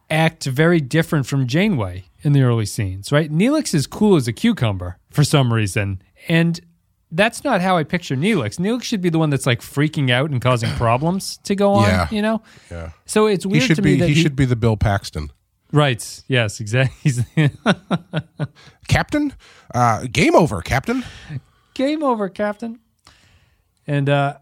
act 0.09 0.45
very 0.45 0.81
different 0.81 1.27
from 1.27 1.47
Janeway 1.47 2.05
in 2.23 2.33
the 2.33 2.43
early 2.43 2.67
scenes, 2.67 3.13
right? 3.13 3.31
Neelix 3.31 3.75
is 3.75 3.87
cool 3.87 4.17
as 4.17 4.27
a 4.27 4.33
cucumber 4.33 4.99
for 5.11 5.25
some 5.25 5.53
reason, 5.53 6.03
and 6.27 6.61
that's 7.13 7.43
not 7.45 7.61
how 7.61 7.77
I 7.77 7.85
picture 7.85 8.15
Neelix. 8.17 8.59
Neelix 8.59 8.83
should 8.85 9.01
be 9.01 9.09
the 9.11 9.19
one 9.19 9.31
that's 9.31 9.47
like 9.47 9.61
freaking 9.61 10.11
out 10.11 10.31
and 10.31 10.41
causing 10.41 10.71
problems 10.77 11.39
to 11.45 11.55
go 11.55 11.73
on, 11.75 11.89
Yeah. 11.89 12.09
you 12.11 12.23
know. 12.23 12.43
Yeah. 12.71 12.91
So 13.07 13.27
it's 13.27 13.45
He 13.45 13.51
weird 13.51 13.65
should 13.65 13.77
to 13.77 13.83
me 13.83 13.97
that 13.97 14.09
He, 14.09 14.15
should 14.15 14.37
be 14.37 14.45
the 14.45 14.57
Bill 14.57 14.77
Paxton. 14.77 15.31
right. 15.73 16.23
Yes, 16.29 16.61
exactly. 16.61 17.13
Captain, 18.89 19.33
uh, 19.75 20.07
game 20.11 20.35
over, 20.35 20.63
Captain. 20.63 21.05
Game 21.75 22.03
over, 22.03 22.29
Captain. 22.29 22.81
And 23.87 24.09
uh, 24.09 24.39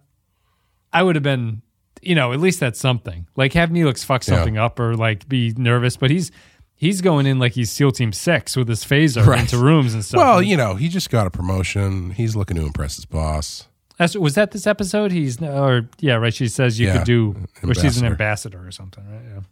I 0.92 1.02
would 1.02 1.16
have 1.16 1.22
been, 1.22 1.62
you 2.02 2.14
know, 2.14 2.32
at 2.32 2.40
least 2.40 2.60
that's 2.60 2.78
something. 2.80 3.26
Like 3.36 3.52
have 3.54 3.70
Neelix 3.70 4.04
fuck 4.04 4.26
Yeah. 4.26 4.36
something 4.36 4.58
up 4.58 4.78
or 4.80 4.94
like 4.94 5.28
be 5.28 5.52
nervous, 5.56 5.96
but 5.96 6.10
he's 6.10 6.30
he's 6.78 7.02
going 7.02 7.26
in 7.26 7.38
like 7.38 7.52
he's 7.52 7.70
SEAL 7.70 7.92
Team 7.92 8.12
Six 8.14 8.56
with 8.56 8.68
his 8.68 8.82
phaser 8.84 9.26
Right. 9.26 9.40
into 9.40 9.58
rooms 9.58 9.92
and 9.92 10.02
stuff. 10.04 10.18
Well, 10.18 10.42
you 10.42 10.56
know, 10.56 10.74
he 10.76 10.88
just 10.88 11.10
got 11.10 11.26
a 11.26 11.30
promotion. 11.30 12.10
He's 12.12 12.34
looking 12.34 12.56
to 12.56 12.62
impress 12.64 12.96
his 12.96 13.04
boss. 13.04 13.68
That's, 13.98 14.16
was 14.16 14.34
that 14.36 14.52
this 14.52 14.66
episode? 14.66 15.10
He's 15.12 15.42
or 15.42 15.88
yeah, 15.98 16.14
right. 16.14 16.32
She 16.32 16.48
says 16.48 16.78
you 16.80 16.86
Yeah, 16.86 16.98
could 16.98 17.04
do, 17.04 17.34
or 17.62 17.74
she's 17.74 17.98
an 17.98 18.06
ambassador. 18.06 18.58
ambassador 18.58 18.66
or 18.66 18.70
something, 18.70 19.04
right? 19.06 19.42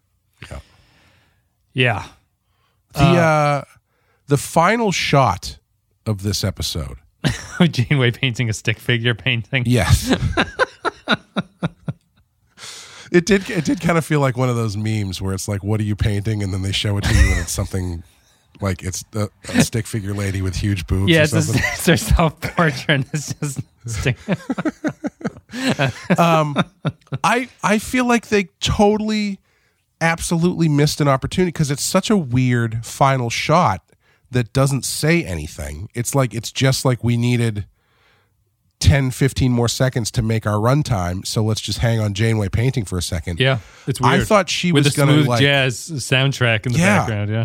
Yeah. 0.51 0.59
Yeah, 1.73 2.07
The 2.95 3.01
uh, 3.21 3.65
the 4.29 4.39
final 4.39 4.91
shot 4.93 5.59
of 6.07 6.23
this 6.23 6.43
episode. 6.43 6.97
yeah. 7.61 7.67
Janeway 7.67 8.13
painting 8.13 8.49
a 8.49 8.55
stick 8.55 8.79
figure 8.79 9.15
painting. 9.15 9.65
Yes. 9.67 10.15
it 13.13 13.27
did. 13.27 13.49
It 13.51 13.65
did 13.65 13.81
kind 13.81 13.99
of 13.99 14.05
feel 14.05 14.21
like 14.21 14.37
one 14.37 14.49
of 14.49 14.57
those 14.57 14.77
memes 14.77 15.21
where 15.21 15.35
it's 15.35 15.49
like, 15.49 15.63
"What 15.63 15.81
are 15.81 15.85
you 15.85 15.97
painting?" 15.97 16.43
and 16.43 16.53
then 16.53 16.63
they 16.63 16.73
show 16.73 16.97
it 16.99 17.05
to 17.05 17.15
you, 17.15 17.31
and 17.33 17.41
it's 17.41 17.53
something 17.53 18.03
like 18.61 18.83
it's 18.83 19.05
a, 19.15 19.29
a 19.49 19.63
stick 19.63 19.87
figure 19.87 20.15
lady 20.15 20.43
with 20.43 20.57
huge 20.57 20.87
boobs. 20.87 21.11
Yeah, 21.11 21.21
or 21.21 21.23
it's, 21.25 21.33
something. 21.33 21.63
it's 21.73 21.85
their 21.85 21.97
self 21.97 22.41
portrait. 22.41 22.89
and 22.89 23.07
It's 23.13 23.35
just 23.35 23.61
stick. 23.87 24.17
Um, 26.19 26.57
I 27.25 27.49
I 27.63 27.79
feel 27.79 28.07
like 28.07 28.29
they 28.29 28.45
totally, 28.61 29.41
absolutely 30.01 30.69
missed 30.69 31.01
an 31.01 31.09
opportunity 31.09 31.49
because 31.49 31.71
it's 31.71 31.83
such 31.85 32.11
a 32.11 32.17
weird 32.17 32.85
final 32.85 33.31
shot 33.31 33.83
that 34.31 34.53
doesn't 34.53 34.85
say 34.85 35.25
anything. 35.25 35.89
It's 35.95 36.15
like 36.15 36.35
it's 36.35 36.53
just 36.53 36.85
like 36.85 37.03
we 37.03 37.17
needed 37.17 37.67
10, 38.81 39.11
15 39.11 39.51
more 39.53 39.69
seconds 39.69 40.11
to 40.13 40.23
make 40.23 40.47
our 40.47 40.59
runtime. 40.59 41.27
So 41.27 41.43
let's 41.43 41.61
just 41.61 41.79
hang 41.79 41.99
on 42.01 42.13
Janeway 42.15 42.49
painting 42.51 42.85
for 42.85 42.99
a 42.99 43.03
second. 43.03 43.41
Yeah, 43.41 43.59
it's 43.87 44.01
weird. 44.01 44.21
I 44.21 44.25
thought 44.25 44.51
she 44.51 44.71
with 44.73 44.85
was 44.85 44.95
gonna 44.95 45.13
smooth 45.13 45.27
like. 45.29 45.41
jazz 45.41 45.77
soundtrack 45.79 46.67
in 46.67 46.73
the 46.73 46.79
Yeah. 46.79 46.99
background. 46.99 47.31
Yeah, 47.31 47.45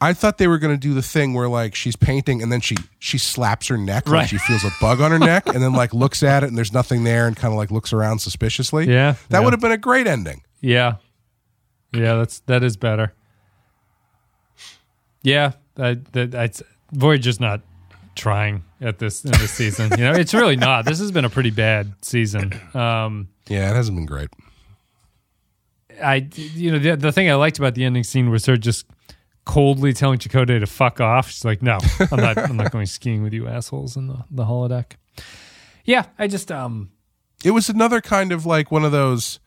I 0.00 0.14
thought 0.14 0.38
they 0.38 0.48
were 0.48 0.58
going 0.58 0.74
to 0.74 0.80
do 0.80 0.94
the 0.94 1.02
thing 1.02 1.34
where 1.34 1.48
like 1.48 1.74
she's 1.74 1.94
painting 1.94 2.42
and 2.42 2.50
then 2.50 2.60
she 2.60 2.76
she 2.98 3.18
slaps 3.18 3.68
her 3.68 3.76
neck 3.78 4.06
like 4.08 4.12
Right. 4.12 4.28
she 4.28 4.38
feels 4.38 4.64
a 4.64 4.70
bug 4.80 5.00
on 5.00 5.10
her 5.12 5.18
neck 5.32 5.46
and 5.46 5.62
then 5.62 5.74
like 5.74 5.92
looks 5.94 6.22
at 6.22 6.42
it 6.42 6.48
and 6.48 6.56
there's 6.58 6.72
nothing 6.72 7.04
there 7.04 7.26
and 7.28 7.36
kind 7.36 7.52
of 7.52 7.58
like 7.58 7.70
looks 7.70 7.92
around 7.92 8.18
suspiciously. 8.20 8.86
Yeah, 8.88 9.12
that 9.28 9.38
yeah. 9.38 9.44
would 9.44 9.52
have 9.52 9.60
been 9.60 9.72
a 9.72 9.76
great 9.78 10.06
ending. 10.06 10.42
yeah, 10.60 10.94
yeah. 11.92 12.14
That's 12.16 12.40
that 12.46 12.64
is 12.64 12.76
better. 12.76 13.12
Yeah, 15.22 15.52
that 15.76 16.12
that 16.14 16.34
it's 16.34 16.62
Voyager's 16.92 17.38
not 17.40 17.60
trying 18.14 18.64
at 18.80 18.98
this 18.98 19.24
in 19.24 19.32
this 19.32 19.52
season. 19.52 19.90
You 19.98 20.04
know, 20.04 20.12
it's 20.12 20.34
really 20.34 20.56
not. 20.56 20.84
This 20.84 20.98
has 20.98 21.10
been 21.10 21.24
a 21.24 21.30
pretty 21.30 21.50
bad 21.50 21.92
season. 22.02 22.52
Um, 22.74 23.28
Yeah, 23.48 23.70
it 23.70 23.74
hasn't 23.74 23.96
been 23.96 24.06
great. 24.06 24.28
I, 26.02 26.26
you 26.34 26.72
know, 26.72 26.78
the, 26.78 26.96
the 26.96 27.12
thing 27.12 27.30
I 27.30 27.34
liked 27.34 27.58
about 27.58 27.74
the 27.74 27.84
ending 27.84 28.04
scene 28.04 28.30
was 28.30 28.46
her 28.46 28.56
just 28.56 28.86
coldly 29.44 29.92
telling 29.92 30.18
Chakotay 30.18 30.60
to 30.60 30.66
fuck 30.66 31.00
off. 31.00 31.30
She's 31.30 31.44
like, 31.44 31.62
"No, 31.62 31.78
I'm 32.10 32.20
not. 32.20 32.38
I'm 32.38 32.56
not 32.56 32.72
going 32.72 32.86
skiing 32.86 33.22
with 33.22 33.32
you 33.32 33.46
assholes 33.46 33.96
in 33.96 34.06
the 34.08 34.24
the 34.30 34.44
holodeck." 34.44 34.92
Yeah, 35.84 36.06
I 36.18 36.28
just 36.28 36.50
um, 36.50 36.92
It 37.44 37.50
was 37.50 37.68
another 37.68 38.00
kind 38.00 38.32
of 38.32 38.46
like 38.46 38.70
one 38.70 38.84
of 38.84 38.92
those 38.92 39.40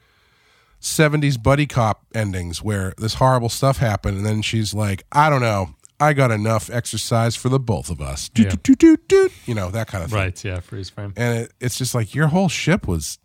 70s 0.81 1.41
buddy 1.41 1.65
cop 1.65 2.05
endings 2.13 2.61
where 2.61 2.93
this 2.97 3.15
horrible 3.15 3.49
stuff 3.49 3.77
happened 3.77 4.17
and 4.17 4.25
then 4.25 4.41
she's 4.41 4.73
like, 4.73 5.03
I 5.11 5.29
don't 5.29 5.41
know. 5.41 5.69
I 5.99 6.13
got 6.13 6.29
enough 6.31 6.69
exercise 6.69 7.35
for 7.35 7.47
the 7.49 7.59
both 7.59 7.89
of 7.89 8.01
us. 8.01 8.27
Doot, 8.29 8.45
Yeah. 8.47 8.55
doot, 8.63 8.77
doot, 8.79 9.07
doot. 9.07 9.31
You 9.45 9.55
know, 9.55 9.69
that 9.71 9.87
kind 9.87 10.03
of 10.03 10.09
thing. 10.09 10.19
right, 10.19 10.43
yeah, 10.43 10.59
freeze 10.59 10.89
frame. 10.89 11.13
And 11.15 11.39
it, 11.43 11.53
it's 11.61 11.77
just 11.77 11.95
like 11.95 12.13
your 12.13 12.27
whole 12.27 12.49
ship 12.49 12.87
was 12.87 13.17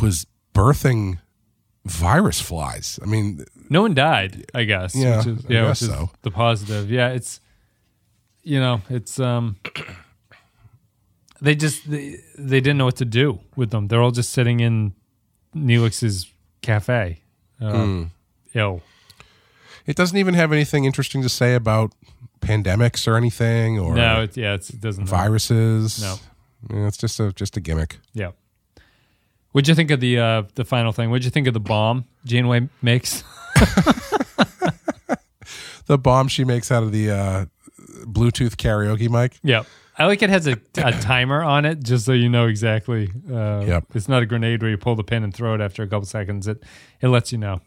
was 0.00 0.26
birthing 0.54 1.18
virus 1.84 2.40
flies. 2.40 2.98
I 3.02 3.06
mean, 3.06 3.44
No 3.68 3.82
one 3.82 3.94
died, 3.94 4.46
I 4.54 4.64
guess. 4.64 4.94
Yeah, 4.94 5.18
which 5.18 5.26
is, 5.26 5.44
I 5.46 5.48
yeah, 5.52 5.60
guess 5.62 5.82
which 5.82 5.90
is 5.90 5.96
so. 5.96 6.10
the 6.22 6.30
positive. 6.30 6.90
Yeah, 6.90 7.08
it's 7.10 7.40
you 8.42 8.60
know, 8.60 8.80
it's 8.88 9.18
um, 9.18 9.56
they 11.40 11.54
just 11.54 11.88
they, 11.90 12.16
they 12.38 12.60
didn't 12.60 12.78
know 12.78 12.84
what 12.86 12.96
to 12.96 13.04
do 13.04 13.40
with 13.56 13.70
them. 13.70 13.88
They're 13.88 14.00
all 14.02 14.10
just 14.12 14.30
sitting 14.30 14.60
in 14.60 14.94
Neelix's 15.54 16.32
cafe, 16.62 17.22
uh, 17.60 17.72
Hmm. 17.72 18.02
ill. 18.54 18.82
It 19.86 19.96
doesn't 19.96 20.18
even 20.18 20.34
have 20.34 20.52
anything 20.52 20.84
interesting 20.84 21.22
to 21.22 21.28
say 21.28 21.54
about 21.54 21.92
pandemics 22.40 23.06
or 23.08 23.16
anything 23.16 23.78
or 23.78 23.94
No, 23.94 24.22
it, 24.22 24.36
yeah, 24.36 24.54
it's, 24.54 24.70
it 24.70 24.80
doesn't. 24.80 25.06
viruses. 25.06 26.00
No. 26.02 26.16
Yeah, 26.70 26.86
it's 26.88 26.96
just 26.96 27.18
a 27.20 27.32
just 27.32 27.56
a 27.56 27.60
gimmick. 27.60 27.98
Yeah. 28.12 28.32
What'd 29.52 29.68
you 29.68 29.74
think 29.74 29.90
of 29.90 30.00
the 30.00 30.18
uh, 30.18 30.42
the 30.54 30.64
final 30.64 30.92
thing? 30.92 31.10
What'd 31.10 31.24
you 31.24 31.30
think 31.30 31.46
of 31.46 31.54
the 31.54 31.60
bomb 31.60 32.04
Janeway 32.24 32.68
makes? 32.82 33.22
The 35.86 35.96
bomb 35.98 36.26
she 36.26 36.42
makes 36.44 36.72
out 36.72 36.82
of 36.82 36.90
the 36.90 37.10
uh, 37.12 37.44
Bluetooth 38.06 38.56
karaoke 38.56 39.08
mic. 39.08 39.38
yeah. 39.44 39.62
I 39.98 40.04
like 40.06 40.20
it 40.20 40.28
has 40.30 40.46
a, 40.46 40.58
a 40.76 40.92
timer 41.00 41.42
on 41.42 41.64
it, 41.64 41.82
just 41.82 42.04
so 42.04 42.12
you 42.12 42.28
know 42.28 42.48
exactly. 42.48 43.08
Uh, 43.32 43.64
Yep. 43.66 43.84
It's 43.94 44.08
not 44.08 44.20
a 44.22 44.26
grenade 44.26 44.60
where 44.60 44.70
you 44.70 44.76
pull 44.76 44.94
the 44.94 45.04
pin 45.04 45.22
and 45.24 45.32
throw 45.32 45.54
it 45.54 45.60
after 45.62 45.82
a 45.82 45.86
couple 45.86 46.04
seconds. 46.04 46.46
It 46.48 46.62
it 47.00 47.08
lets 47.08 47.30
you 47.32 47.38
know. 47.38 47.60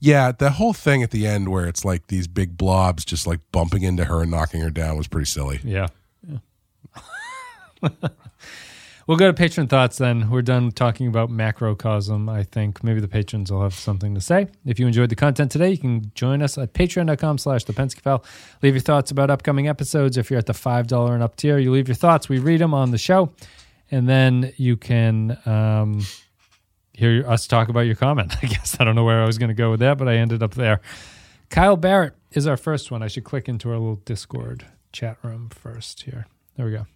Yeah, 0.00 0.32
the 0.32 0.50
whole 0.50 0.72
thing 0.72 1.02
at 1.02 1.10
the 1.10 1.26
end 1.26 1.48
where 1.48 1.66
it's 1.66 1.84
like 1.84 2.06
these 2.06 2.28
big 2.28 2.56
blobs 2.56 3.04
just 3.04 3.26
like 3.26 3.40
bumping 3.50 3.82
into 3.82 4.04
her 4.04 4.22
and 4.22 4.30
knocking 4.30 4.60
her 4.60 4.70
down 4.70 4.96
was 4.96 5.08
pretty 5.08 5.26
silly. 5.26 5.60
Yeah. 5.64 5.88
we'll 9.06 9.18
go 9.18 9.26
to 9.26 9.32
patron 9.32 9.66
thoughts 9.66 9.98
then. 9.98 10.30
We're 10.30 10.42
done 10.42 10.70
talking 10.70 11.08
about 11.08 11.30
macrocosm, 11.30 12.28
I 12.28 12.44
think. 12.44 12.84
Maybe 12.84 13.00
the 13.00 13.08
patrons 13.08 13.50
will 13.50 13.62
have 13.62 13.74
something 13.74 14.14
to 14.14 14.20
say. 14.20 14.48
If 14.64 14.78
you 14.78 14.86
enjoyed 14.86 15.10
the 15.10 15.16
content 15.16 15.50
today, 15.50 15.70
you 15.70 15.78
can 15.78 16.12
join 16.14 16.42
us 16.42 16.58
at 16.58 16.74
patreon.com 16.74 17.38
slash 17.38 17.64
the 17.64 17.72
Pensky 17.72 18.00
File. 18.00 18.24
Leave 18.62 18.74
your 18.74 18.80
thoughts 18.80 19.10
about 19.10 19.30
upcoming 19.30 19.68
episodes. 19.68 20.16
If 20.16 20.30
you're 20.30 20.38
at 20.38 20.46
the 20.46 20.52
$5 20.52 21.10
and 21.10 21.22
up 21.22 21.36
tier, 21.36 21.58
you 21.58 21.72
leave 21.72 21.88
your 21.88 21.94
thoughts. 21.94 22.28
We 22.28 22.38
read 22.38 22.60
them 22.60 22.74
on 22.74 22.90
the 22.90 22.98
show. 22.98 23.32
And 23.90 24.08
then 24.08 24.52
you 24.56 24.76
can 24.76 25.38
um, 25.46 26.02
hear 26.98 27.24
us 27.30 27.46
talk 27.46 27.68
about 27.68 27.80
your 27.80 27.94
comment. 27.94 28.34
I 28.42 28.46
guess 28.46 28.76
I 28.80 28.84
don't 28.84 28.96
know 28.96 29.04
where 29.04 29.22
I 29.22 29.26
was 29.26 29.38
going 29.38 29.48
to 29.48 29.54
go 29.54 29.70
with 29.70 29.80
that, 29.80 29.98
but 29.98 30.08
I 30.08 30.16
ended 30.16 30.42
up 30.42 30.54
there. 30.54 30.80
Kyle 31.48 31.76
Barrett 31.76 32.14
is 32.32 32.46
our 32.46 32.56
first 32.56 32.90
one. 32.90 33.02
I 33.02 33.08
should 33.08 33.24
click 33.24 33.48
into 33.48 33.70
our 33.70 33.78
little 33.78 33.96
Discord 33.96 34.66
chat 34.92 35.16
room 35.22 35.48
first 35.48 36.02
here. 36.02 36.26
There 36.56 36.66
we 36.66 36.72
go. 36.72 36.86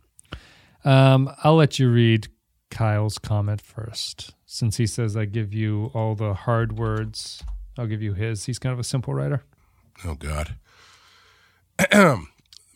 Um, 0.84 1.30
I'll 1.44 1.54
let 1.54 1.78
you 1.78 1.88
read 1.88 2.26
Kyle's 2.70 3.18
comment 3.18 3.60
first, 3.60 4.34
since 4.44 4.76
he 4.76 4.86
says 4.86 5.16
I 5.16 5.24
give 5.24 5.54
you 5.54 5.90
all 5.94 6.16
the 6.16 6.34
hard 6.34 6.78
words. 6.78 7.42
I'll 7.78 7.86
give 7.86 8.02
you 8.02 8.14
his. 8.14 8.46
He's 8.46 8.58
kind 8.58 8.72
of 8.72 8.80
a 8.80 8.84
simple 8.84 9.14
writer. 9.14 9.44
Oh 10.04 10.14
God. 10.14 10.56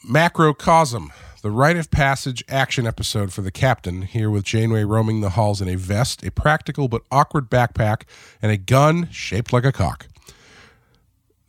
Macrocosm, 0.08 1.10
the 1.42 1.50
rite 1.50 1.76
of 1.76 1.90
passage 1.90 2.42
action 2.48 2.86
episode 2.86 3.32
for 3.32 3.42
the 3.42 3.50
captain, 3.50 4.02
here 4.02 4.30
with 4.30 4.44
Janeway 4.44 4.84
roaming 4.84 5.20
the 5.20 5.30
halls 5.30 5.60
in 5.60 5.68
a 5.68 5.76
vest, 5.76 6.24
a 6.24 6.30
practical 6.30 6.88
but 6.88 7.02
awkward 7.10 7.50
backpack, 7.50 8.02
and 8.40 8.50
a 8.50 8.56
gun 8.56 9.08
shaped 9.10 9.52
like 9.52 9.64
a 9.64 9.72
cock. 9.72 10.06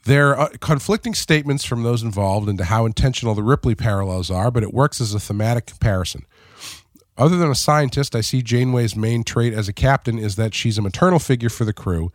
There 0.05 0.37
are 0.37 0.49
conflicting 0.61 1.13
statements 1.13 1.65
from 1.65 1.83
those 1.83 2.01
involved 2.01 2.47
into 2.47 2.65
how 2.65 2.85
intentional 2.85 3.35
the 3.35 3.43
Ripley 3.43 3.75
parallels 3.75 4.31
are, 4.31 4.51
but 4.51 4.63
it 4.63 4.73
works 4.73 5.01
as 5.01 5.13
a 5.13 5.19
thematic 5.19 5.65
comparison. 5.65 6.25
Other 7.17 7.37
than 7.37 7.49
a 7.49 7.55
scientist, 7.55 8.15
I 8.15 8.21
see 8.21 8.41
Janeway's 8.41 8.95
main 8.95 9.23
trait 9.23 9.53
as 9.53 9.67
a 9.67 9.73
captain 9.73 10.19
is 10.19 10.35
that 10.35 10.53
she's 10.53 10.77
a 10.77 10.81
maternal 10.81 11.19
figure 11.19 11.49
for 11.49 11.65
the 11.65 11.73
crew, 11.73 12.11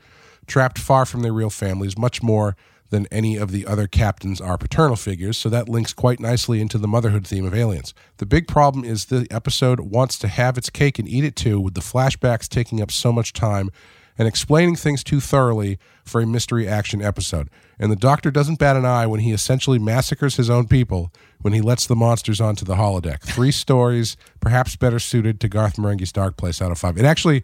trapped 0.47 0.79
far 0.79 1.05
from 1.05 1.23
their 1.23 1.33
real 1.33 1.51
families, 1.51 1.99
much 1.99 2.23
more 2.23 2.57
than 2.93 3.07
any 3.11 3.37
of 3.37 3.51
the 3.51 3.67
other 3.67 3.89
captains 3.89 4.39
are 4.39 4.59
paternal 4.59 4.97
figures, 4.97 5.39
so 5.39 5.49
that 5.49 5.67
links 5.67 5.95
quite 5.95 6.21
nicely 6.21 6.61
into 6.61 6.77
the 6.77 6.87
motherhood 6.87 7.27
theme 7.27 7.47
of 7.47 7.55
Aliens. 7.55 7.95
The 8.19 8.27
big 8.27 8.47
problem 8.47 8.85
is 8.85 9.07
the 9.07 9.27
episode 9.31 9.81
wants 9.81 10.19
to 10.19 10.29
have 10.29 10.59
its 10.59 10.69
cake 10.69 10.99
and 10.99 11.09
eat 11.09 11.25
it 11.25 11.35
too, 11.35 11.59
with 11.59 11.73
the 11.73 11.81
flashbacks 11.81 12.49
taking 12.49 12.83
up 12.83 12.93
so 12.93 13.11
much 13.11 13.33
time 13.33 13.71
and 14.19 14.29
explaining 14.29 14.77
things 14.77 15.03
too 15.03 15.21
thoroughly 15.21 15.79
for 16.05 16.21
a 16.21 16.27
mystery 16.27 16.69
action 16.69 17.01
episode. 17.01 17.49
And 17.79 17.91
the 17.91 17.97
Doctor 17.97 18.31
doesn't 18.31 18.59
bat 18.59 18.77
an 18.77 18.85
eye 18.85 19.07
when 19.07 19.21
he 19.21 19.33
essentially 19.33 19.79
massacres 19.79 20.37
his 20.37 20.51
own 20.51 20.69
people 20.69 21.11
when 21.41 21.55
he 21.55 21.63
lets 21.63 21.87
the 21.87 21.97
monsters 21.97 22.43
onto 22.43 22.67
the 22.67 22.75
holodeck. 22.75 23.23
Three 23.23 23.51
stories, 23.51 24.19
perhaps 24.39 24.77
better 24.77 24.99
suited 24.99 25.41
to 25.41 25.49
Garth 25.49 25.77
Marenghi's 25.77 26.13
Dark 26.13 26.37
Place 26.37 26.61
out 26.61 26.71
of 26.71 26.79
five. 26.79 26.99
It 26.99 27.07
actually, 27.07 27.43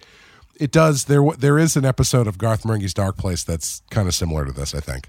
it 0.61 0.71
does. 0.71 1.07
There, 1.07 1.23
there 1.39 1.59
is 1.59 1.75
an 1.75 1.87
episode 1.87 2.27
of 2.27 2.37
Garth 2.37 2.65
Marenghi's 2.65 2.95
Dark 2.95 3.17
Place 3.17 3.45
that's 3.45 3.83
kind 3.91 4.07
of 4.07 4.15
similar 4.15 4.45
to 4.45 4.53
this. 4.53 4.75
I 4.75 4.81
think. 4.81 5.09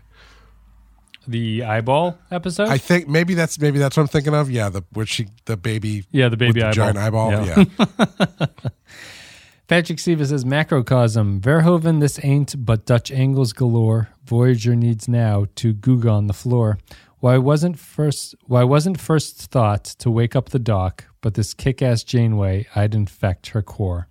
The 1.27 1.63
eyeball 1.63 2.17
episode. 2.31 2.69
I 2.69 2.77
think 2.77 3.07
maybe 3.07 3.33
that's 3.33 3.59
maybe 3.59 3.77
that's 3.79 3.95
what 3.97 4.03
I'm 4.03 4.07
thinking 4.07 4.33
of. 4.33 4.49
Yeah, 4.49 4.69
the 4.69 4.83
where 4.93 5.05
she 5.05 5.27
the 5.45 5.57
baby. 5.57 6.05
Yeah, 6.11 6.29
the 6.29 6.37
baby 6.37 6.49
with 6.49 6.55
the 6.55 6.63
eyeball. 6.63 6.73
giant 6.73 6.97
eyeball. 6.97 7.31
Yeah. 7.31 7.65
Yeah. 7.77 8.45
Patrick 9.67 9.99
Siva 9.99 10.25
says 10.25 10.45
macrocosm. 10.45 11.41
Verhoeven, 11.41 11.99
this 11.99 12.19
ain't 12.23 12.65
but 12.65 12.85
Dutch 12.85 13.11
angles 13.11 13.53
galore. 13.53 14.09
Voyager 14.25 14.75
needs 14.75 15.07
now 15.07 15.45
to 15.55 15.73
goog 15.73 16.07
on 16.07 16.25
the 16.25 16.33
floor. 16.33 16.79
Why 17.19 17.37
wasn't 17.37 17.77
first 17.77 18.33
why 18.47 18.63
wasn't 18.63 18.99
first 18.99 19.51
thought 19.51 19.83
to 19.83 20.09
wake 20.09 20.35
up 20.35 20.49
the 20.49 20.59
doc? 20.59 21.05
but 21.21 21.33
this 21.33 21.53
kick 21.53 21.81
ass 21.81 22.03
Janeway, 22.03 22.67
I'd 22.75 22.95
infect 22.95 23.47
her 23.49 23.61
core. 23.61 24.07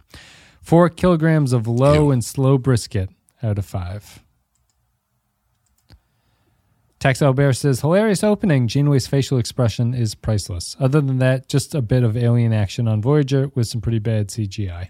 Four 0.60 0.88
kilograms 0.90 1.52
of 1.52 1.66
low 1.66 2.06
Ew. 2.06 2.10
and 2.10 2.24
slow 2.24 2.58
brisket 2.58 3.10
out 3.42 3.58
of 3.58 3.64
five. 3.64 4.22
Tex 6.98 7.22
Albert 7.22 7.52
says, 7.52 7.80
hilarious 7.80 8.24
opening. 8.24 8.66
Janeway's 8.66 9.06
facial 9.06 9.38
expression 9.38 9.94
is 9.94 10.16
priceless. 10.16 10.76
Other 10.80 11.00
than 11.00 11.18
that, 11.18 11.48
just 11.48 11.74
a 11.74 11.80
bit 11.80 12.02
of 12.02 12.16
alien 12.16 12.52
action 12.52 12.88
on 12.88 13.00
Voyager 13.00 13.52
with 13.54 13.68
some 13.68 13.80
pretty 13.80 14.00
bad 14.00 14.28
CGI. 14.28 14.88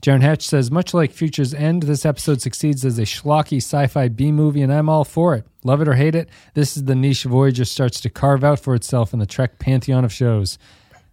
Jaron 0.00 0.22
Hatch 0.22 0.46
says, 0.46 0.70
much 0.70 0.94
like 0.94 1.12
Future's 1.12 1.54
End, 1.54 1.84
this 1.84 2.04
episode 2.04 2.40
succeeds 2.40 2.84
as 2.84 2.98
a 2.98 3.02
schlocky 3.02 3.58
sci 3.58 3.86
fi 3.86 4.08
B 4.08 4.32
movie, 4.32 4.62
and 4.62 4.72
I'm 4.72 4.88
all 4.88 5.04
for 5.04 5.34
it. 5.34 5.44
Love 5.64 5.80
it 5.80 5.88
or 5.88 5.94
hate 5.94 6.16
it, 6.16 6.28
this 6.54 6.76
is 6.76 6.84
the 6.84 6.96
niche 6.96 7.22
Voyager 7.22 7.64
starts 7.64 8.00
to 8.00 8.10
carve 8.10 8.42
out 8.42 8.58
for 8.58 8.74
itself 8.74 9.12
in 9.12 9.20
the 9.20 9.26
Trek 9.26 9.60
pantheon 9.60 10.04
of 10.04 10.12
shows. 10.12 10.58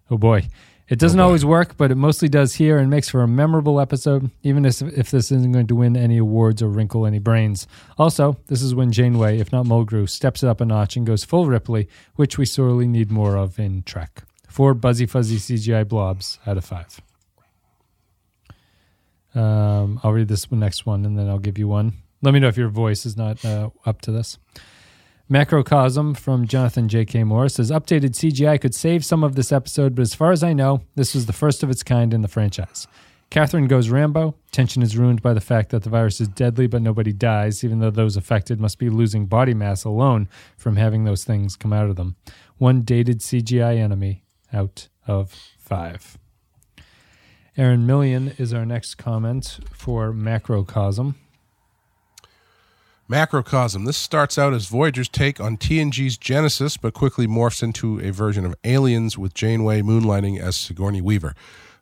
Oh 0.09 0.17
boy. 0.17 0.47
It 0.89 0.97
doesn't 0.97 1.19
always 1.19 1.45
work, 1.45 1.77
but 1.77 1.91
it 1.91 1.95
mostly 1.95 2.29
does 2.29 2.55
here 2.55 2.79
and 2.79 2.89
makes 2.89 3.09
for 3.09 3.21
a 3.21 3.27
memorable 3.27 3.79
episode, 3.79 4.31
even 4.41 4.65
if, 4.65 4.81
if 4.81 5.11
this 5.11 5.31
isn't 5.31 5.51
going 5.51 5.67
to 5.67 5.75
win 5.75 5.95
any 5.95 6.17
awards 6.17 6.63
or 6.63 6.67
wrinkle 6.67 7.05
any 7.05 7.19
brains. 7.19 7.67
Also, 7.99 8.37
this 8.47 8.63
is 8.63 8.73
when 8.73 8.91
Janeway, 8.91 9.37
if 9.37 9.51
not 9.51 9.67
Mulgrew, 9.67 10.09
steps 10.09 10.41
it 10.41 10.49
up 10.49 10.61
a 10.61 10.65
notch 10.65 10.95
and 10.95 11.05
goes 11.05 11.23
full 11.23 11.45
Ripley, 11.45 11.87
which 12.15 12.39
we 12.39 12.45
sorely 12.45 12.87
need 12.87 13.11
more 13.11 13.37
of 13.37 13.59
in 13.59 13.83
Trek. 13.83 14.23
Four 14.47 14.73
buzzy 14.73 15.05
fuzzy 15.05 15.37
CGI 15.37 15.87
blobs 15.87 16.39
out 16.47 16.57
of 16.57 16.65
five. 16.65 16.99
Um, 19.35 19.99
I'll 20.03 20.11
read 20.11 20.27
this 20.27 20.51
next 20.51 20.87
one 20.87 21.05
and 21.05 21.19
then 21.19 21.29
I'll 21.29 21.37
give 21.37 21.59
you 21.59 21.67
one. 21.67 21.93
Let 22.23 22.33
me 22.33 22.39
know 22.39 22.47
if 22.47 22.57
your 22.57 22.69
voice 22.69 23.05
is 23.05 23.15
not 23.15 23.45
uh, 23.45 23.69
up 23.85 24.01
to 24.01 24.11
this. 24.11 24.39
Macrocosm 25.31 26.15
from 26.15 26.47
Jonathan 26.47 26.89
J.K. 26.89 27.23
Moore 27.23 27.49
says 27.49 27.69
updated 27.69 28.15
CGI 28.15 28.59
could 28.59 28.73
save 28.73 29.05
some 29.05 29.23
of 29.23 29.35
this 29.35 29.51
episode, 29.51 29.93
but 29.93 30.01
as 30.01 30.15
far 30.15 30.31
as 30.31 30.43
I 30.43 30.53
know, 30.53 30.81
this 30.95 31.13
was 31.13 31.27
the 31.27 31.33
first 31.33 31.61
of 31.61 31.69
its 31.69 31.83
kind 31.83 32.15
in 32.15 32.23
the 32.23 32.27
franchise. 32.27 32.87
Kathryn 33.29 33.67
goes 33.67 33.89
Rambo. 33.89 34.33
Tension 34.51 34.81
is 34.81 34.97
ruined 34.97 35.21
by 35.21 35.35
the 35.35 35.39
fact 35.39 35.69
that 35.69 35.83
the 35.83 35.89
virus 35.91 36.19
is 36.19 36.27
deadly, 36.29 36.65
but 36.65 36.81
nobody 36.81 37.13
dies, 37.13 37.63
even 37.63 37.77
though 37.77 37.91
those 37.91 38.17
affected 38.17 38.59
must 38.59 38.79
be 38.79 38.89
losing 38.89 39.27
body 39.27 39.53
mass 39.53 39.83
alone 39.83 40.27
from 40.57 40.77
having 40.77 41.03
those 41.03 41.23
things 41.23 41.55
come 41.55 41.73
out 41.73 41.91
of 41.91 41.95
them. 41.95 42.15
One 42.57 42.81
dated 42.81 43.19
CGI 43.19 43.77
enemy 43.77 44.23
out 44.51 44.87
of 45.05 45.31
five. 45.59 46.17
Aaron 47.55 47.85
Million 47.85 48.33
is 48.39 48.51
our 48.51 48.65
next 48.65 48.95
comment 48.95 49.59
for 49.73 50.11
Macrocosm. 50.11 51.13
Macrocosm. 53.09 53.85
This 53.85 53.97
starts 53.97 54.37
out 54.37 54.53
as 54.53 54.67
Voyager's 54.67 55.09
take 55.09 55.39
on 55.39 55.57
TNG's 55.57 56.17
Genesis, 56.17 56.77
but 56.77 56.93
quickly 56.93 57.27
morphs 57.27 57.63
into 57.63 57.99
a 57.99 58.11
version 58.11 58.45
of 58.45 58.55
Aliens 58.63 59.17
with 59.17 59.33
Janeway 59.33 59.81
moonlighting 59.81 60.39
as 60.39 60.55
Sigourney 60.55 61.01
Weaver. 61.01 61.33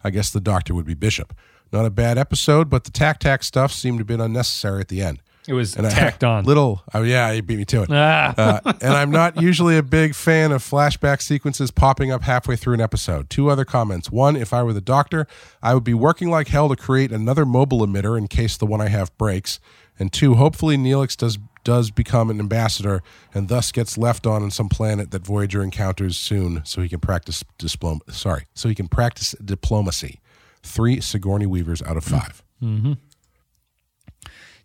I 0.04 0.10
guess 0.10 0.32
the 0.32 0.40
Doctor 0.40 0.74
would 0.74 0.86
be 0.86 0.94
Bishop. 0.94 1.34
Not 1.74 1.86
a 1.86 1.90
bad 1.90 2.18
episode, 2.18 2.70
but 2.70 2.86
the 2.86 2.92
Tak 2.92 3.20
Tak 3.20 3.44
stuff 3.44 3.74
seemed 3.74 4.00
a 4.00 4.06
bit 4.06 4.22
unnecessary 4.22 4.80
at 4.80 4.88
the 4.88 5.02
end. 5.02 5.20
It 5.50 5.54
was 5.54 5.76
And 5.78 5.86
I- 5.88 5.90
tacked 5.90 6.24
on. 6.26 6.46
Little, 6.46 6.82
oh 6.94 7.04
yeah, 7.04 7.32
you 7.32 7.42
beat 7.42 7.58
me 7.58 7.66
to 7.66 7.82
it. 7.84 7.90
Ah. 7.92 8.34
Uh, 8.38 8.74
and 8.82 8.94
I'm 8.94 9.12
not 9.12 9.42
usually 9.42 9.78
a 9.78 9.84
big 9.84 10.14
fan 10.16 10.52
of 10.52 10.62
flashback 10.62 11.22
sequences 11.22 11.72
popping 11.72 12.12
up 12.12 12.24
halfway 12.24 12.56
through 12.58 12.74
an 12.76 12.82
episode. 12.82 13.30
Two 13.30 13.50
other 13.50 13.64
comments. 13.66 14.12
One, 14.12 14.36
if 14.38 14.54
I 14.54 14.64
were 14.64 14.74
the 14.74 14.82
doctor, 14.82 15.26
I 15.62 15.74
would 15.74 15.86
be 15.86 15.94
working 15.94 16.30
like 16.30 16.48
hell 16.50 16.68
to 16.70 16.76
create 16.78 17.12
another 17.14 17.46
mobile 17.46 17.80
emitter 17.86 18.18
in 18.18 18.28
case 18.28 18.56
the 18.58 18.66
one 18.66 18.80
I 18.82 18.88
have 18.90 19.18
breaks. 19.18 19.60
And 20.00 20.12
two, 20.14 20.36
hopefully 20.36 20.78
Neelix 20.78 21.16
does 21.18 21.38
does 21.64 21.92
become 21.92 22.30
an 22.30 22.40
ambassador 22.40 23.04
and 23.34 23.50
thus 23.50 23.74
gets 23.74 23.98
left 23.98 24.26
on 24.26 24.42
on 24.42 24.50
some 24.52 24.70
planet 24.70 25.12
that 25.12 25.26
Voyager 25.26 25.62
encounters 25.62 26.16
soon, 26.16 26.62
so 26.64 26.82
he 26.82 26.88
can 26.88 27.02
practice 27.02 27.44
diplom- 27.60 28.00
Sorry, 28.10 28.46
so 28.54 28.70
he 28.70 28.76
can 28.76 28.88
practice 28.88 29.36
diplomacy. 29.44 30.22
Three 30.64 31.02
Sigourney 31.02 31.46
Weavers 31.46 31.82
out 31.82 31.98
of 31.98 32.06
five. 32.06 32.42
Mm-hmm. 32.64 32.94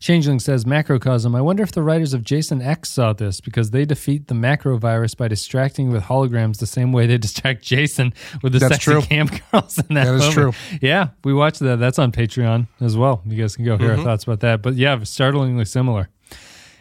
Changeling 0.03 0.41
says 0.41 0.65
macrocosm. 0.67 1.37
I 1.37 1.41
wonder 1.41 1.63
if 1.63 1.71
the 1.71 1.83
writers 1.83 2.13
of 2.13 2.25
Jason 2.25 2.61
X 2.61 2.89
saw 2.91 3.13
this 3.13 3.41
because 3.41 3.71
they 3.71 3.85
defeat 3.85 4.27
the 4.27 4.35
macro 4.35 4.77
virus 4.77 5.15
by 5.15 5.29
distracting 5.29 5.93
with 5.93 6.03
holograms 6.03 6.59
the 6.59 6.67
same 6.67 6.91
way 6.91 7.07
they 7.07 7.19
distract 7.19 7.63
Jason 7.63 8.13
with 8.43 8.53
the 8.53 8.59
That's 8.59 8.75
sexy 8.75 8.91
true. 8.91 9.03
cam 9.03 9.29
girls 9.53 9.79
in 9.79 9.95
that. 9.95 10.07
That 10.07 10.15
is 10.17 10.35
true. 10.35 10.53
Yeah, 10.81 11.11
we 11.23 11.33
watched 11.33 11.61
that. 11.61 11.79
That's 11.79 12.01
on 12.01 12.11
Patreon 12.11 12.67
as 12.81 12.97
well. 12.97 13.23
You 13.25 13.41
guys 13.41 13.55
can 13.55 13.65
go 13.65 13.79
hear 13.79 13.91
Mm-hmm. 13.91 14.01
our 14.01 14.05
thoughts 14.05 14.25
about 14.25 14.41
that. 14.41 14.61
But 14.61 14.75
yeah, 14.75 15.01
startlingly 15.05 15.65
similar. 15.67 16.09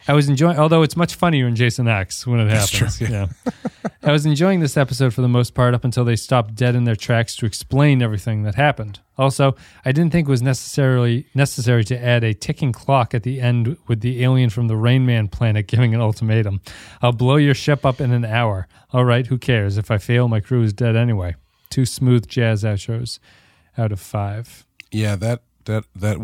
I 0.08 0.14
was 0.14 0.28
enjoying, 0.28 0.58
although 0.58 0.82
it's 0.82 0.96
much 0.96 1.14
funnier 1.14 1.46
in 1.46 1.54
Jason 1.54 1.86
X 1.86 2.26
when 2.26 2.40
it 2.40 2.48
That's 2.48 2.70
happens. 2.72 2.98
true, 2.98 3.06
yeah. 3.08 3.26
I 4.02 4.10
was 4.10 4.26
enjoying 4.26 4.58
this 4.60 4.76
episode 4.76 5.14
for 5.14 5.20
the 5.20 5.28
most 5.28 5.54
part 5.54 5.74
up 5.74 5.84
until 5.84 6.04
they 6.04 6.16
stopped 6.16 6.56
dead 6.56 6.74
in 6.74 6.84
their 6.84 6.96
tracks 6.96 7.36
to 7.36 7.46
explain 7.46 8.02
everything 8.02 8.42
that 8.42 8.56
happened. 8.56 8.98
Also, 9.16 9.54
I 9.84 9.92
didn't 9.92 10.10
think 10.10 10.26
it 10.26 10.30
was 10.30 10.42
necessarily 10.42 11.26
necessary 11.34 11.84
to 11.84 12.04
add 12.04 12.24
a 12.24 12.34
ticking 12.34 12.72
clock 12.72 13.14
at 13.14 13.22
the 13.22 13.40
end 13.40 13.76
with 13.86 14.00
the 14.00 14.24
alien 14.24 14.50
from 14.50 14.66
the 14.66 14.76
Rain 14.76 15.06
Man 15.06 15.28
planet 15.28 15.68
giving 15.68 15.94
an 15.94 16.00
ultimatum. 16.00 16.60
I'll 17.00 17.12
blow 17.12 17.36
your 17.36 17.54
ship 17.54 17.86
up 17.86 18.00
in 18.00 18.10
an 18.12 18.24
hour. 18.24 18.66
All 18.92 19.04
right, 19.04 19.26
who 19.26 19.38
cares? 19.38 19.78
If 19.78 19.90
I 19.90 19.98
fail, 19.98 20.26
my 20.26 20.40
crew 20.40 20.62
is 20.62 20.72
dead 20.72 20.96
anyway. 20.96 21.36
Two 21.70 21.86
smooth 21.86 22.26
jazz 22.26 22.64
outros 22.64 23.20
out 23.78 23.92
of 23.92 24.00
five. 24.00 24.66
Yeah, 24.90 25.14
that 25.16 25.42
that 25.66 25.84
that 25.94 26.18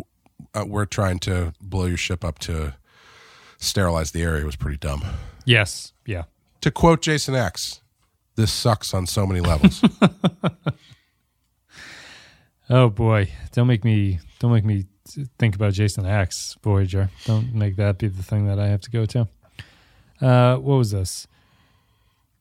uh, 0.54 0.64
we're 0.66 0.84
trying 0.84 1.20
to 1.20 1.54
blow 1.60 1.86
your 1.86 1.96
ship 1.96 2.24
up 2.24 2.38
to 2.40 2.74
sterilize 3.58 4.10
the 4.12 4.22
area 4.22 4.44
was 4.44 4.56
pretty 4.56 4.78
dumb. 4.78 5.04
Yes, 5.44 5.92
yeah. 6.06 6.24
To 6.62 6.70
quote 6.70 7.02
Jason 7.02 7.34
X, 7.34 7.80
this 8.34 8.52
sucks 8.52 8.92
on 8.94 9.06
so 9.06 9.26
many 9.26 9.40
levels. 9.40 9.82
Oh 12.70 12.90
boy, 12.90 13.30
don't 13.52 13.66
make 13.66 13.84
me 13.84 14.20
don't 14.40 14.52
make 14.52 14.64
me 14.64 14.84
think 15.38 15.54
about 15.54 15.72
Jason 15.72 16.04
X 16.04 16.56
Voyager. 16.62 17.10
Don't 17.24 17.54
make 17.54 17.76
that 17.76 17.98
be 17.98 18.08
the 18.08 18.22
thing 18.22 18.46
that 18.46 18.58
I 18.58 18.66
have 18.66 18.82
to 18.82 18.90
go 18.90 19.06
to. 19.06 19.28
Uh, 20.20 20.56
what 20.56 20.76
was 20.76 20.90
this? 20.90 21.26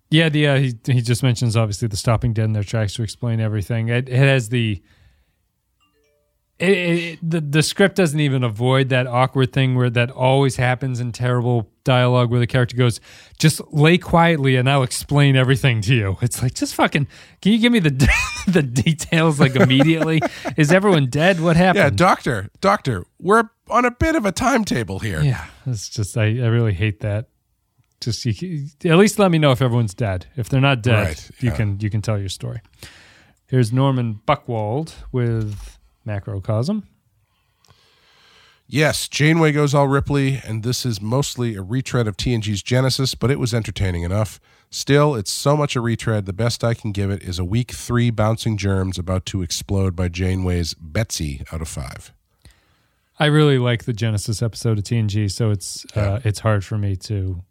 Yeah, 0.10 0.30
the 0.30 0.48
uh, 0.48 0.58
he 0.58 0.74
he 0.86 1.02
just 1.02 1.24
mentions 1.24 1.56
obviously 1.56 1.88
the 1.88 1.98
stopping 1.98 2.34
dead 2.34 2.46
in 2.46 2.54
their 2.54 2.64
tracks 2.64 2.94
to 2.96 3.04
explain 3.04 3.40
everything. 3.40 3.88
It, 3.88 4.10
it 4.10 4.18
has 4.18 4.50
the 4.50 4.82
it, 6.60 6.70
it, 6.70 7.20
the 7.30 7.40
the 7.40 7.62
script 7.62 7.96
doesn't 7.96 8.20
even 8.20 8.44
avoid 8.44 8.90
that 8.90 9.06
awkward 9.06 9.54
thing 9.54 9.76
where 9.76 9.90
that 9.92 10.10
always 10.10 10.56
happens 10.56 11.00
in 11.00 11.12
terrible 11.12 11.70
dialogue 11.84 12.32
where 12.32 12.40
the 12.40 12.48
character 12.48 12.76
goes, 12.76 13.00
"Just 13.38 13.62
lay 13.72 14.00
quietly 14.00 14.56
and 14.56 14.68
I'll 14.68 14.82
explain 14.82 15.36
everything 15.36 15.82
to 15.82 15.94
you." 15.94 16.18
It's 16.22 16.42
like 16.42 16.56
just 16.56 16.74
fucking. 16.74 17.08
Can 17.42 17.52
you 17.52 17.60
give 17.60 17.72
me 17.72 17.80
the 17.80 17.92
the 18.48 18.64
details 18.64 19.40
like 19.40 19.56
immediately? 19.56 20.20
Is 20.56 20.72
everyone 20.72 21.08
dead? 21.08 21.40
What 21.40 21.58
happened? 21.58 21.84
yeah, 21.84 21.90
doctor, 21.92 22.50
doctor, 22.60 23.06
we're 23.20 23.44
on 23.70 23.86
a 23.86 23.92
bit 23.92 24.16
of 24.16 24.26
a 24.26 24.32
timetable 24.32 25.00
here. 25.00 25.22
Yeah, 25.22 25.46
it's 25.68 25.90
just 25.90 26.18
I, 26.18 26.24
I 26.24 26.48
really 26.48 26.74
hate 26.74 27.02
that. 27.02 27.28
Just 28.02 28.26
you, 28.26 28.68
at 28.86 28.98
least 28.98 29.20
let 29.20 29.30
me 29.32 29.38
know 29.38 29.52
if 29.52 29.62
everyone's 29.62 29.94
dead. 29.94 30.26
If 30.36 30.50
they're 30.50 30.62
not 30.62 30.82
dead, 30.82 31.08
Right, 31.08 31.32
you 31.40 31.52
can 31.52 31.80
you 31.80 31.90
can 31.92 32.02
tell 32.02 32.18
your 32.18 32.30
story. 32.30 32.62
Here's 33.48 33.72
Norman 33.72 34.22
Buckwald 34.28 34.94
with 35.12 35.78
Macrocosm. 36.08 36.84
Yes, 38.70 39.08
Janeway 39.08 39.54
goes 39.54 39.74
all 39.74 39.88
Ripley, 39.88 40.42
and 40.46 40.62
this 40.62 40.86
is 40.86 41.00
mostly 41.02 41.56
a 41.56 41.62
retread 41.62 42.06
of 42.08 42.18
TNG's 42.18 42.62
Genesis, 42.62 43.16
but 43.16 43.32
it 43.32 43.40
was 43.40 43.54
entertaining 43.54 44.04
enough. 44.04 44.42
Still, 44.70 45.16
it's 45.16 45.32
so 45.32 45.56
much 45.56 45.78
a 45.78 45.82
retread, 45.82 46.26
the 46.26 46.34
best 46.34 46.66
I 46.66 46.74
can 46.74 46.92
give 46.92 47.10
it 47.10 47.24
is 47.24 47.40
a 47.40 47.46
week 47.46 47.72
three 47.72 48.10
bouncing 48.10 48.58
germs 48.58 48.98
about 48.98 49.26
to 49.28 49.42
explode 49.42 49.96
by 49.96 50.10
Janeway's 50.10 50.74
Betsy 50.74 51.44
out 51.54 51.62
of 51.62 51.70
five. 51.70 52.12
I 53.20 53.28
really 53.28 53.58
like 53.58 53.86
the 53.86 53.94
Genesis 53.94 54.42
episode 54.42 54.78
of 54.80 54.84
TNG, 54.84 55.32
so 55.32 55.50
it's 55.50 55.86
Yeah. 55.96 56.02
uh, 56.16 56.20
it's 56.26 56.40
hard 56.40 56.66
for 56.66 56.78
me 56.78 56.98
to 56.98 57.44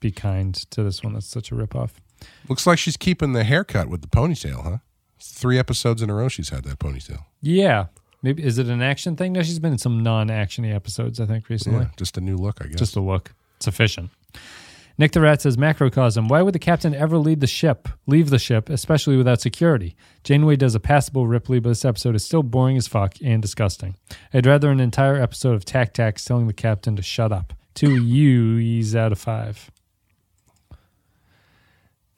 be 0.00 0.10
kind 0.10 0.54
to 0.70 0.82
this 0.82 1.02
one. 1.04 1.12
That's 1.12 1.26
such 1.26 1.52
a 1.52 1.54
ripoff. 1.54 1.90
Looks 2.48 2.66
like 2.66 2.78
she's 2.78 2.96
keeping 2.96 3.34
the 3.34 3.44
haircut 3.44 3.88
with 3.88 4.00
the 4.00 4.08
ponytail, 4.08 4.62
huh? 4.62 4.78
Three 5.22 5.58
episodes 5.58 6.02
in 6.02 6.10
a 6.10 6.14
row 6.14 6.28
she's 6.28 6.48
had 6.48 6.64
that 6.64 6.78
ponytail. 6.78 7.24
Yeah, 7.40 7.86
maybe 8.22 8.42
is 8.44 8.58
it 8.58 8.68
an 8.68 8.82
action 8.82 9.16
thing? 9.16 9.32
No, 9.32 9.42
she's 9.42 9.58
been 9.58 9.72
in 9.72 9.78
some 9.78 10.02
non-actiony 10.02 10.74
episodes, 10.74 11.20
I 11.20 11.26
think, 11.26 11.48
recently. 11.48 11.80
Yeah, 11.80 11.90
just 11.96 12.16
a 12.16 12.20
new 12.20 12.36
look, 12.36 12.58
I 12.62 12.66
guess. 12.68 12.78
Just 12.78 12.96
a 12.96 13.00
look, 13.00 13.34
sufficient. 13.60 14.10
Nick 14.98 15.12
the 15.12 15.20
Rat 15.22 15.40
says, 15.40 15.56
Macrocosm, 15.56 16.28
why 16.28 16.42
would 16.42 16.54
the 16.54 16.58
captain 16.58 16.94
ever 16.94 17.16
lead 17.16 17.40
the 17.40 17.46
ship, 17.46 17.88
leave 18.06 18.28
the 18.28 18.38
ship, 18.38 18.68
especially 18.68 19.16
without 19.16 19.40
security? 19.40 19.96
Janeway 20.24 20.56
does 20.56 20.74
a 20.74 20.80
passable 20.80 21.26
Ripley, 21.26 21.58
but 21.58 21.70
this 21.70 21.86
episode 21.86 22.14
is 22.14 22.24
still 22.24 22.42
boring 22.42 22.76
as 22.76 22.86
fuck 22.86 23.14
and 23.24 23.40
disgusting. 23.40 23.96
I'd 24.34 24.44
rather 24.46 24.70
an 24.70 24.78
entire 24.78 25.16
episode 25.16 25.54
of 25.54 25.64
Tak 25.64 25.94
Taks 25.94 26.24
telling 26.24 26.48
the 26.48 26.52
captain 26.52 26.96
to 26.96 27.02
shut 27.02 27.32
up. 27.32 27.54
Two 27.72 28.04
U's 28.04 28.94
out 28.94 29.12
of 29.12 29.18
five. 29.18 29.70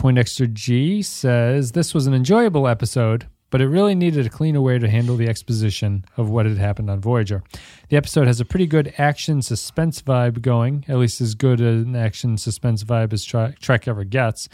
Poindexter 0.03 0.49
G 0.49 1.01
says, 1.01 1.71
This 1.71 1.95
was 1.95 2.09
an 2.09 2.13
enjoyable 2.13 2.67
episode, 2.67 3.29
but 3.51 3.61
it 3.61 3.69
really 3.69 3.95
needed 3.95 4.27
a 4.27 4.31
cleaner 4.31 4.61
way 4.61 4.77
to 4.77 4.91
handle 4.91 5.17
the 5.17 5.29
exposition 5.29 6.05
of 6.17 6.29
what 6.29 6.45
had 6.45 6.59
happened 6.59 6.91
on 6.91 6.99
Voyager. 6.99 7.45
The 7.89 7.97
episode 7.97 8.27
has 8.27 8.41
a 8.41 8.45
pretty 8.45 8.67
good 8.67 8.93
action 8.99 9.43
suspense 9.43 10.03
vibe 10.03 10.43
going, 10.43 10.85
at 10.89 10.99
least 10.99 11.21
as 11.21 11.37
good 11.37 11.61
an 11.61 11.95
action 11.95 12.37
suspense 12.37 12.83
vibe 12.83 13.13
as 13.13 13.25
Trek 13.25 13.87
ever 13.87 14.03
gets. 14.03 14.49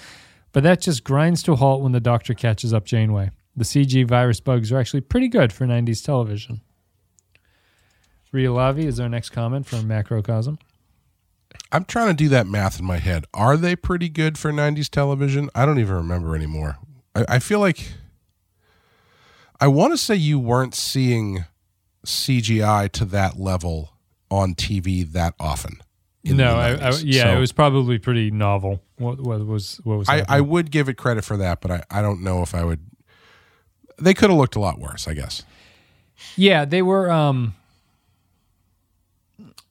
But 0.53 0.64
that 0.64 0.82
just 0.82 1.03
grinds 1.03 1.42
to 1.44 1.53
a 1.53 1.57
halt 1.57 1.80
when 1.80 1.92
the 1.92 1.99
Doctor 1.99 2.34
catches 2.34 2.74
up 2.74 2.84
Janeway. 2.84 3.30
The 3.57 3.64
CG 3.64 4.07
virus 4.07 4.40
bugs 4.40 4.70
are 4.70 4.78
actually 4.78 5.01
pretty 5.01 5.28
good 5.28 5.51
for 5.51 5.64
90s 5.64 6.05
television. 6.05 6.61
Ria 8.32 8.51
Lavi 8.51 8.84
is 8.84 9.01
our 9.01 9.09
next 9.09 9.30
comment 9.30 9.64
from 9.64 9.88
Macrocosm. 9.88 10.59
I'm 11.71 11.85
trying 11.85 12.09
to 12.09 12.14
do 12.14 12.29
that 12.31 12.47
math 12.47 12.79
in 12.81 12.87
my 12.87 12.99
head. 12.99 13.27
Are 13.35 13.57
they 13.57 13.77
pretty 13.77 14.09
good 14.09 14.39
for 14.39 14.53
90s 14.53 14.89
television? 14.89 15.51
I 15.55 15.66
don't 15.66 15.79
even 15.79 15.95
remember 15.95 16.35
anymore. 16.35 16.79
I, 17.14 17.25
I 17.29 17.39
feel 17.39 17.61
like 17.61 17.93
I 19.61 19.69
want 19.69 19.93
to 19.93 19.99
say 19.99 20.14
you 20.14 20.39
weren't 20.39 20.75
seeing 20.75 21.45
CGI 22.07 22.91
to 22.93 23.05
that 23.07 23.39
level 23.39 23.93
on 24.31 24.55
TV 24.55 25.11
that 25.12 25.35
often. 25.39 25.81
No, 26.25 26.57
I, 26.57 26.73
I, 26.73 26.91
yeah, 27.03 27.25
So 27.25 27.37
it 27.37 27.41
was 27.41 27.53
probably 27.53 27.99
pretty 27.99 28.31
novel. 28.31 28.83
What, 28.97 29.21
what 29.21 29.45
was 29.47 29.81
what 29.85 29.99
was? 29.99 30.09
I, 30.09 30.25
I 30.29 30.41
would 30.41 30.71
give 30.71 30.89
it 30.89 30.95
credit 30.95 31.25
for 31.25 31.37
that, 31.37 31.61
but 31.61 31.71
I, 31.71 31.83
I 31.91 32.03
don't 32.03 32.23
know 32.23 32.43
if 32.43 32.55
I 32.55 32.64
would. 32.64 32.81
They 33.99 34.14
could 34.14 34.31
have 34.31 34.39
looked 34.39 34.57
a 34.57 34.61
lot 34.61 34.79
worse, 34.79 35.09
I 35.09 35.14
guess. 35.14 35.43
Yeah, 36.37 36.64
they 36.64 36.83
were. 36.83 37.11
Um, 37.11 37.55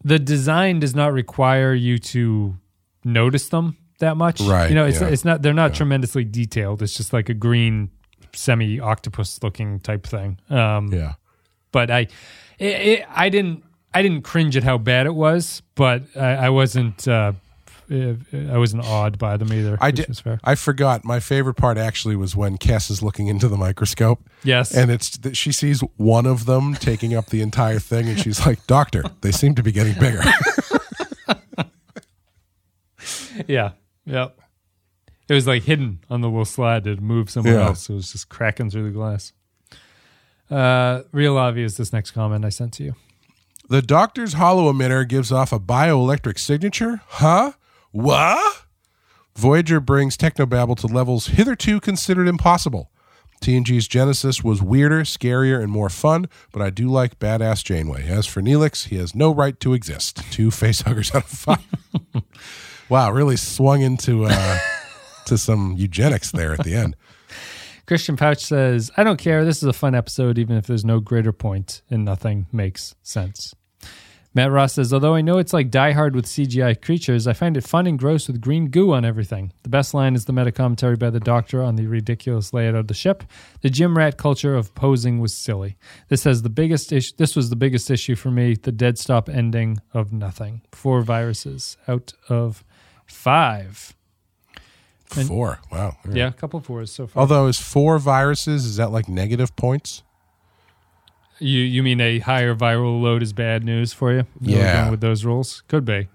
the 0.08 0.20
design 0.20 0.80
does 0.80 0.96
not 0.96 1.12
require 1.14 1.74
you 1.74 1.98
to 2.00 2.56
notice 3.04 3.50
them 3.50 3.76
that 4.00 4.16
much, 4.16 4.40
Right, 4.42 4.70
You 4.70 4.76
know, 4.76 4.86
it's 4.86 5.02
yeah. 5.02 5.08
it's 5.08 5.26
not. 5.26 5.42
They're 5.42 5.54
not 5.54 5.74
tremendously 5.74 6.24
detailed. 6.24 6.82
It's 6.82 6.94
just 6.94 7.14
like 7.14 7.30
a 7.30 7.34
green 7.34 7.90
semi 8.34 8.80
octopus 8.80 9.40
looking 9.44 9.80
type 9.80 10.06
thing. 10.08 10.40
Um, 10.50 10.94
Yeah. 10.94 11.14
but 11.72 11.90
I, 11.90 12.02
it, 12.60 12.66
it, 12.92 13.06
I 13.10 13.30
didn't, 13.30 13.64
I 13.94 14.02
didn't 14.04 14.22
cringe 14.22 14.56
at 14.56 14.64
how 14.64 14.78
bad 14.78 15.08
it 15.08 15.16
was, 15.16 15.62
but 15.76 16.04
I, 16.16 16.48
I 16.48 16.50
wasn't, 16.50 17.08
uh, 17.08 17.34
I 17.90 18.58
wasn't 18.58 18.84
awed 18.86 19.18
by 19.18 19.38
them 19.38 19.54
either. 19.54 19.78
I 19.80 19.92
did. 19.92 20.20
I 20.44 20.56
forgot. 20.56 21.06
My 21.06 21.20
favorite 21.22 21.54
part 21.56 21.78
actually 21.78 22.16
was 22.18 22.36
when 22.36 22.58
Kes 22.58 22.92
is 22.92 23.02
looking 23.02 23.28
into 23.28 23.48
the 23.48 23.56
microscope. 23.58 24.20
Yes, 24.44 24.76
and 24.76 24.92
it's 24.92 25.18
that 25.20 25.38
she 25.38 25.52
sees 25.52 25.82
one 25.96 26.26
of 26.26 26.46
them 26.46 26.74
taking 26.76 27.14
up 27.16 27.28
the 27.28 27.42
entire 27.42 27.80
thing 27.80 28.08
and 28.10 28.20
she's 28.20 28.46
like 28.46 28.66
doctor 28.68 29.04
they 29.22 29.32
seem 29.32 29.56
to 29.56 29.64
be 29.64 29.72
getting 29.72 29.94
bigger 30.00 30.22
yeah, 33.48 33.72
yep. 34.06 34.40
It 35.30 35.34
was 35.34 35.46
like 35.48 35.64
hidden 35.64 36.00
on 36.10 36.22
the 36.22 36.28
little 36.30 36.46
slide 36.46 36.84
to 36.86 36.96
move 36.98 37.30
somewhere 37.30 37.56
Yeah. 37.56 37.66
else. 37.68 37.90
It 37.90 37.94
was 37.94 38.12
just 38.12 38.30
cracking 38.30 38.70
through 38.70 38.86
the 38.86 38.92
glass. 38.92 39.34
Uh, 40.50 41.04
real 41.12 41.38
obvious. 41.38 41.76
This 41.76 41.92
next 41.92 42.12
comment 42.12 42.46
I 42.46 42.50
sent 42.50 42.74
to 42.74 42.84
you. 42.84 42.96
the 43.70 43.82
doctor's 43.82 44.34
holo-emitter 44.34 45.06
gives 45.08 45.30
off 45.32 45.52
a 45.52 45.60
bioelectric 45.60 46.40
signature 46.40 47.02
huh 47.08 47.52
what 47.98 48.66
voyager 49.36 49.80
brings 49.80 50.16
technobabble 50.16 50.78
to 50.78 50.86
levels 50.86 51.28
hitherto 51.28 51.80
considered 51.80 52.28
impossible 52.28 52.92
TNG's 53.42 53.88
Genesis 53.88 54.44
was 54.44 54.64
weirder, 54.64 55.02
scarier, 55.02 55.62
and 55.62 55.72
more 55.72 55.90
fun, 55.90 56.28
but 56.52 56.62
I 56.62 56.72
do 56.72 56.88
like 56.88 57.20
badass 57.20 57.64
Janeway. 57.64 58.08
As 58.08 58.26
for 58.26 58.42
Neelix, 58.42 58.88
he 58.88 58.98
has 58.98 59.14
no 59.14 59.32
right 59.32 59.60
to 59.60 59.74
exist. 59.74 60.24
Two 60.32 60.48
facehuggers 60.50 61.14
out 61.14 61.24
of 61.24 61.30
five. 61.30 62.24
wow, 62.90 63.12
really 63.12 63.38
swung 63.38 63.82
into 63.82 64.26
uh, 64.26 64.60
to 65.28 65.38
some 65.38 65.76
eugenics 65.78 66.32
there 66.32 66.54
at 66.54 66.64
the 66.64 66.74
end. 66.74 66.96
Christian 67.86 68.18
Pouch 68.18 68.44
says, 68.44 68.90
I 68.98 69.04
don't 69.04 69.20
care. 69.20 69.46
This 69.46 69.58
is 69.58 69.64
a 69.64 69.74
fun 69.74 69.94
episode, 69.94 70.40
even 70.40 70.58
if 70.58 70.66
there's 70.66 70.84
no 70.84 71.00
greater 71.00 71.32
point 71.32 71.84
and 71.92 72.04
nothing 72.04 72.48
makes 72.52 72.96
sense. 73.04 73.54
Matt 74.38 74.52
Ross 74.52 74.74
says, 74.74 74.94
although 74.94 75.16
I 75.16 75.22
know 75.22 75.40
it's 75.40 75.52
like 75.52 75.72
Die 75.72 75.94
Hard 75.94 76.16
with 76.16 76.28
CGI 76.28 76.80
creatures, 76.80 77.26
I 77.26 77.34
find 77.34 77.58
it 77.58 77.64
fun 77.64 77.88
and 77.88 77.98
gross 77.98 78.28
with 78.28 78.40
green 78.40 78.68
goo 78.70 78.94
on 78.94 79.04
everything. 79.04 79.52
The 79.64 79.70
best 79.70 79.96
line 79.96 80.14
is 80.14 80.26
the 80.26 80.32
meta 80.32 80.52
commentary 80.52 80.96
by 80.96 81.10
the 81.10 81.20
Doctor 81.20 81.64
on 81.64 81.76
the 81.76 81.88
ridiculous 81.88 82.54
layout 82.54 82.76
of 82.76 82.88
the 82.88 82.94
ship. 82.94 83.24
The 83.62 83.72
gym 83.72 83.98
rat 83.98 84.18
culture 84.18 84.54
of 84.54 84.76
posing 84.76 85.18
was 85.18 85.34
silly. 85.34 85.76
This 86.10 86.24
has 86.26 86.44
the 86.44 86.52
biggest 86.52 86.94
issue. 86.94 87.14
This 87.18 87.36
was 87.36 87.50
the 87.50 87.56
biggest 87.56 87.90
issue 87.90 88.14
for 88.14 88.30
me. 88.30 88.54
The 88.54 88.72
dead 88.72 89.00
stop 89.00 89.28
ending 89.28 89.80
of 89.92 90.14
nothing. 90.14 90.62
Four 90.72 91.02
viruses 91.02 91.76
out 91.88 92.14
of 92.30 92.64
five. 93.08 93.96
And- 95.16 95.28
Four. 95.28 95.62
Wow. 95.72 95.98
Yeah, 96.08 96.28
a 96.28 96.32
couple 96.32 96.60
fours 96.60 96.92
so 96.92 97.08
far. 97.08 97.22
Although 97.22 97.48
is 97.48 97.60
four 97.60 97.98
viruses, 97.98 98.66
is 98.66 98.76
that 98.76 98.92
like 98.92 99.10
negative 99.10 99.56
points? 99.56 100.04
You 101.40 101.60
you 101.60 101.84
mean 101.84 102.02
a 102.02 102.20
higher 102.20 102.56
viral 102.56 103.02
load 103.02 103.22
is 103.22 103.34
bad 103.34 103.64
news 103.64 103.94
for 103.94 104.14
you? 104.14 104.26
Yeah. 104.42 104.82
going 104.82 104.92
with 104.92 105.02
those 105.02 105.26
rules 105.26 105.62
could 105.68 105.86
be. 105.86 106.08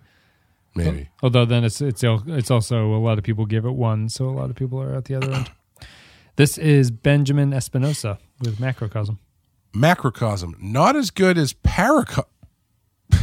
Maybe. 0.75 1.11
Although 1.23 1.45
then 1.45 1.64
it's 1.64 1.81
it's 1.81 2.03
it's 2.05 2.51
also 2.51 2.95
a 2.95 2.99
lot 2.99 3.18
of 3.18 3.25
people 3.25 3.47
give 3.47 3.64
it 3.64 3.73
one, 3.73 4.09
so 4.09 4.29
a 4.29 4.31
lot 4.33 4.51
of 4.51 4.57
people 4.57 4.81
are 4.81 4.95
at 4.95 5.05
the 5.05 5.14
other 5.14 5.33
end. 5.33 5.51
This 6.37 6.57
is 6.57 6.91
Benjamin 6.91 7.53
Espinosa 7.53 8.18
with 8.41 8.59
Macrocosm. 8.59 9.18
Macrocosm. 9.75 10.57
Not 10.61 10.97
as 10.97 11.11
good 11.11 11.37
as 11.37 11.53
Paraco 11.53 12.25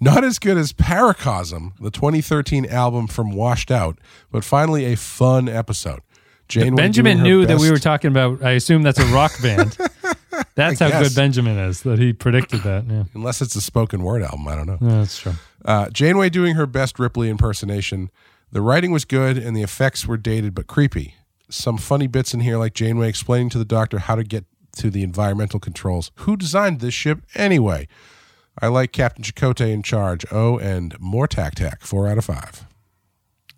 Not 0.00 0.24
as 0.24 0.38
good 0.38 0.56
as 0.56 0.72
Paracosm, 0.72 1.72
the 1.80 1.90
2013 1.90 2.66
album 2.66 3.06
from 3.06 3.32
Washed 3.32 3.70
Out, 3.70 3.98
but 4.30 4.44
finally 4.44 4.84
a 4.86 4.96
fun 4.96 5.48
episode. 5.48 6.00
Janeway 6.48 6.76
Benjamin 6.76 7.22
knew 7.22 7.46
that 7.46 7.58
we 7.58 7.70
were 7.70 7.78
talking 7.78 8.10
about. 8.10 8.42
I 8.42 8.50
assume 8.52 8.82
that's 8.82 8.98
a 8.98 9.06
rock 9.06 9.32
band. 9.40 9.78
That's 10.54 10.78
how 10.78 10.88
guess. 10.88 11.08
good 11.08 11.14
Benjamin 11.16 11.58
is. 11.58 11.82
That 11.82 11.98
he 11.98 12.12
predicted 12.12 12.62
that. 12.62 12.84
Yeah, 12.86 13.04
unless 13.14 13.40
it's 13.42 13.56
a 13.56 13.60
spoken 13.60 14.02
word 14.02 14.22
album, 14.22 14.46
I 14.48 14.54
don't 14.54 14.66
know. 14.66 14.78
Yeah, 14.80 14.98
that's 14.98 15.18
true. 15.18 15.32
Uh, 15.64 15.90
Janeway 15.90 16.30
doing 16.30 16.54
her 16.54 16.66
best 16.66 16.98
Ripley 16.98 17.28
impersonation. 17.28 18.10
The 18.52 18.60
writing 18.60 18.92
was 18.92 19.04
good 19.04 19.36
and 19.36 19.56
the 19.56 19.62
effects 19.62 20.06
were 20.06 20.16
dated 20.16 20.54
but 20.54 20.66
creepy. 20.66 21.14
Some 21.50 21.76
funny 21.78 22.06
bits 22.06 22.34
in 22.34 22.40
here, 22.40 22.56
like 22.56 22.74
Janeway 22.74 23.08
explaining 23.08 23.50
to 23.50 23.58
the 23.58 23.64
doctor 23.64 23.98
how 23.98 24.14
to 24.14 24.24
get 24.24 24.44
to 24.76 24.90
the 24.90 25.02
environmental 25.02 25.60
controls. 25.60 26.10
Who 26.20 26.36
designed 26.36 26.80
this 26.80 26.94
ship 26.94 27.22
anyway? 27.34 27.88
I 28.60 28.68
like 28.68 28.92
Captain 28.92 29.24
Chakotay 29.24 29.72
in 29.72 29.82
charge. 29.82 30.24
Oh, 30.30 30.58
and 30.58 30.98
more 31.00 31.26
Tak 31.26 31.54
Tak. 31.56 31.82
Four 31.82 32.06
out 32.08 32.18
of 32.18 32.24
five. 32.24 32.64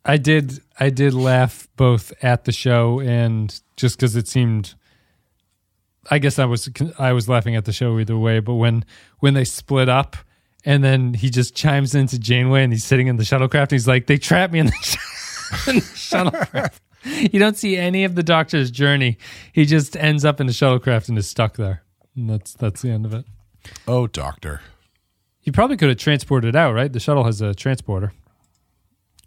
I 0.04 0.16
did 0.16 0.60
I 0.78 0.90
did 0.90 1.12
laugh 1.14 1.68
both 1.76 2.12
at 2.22 2.44
the 2.44 2.52
show 2.52 3.00
and 3.00 3.60
just 3.76 3.98
because 3.98 4.16
it 4.16 4.28
seemed. 4.28 4.74
I 6.10 6.18
guess 6.18 6.38
I 6.38 6.44
was 6.44 6.68
I 6.98 7.12
was 7.12 7.28
laughing 7.28 7.56
at 7.56 7.64
the 7.64 7.72
show 7.72 7.98
either 7.98 8.16
way, 8.16 8.40
but 8.40 8.54
when 8.54 8.84
when 9.20 9.34
they 9.34 9.44
split 9.44 9.88
up 9.88 10.16
and 10.64 10.82
then 10.82 11.14
he 11.14 11.30
just 11.30 11.54
chimes 11.54 11.94
into 11.94 12.18
Janeway 12.18 12.64
and 12.64 12.72
he's 12.72 12.84
sitting 12.84 13.06
in 13.06 13.16
the 13.16 13.24
shuttlecraft 13.24 13.62
and 13.62 13.72
he's 13.72 13.88
like, 13.88 14.06
"They 14.06 14.18
trapped 14.18 14.52
me 14.52 14.60
in 14.60 14.66
the, 14.66 14.72
sh- 14.72 14.96
in 15.68 15.76
the 15.76 15.80
shuttlecraft." 15.80 16.80
you 17.32 17.38
don't 17.38 17.56
see 17.56 17.76
any 17.76 18.04
of 18.04 18.14
the 18.14 18.22
Doctor's 18.22 18.70
journey. 18.70 19.18
He 19.52 19.64
just 19.64 19.96
ends 19.96 20.24
up 20.24 20.40
in 20.40 20.46
the 20.46 20.52
shuttlecraft 20.52 21.08
and 21.08 21.16
is 21.18 21.28
stuck 21.28 21.56
there. 21.56 21.82
And 22.16 22.28
that's 22.28 22.54
that's 22.54 22.82
the 22.82 22.90
end 22.90 23.06
of 23.06 23.14
it. 23.14 23.24
Oh, 23.86 24.06
doctor. 24.06 24.60
You 25.42 25.52
probably 25.52 25.76
could 25.76 25.88
have 25.88 25.98
transported 25.98 26.48
it 26.48 26.56
out, 26.56 26.74
right? 26.74 26.92
The 26.92 26.98
shuttle 27.00 27.24
has 27.24 27.40
a 27.40 27.54
transporter. 27.54 28.12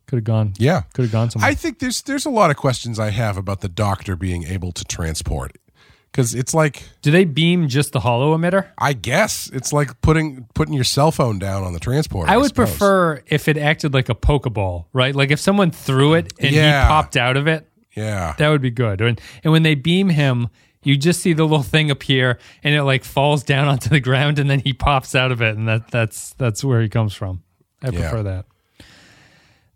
Could 0.07 0.17
have 0.17 0.23
gone. 0.25 0.53
Yeah. 0.57 0.81
Could 0.93 1.03
have 1.05 1.11
gone 1.11 1.29
somewhere. 1.29 1.49
I 1.49 1.53
think 1.53 1.79
there's 1.79 2.01
there's 2.01 2.25
a 2.25 2.29
lot 2.29 2.49
of 2.49 2.57
questions 2.57 2.99
I 2.99 3.11
have 3.11 3.37
about 3.37 3.61
the 3.61 3.69
doctor 3.69 4.15
being 4.15 4.43
able 4.43 4.71
to 4.73 4.83
transport. 4.83 5.57
Because 6.11 6.33
it's 6.33 6.53
like 6.53 6.83
Do 7.01 7.11
they 7.11 7.23
beam 7.25 7.67
just 7.67 7.91
the 7.93 7.99
holo-emitter? 7.99 8.67
I 8.77 8.93
guess 8.93 9.49
it's 9.53 9.71
like 9.71 10.01
putting 10.01 10.47
putting 10.55 10.73
your 10.73 10.83
cell 10.83 11.11
phone 11.11 11.37
down 11.39 11.63
on 11.63 11.73
the 11.73 11.79
transporter. 11.79 12.31
I 12.31 12.37
would 12.37 12.47
suppose. 12.47 12.69
prefer 12.71 13.21
if 13.27 13.47
it 13.47 13.57
acted 13.57 13.93
like 13.93 14.09
a 14.09 14.15
Pokeball, 14.15 14.85
right? 14.93 15.15
Like 15.15 15.29
if 15.31 15.39
someone 15.39 15.71
threw 15.71 16.15
it 16.15 16.33
and 16.39 16.51
Yeah. 16.51 16.83
he 16.83 16.87
popped 16.89 17.15
out 17.15 17.37
of 17.37 17.47
it, 17.47 17.67
Yeah, 17.95 18.33
that 18.37 18.49
would 18.49 18.61
be 18.61 18.71
good. 18.71 19.01
And, 19.01 19.19
and 19.43 19.51
when 19.53 19.63
they 19.63 19.75
beam 19.75 20.09
him, 20.09 20.47
you 20.83 20.95
just 20.97 21.19
see 21.21 21.33
the 21.33 21.43
little 21.43 21.61
thing 21.63 21.91
appear 21.91 22.39
and 22.63 22.73
it 22.73 22.83
like 22.83 23.03
falls 23.03 23.43
down 23.43 23.67
onto 23.73 23.89
the 23.89 23.99
ground 23.99 24.39
and 24.39 24.49
then 24.49 24.59
he 24.61 24.73
pops 24.73 25.13
out 25.13 25.31
of 25.31 25.41
it 25.41 25.57
and 25.57 25.67
that 25.67 25.91
that's 25.91 26.33
that's 26.35 26.63
where 26.63 26.81
he 26.81 26.89
comes 26.89 27.13
from. 27.13 27.43
I 27.83 27.89
Yeah. 27.89 27.99
prefer 27.99 28.23
that. 28.23 28.45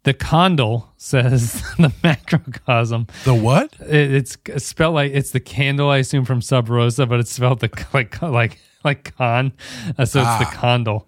The 0.03 0.13
condyle 0.13 0.93
says 0.97 1.61
the 1.77 1.93
macrocosm. 2.03 3.07
the 3.23 3.33
what? 3.33 3.73
It, 3.79 4.13
it's 4.13 4.37
spelled 4.57 4.95
like 4.95 5.11
it's 5.13 5.31
the 5.31 5.39
candle, 5.39 5.89
I 5.89 5.97
assume 5.97 6.25
from 6.25 6.41
Sub 6.41 6.69
Rosa, 6.69 7.05
but 7.05 7.19
it's 7.19 7.31
spelled 7.31 7.61
the 7.61 7.69
like 7.93 8.21
like 8.21 8.59
like 8.83 9.15
con, 9.15 9.53
uh, 9.97 10.05
so 10.05 10.21
it's 10.21 10.39
the 10.39 10.57
condyle. 10.57 11.07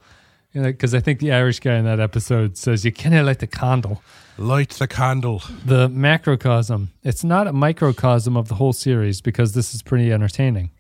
Because 0.54 0.96
I 0.96 1.02
think 1.02 1.20
the 1.20 1.34
Irish 1.34 1.60
guy 1.60 1.76
in 1.76 1.84
that 1.84 2.00
episode 2.00 2.56
says 2.56 2.86
you 2.86 2.94
of 3.16 3.26
like 3.26 3.40
the 3.40 3.48
condyle. 3.48 4.02
Light 4.38 4.70
the 4.72 4.88
candle. 4.88 5.44
The 5.66 5.90
macrocosm. 5.90 6.90
It's 7.04 7.24
not 7.24 7.48
a 7.48 7.54
microcosm 7.54 8.38
of 8.38 8.48
the 8.48 8.56
whole 8.56 8.72
series 8.74 9.20
because 9.20 9.54
this 9.54 9.74
is 9.74 9.82
pretty 9.82 10.14
entertaining. 10.14 10.72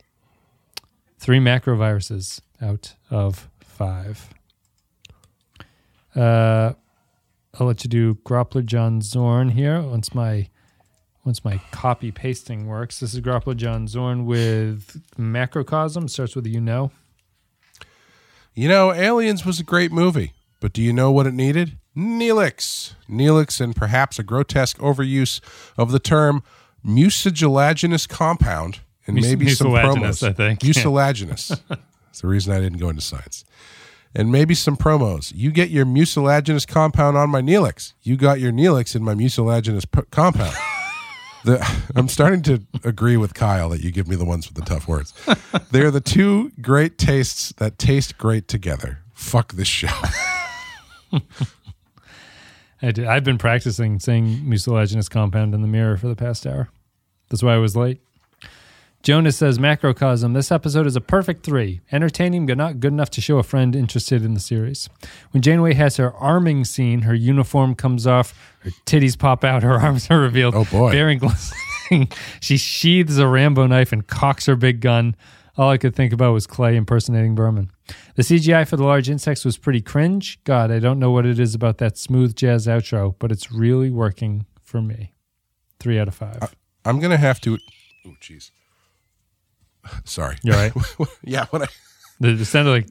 Three 1.20 1.39
macroviruses 1.39 2.41
out 2.61 2.95
of 3.09 3.49
five. 3.59 4.30
Uh, 6.16 6.74
I'll 7.60 7.68
let 7.68 7.84
you 7.84 7.89
do 7.89 8.16
Groppler 8.26 8.66
John 8.66 9.01
Zorn 9.01 9.49
here 9.49 9.82
once 9.82 10.14
my 10.14 10.49
once 11.24 11.43
my 11.43 11.60
copy 11.72 12.12
pasting 12.12 12.68
works. 12.68 12.99
This 12.99 13.14
is 13.14 13.22
Groppler 13.22 13.56
John 13.56 13.88
Zorn 13.88 14.26
with 14.26 15.01
macrocosm. 15.18 16.08
Starts 16.10 16.36
with 16.36 16.45
a 16.45 16.49
you 16.49 16.62
know. 16.62 16.91
You 18.53 18.70
know, 18.70 18.93
Aliens 18.93 19.45
was 19.45 19.60
a 19.60 19.64
great 19.64 19.91
movie, 19.91 20.34
but 20.62 20.72
do 20.72 20.82
you 20.82 20.93
know 20.93 21.12
what 21.12 21.28
it 21.28 21.34
needed? 21.34 21.78
Neelix. 21.95 22.93
Neelix 23.10 23.60
and 23.60 23.76
perhaps 23.76 24.20
a 24.20 24.24
grotesque 24.24 24.78
overuse 24.78 25.41
of 25.78 25.91
the 25.91 25.99
term 25.99 26.43
mucilaginous 26.84 28.08
compound 28.08 28.80
and 29.08 29.16
Mus- 29.16 29.26
maybe 29.26 29.49
some 29.49 29.68
promos. 29.68 30.28
I 30.28 30.34
think. 30.34 30.60
Mucilaginous. 30.64 31.49
That's 31.70 32.22
the 32.22 32.28
reason 32.28 32.53
I 32.53 32.60
didn't 32.60 32.80
go 32.80 32.89
into 32.89 33.01
science. 33.01 33.43
And 34.16 34.32
maybe 34.32 34.55
some 34.55 34.78
promos. 34.78 35.34
You 35.36 35.51
get 35.51 35.70
your 35.70 35.86
mucilaginous 35.86 36.66
compound 36.66 37.18
on 37.18 37.30
my 37.30 37.41
Neelix. 37.41 37.93
You 38.01 38.16
got 38.16 38.39
your 38.39 38.53
Neelix 38.53 38.95
in 38.95 39.03
my 39.03 39.13
mucilaginous 39.13 39.84
p- 39.86 40.03
compound. 40.09 40.55
The, 41.43 41.82
I'm 41.95 42.07
starting 42.07 42.41
to 42.43 42.61
agree 42.84 43.18
with 43.18 43.34
Kyle 43.34 43.68
that 43.70 43.82
you 43.82 43.91
give 43.91 44.07
me 44.07 44.16
the 44.16 44.24
ones 44.24 44.47
with 44.47 44.55
the 44.55 44.63
tough 44.63 44.88
words. 44.88 45.13
They're 45.72 45.91
the 45.91 45.99
two 45.99 46.51
great 46.61 46.97
tastes 46.97 47.51
that 47.57 47.78
taste 47.78 48.18
great 48.18 48.47
together. 48.47 48.99
Fuck 49.13 49.53
this 49.53 49.68
show. 49.68 49.88
I 52.82 52.91
did, 52.91 53.05
I've 53.05 53.24
been 53.24 53.38
practicing 53.38 53.99
saying 53.99 54.47
mucilaginous 54.47 55.09
compound 55.09 55.53
in 55.53 55.61
the 55.61 55.68
mirror 55.68 55.97
for 55.97 56.07
the 56.07 56.16
past 56.16 56.47
hour. 56.47 56.70
That's 57.30 57.43
why 57.43 57.53
I 57.53 57.57
was 57.57 57.76
late. 57.76 58.01
Jonas 59.06 59.38
says, 59.38 59.60
Macrocosm, 59.60 60.34
this 60.34 60.51
episode 60.51 60.88
is 60.88 60.95
a 60.95 61.01
perfect 61.01 61.45
three. 61.45 61.80
Entertaining, 61.91 62.47
but 62.47 62.58
not 62.58 62.80
good 62.80 62.91
enough 62.91 63.12
to 63.12 63.22
show 63.22 63.38
a 63.38 63.43
friend 63.43 63.76
interested 63.76 64.26
in 64.26 64.34
the 64.34 64.39
series. 64.39 64.89
When 65.30 65.43
Janeway 65.43 65.76
has 65.76 65.97
her 65.97 66.12
arming 66.16 66.66
scene, 66.66 67.01
her 67.01 67.14
uniform 67.14 67.76
comes 67.76 68.08
off, 68.08 68.34
her 68.62 68.72
titties 68.88 69.16
pop 69.16 69.43
out, 69.43 69.62
her 69.62 69.74
arms 69.80 70.08
are 70.10 70.20
revealed. 70.20 70.56
Oh, 70.56 70.66
boy. 70.66 70.91
Bearing 70.91 71.20
glistening. 71.20 72.10
she 72.39 72.58
sheathes 72.58 73.20
a 73.20 73.28
Rambo 73.28 73.68
knife 73.68 73.91
and 73.91 74.08
cocks 74.08 74.47
her 74.47 74.56
big 74.56 74.82
gun. 74.82 75.16
All 75.56 75.70
I 75.70 75.78
could 75.78 75.95
think 75.95 76.12
about 76.12 76.34
was 76.34 76.47
Clay 76.47 76.76
impersonating 76.76 77.36
Berman. 77.36 77.70
The 78.16 78.24
CGI 78.24 78.68
for 78.68 78.76
the 78.76 78.86
large 78.86 79.08
insects 79.08 79.45
was 79.45 79.56
pretty 79.56 79.82
cringe. 79.82 80.43
God, 80.45 80.72
I 80.72 80.80
don't 80.80 80.97
know 80.97 81.12
what 81.12 81.28
it 81.28 81.39
is 81.39 81.53
about 81.53 81.78
that 81.78 81.99
smooth 81.99 82.36
jazz 82.36 82.66
outro, 82.66 83.14
but 83.20 83.32
it's 83.32 83.51
really 83.51 83.91
working 83.91 84.47
for 84.64 84.82
me. 84.82 85.14
Three 85.80 85.99
out 85.99 86.08
of 86.08 86.16
five. 86.16 86.56
I'm 86.84 86.99
gonna 86.99 87.18
have 87.18 87.39
to. 87.41 87.60
Oh, 88.08 88.16
jeez. 88.20 88.49
Sorry. 90.03 90.38
You're 90.43 90.55
right. 90.55 90.73
yeah, 91.23 91.45
when 91.49 91.63
I 91.63 91.67
It 92.21 92.45
sounded 92.45 92.71
like 92.71 92.88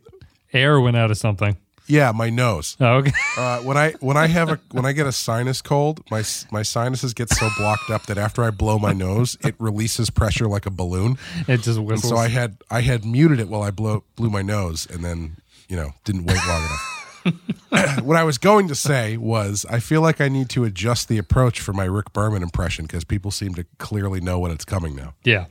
air 0.53 0.81
went 0.81 0.97
out 0.97 1.11
of 1.11 1.17
something. 1.17 1.57
yeah 1.87 2.13
my 2.13 2.31
nose. 2.31 2.77
Oh, 2.81 2.97
okay. 2.97 3.13
Uh, 3.37 3.61
when 3.61 3.77
I 3.77 3.93
when 4.01 4.17
I 4.17 4.27
have 4.27 4.51
a 4.51 4.61
when 4.73 4.85
I 4.85 4.93
get 4.93 5.07
a 5.07 5.13
sinus 5.13 5.63
cold, 5.63 6.03
my 6.11 6.23
my 6.51 6.63
sinuses 6.63 7.15
get 7.15 7.31
so 7.31 7.49
blocked 7.59 7.91
up 7.91 8.07
that 8.07 8.19
after 8.19 8.43
I 8.45 8.51
blow 8.51 8.79
my 8.79 8.93
nose, 8.93 9.37
it 9.45 9.55
releases 9.59 10.11
pressure 10.11 10.47
like 10.47 10.67
a 10.67 10.71
balloon. 10.71 11.19
It 11.49 11.63
just 11.63 11.79
And 11.79 12.01
so 12.01 12.17
I 12.17 12.29
had 12.29 12.59
I 12.71 12.83
had 12.83 13.05
muted 13.05 13.41
it 13.41 13.49
while 13.49 13.63
I 13.63 13.71
blow 13.71 14.05
blew 14.17 14.31
my 14.31 14.43
nose, 14.43 14.87
and 14.91 15.05
then 15.05 15.37
you 15.69 15.77
know 15.77 15.91
didn't 16.05 16.27
wait 16.27 16.39
long 16.47 16.63
enough. 16.63 18.03
what 18.03 18.17
I 18.17 18.25
was 18.25 18.37
going 18.39 18.69
to 18.69 18.75
say 18.75 19.17
was 19.17 19.65
I 19.71 19.81
feel 19.81 20.03
like 20.03 20.21
I 20.21 20.29
need 20.29 20.51
to 20.51 20.65
adjust 20.65 21.09
the 21.09 21.17
approach 21.19 21.61
for 21.61 21.73
my 21.73 21.85
Rick 21.87 22.13
Berman 22.13 22.43
impression 22.43 22.85
because 22.85 23.05
people 23.05 23.31
seem 23.31 23.55
to 23.55 23.65
clearly 23.79 24.21
know 24.21 24.39
when 24.39 24.51
it's 24.51 24.65
coming 24.67 24.95
now. 24.95 25.15
yeah. 25.25 25.47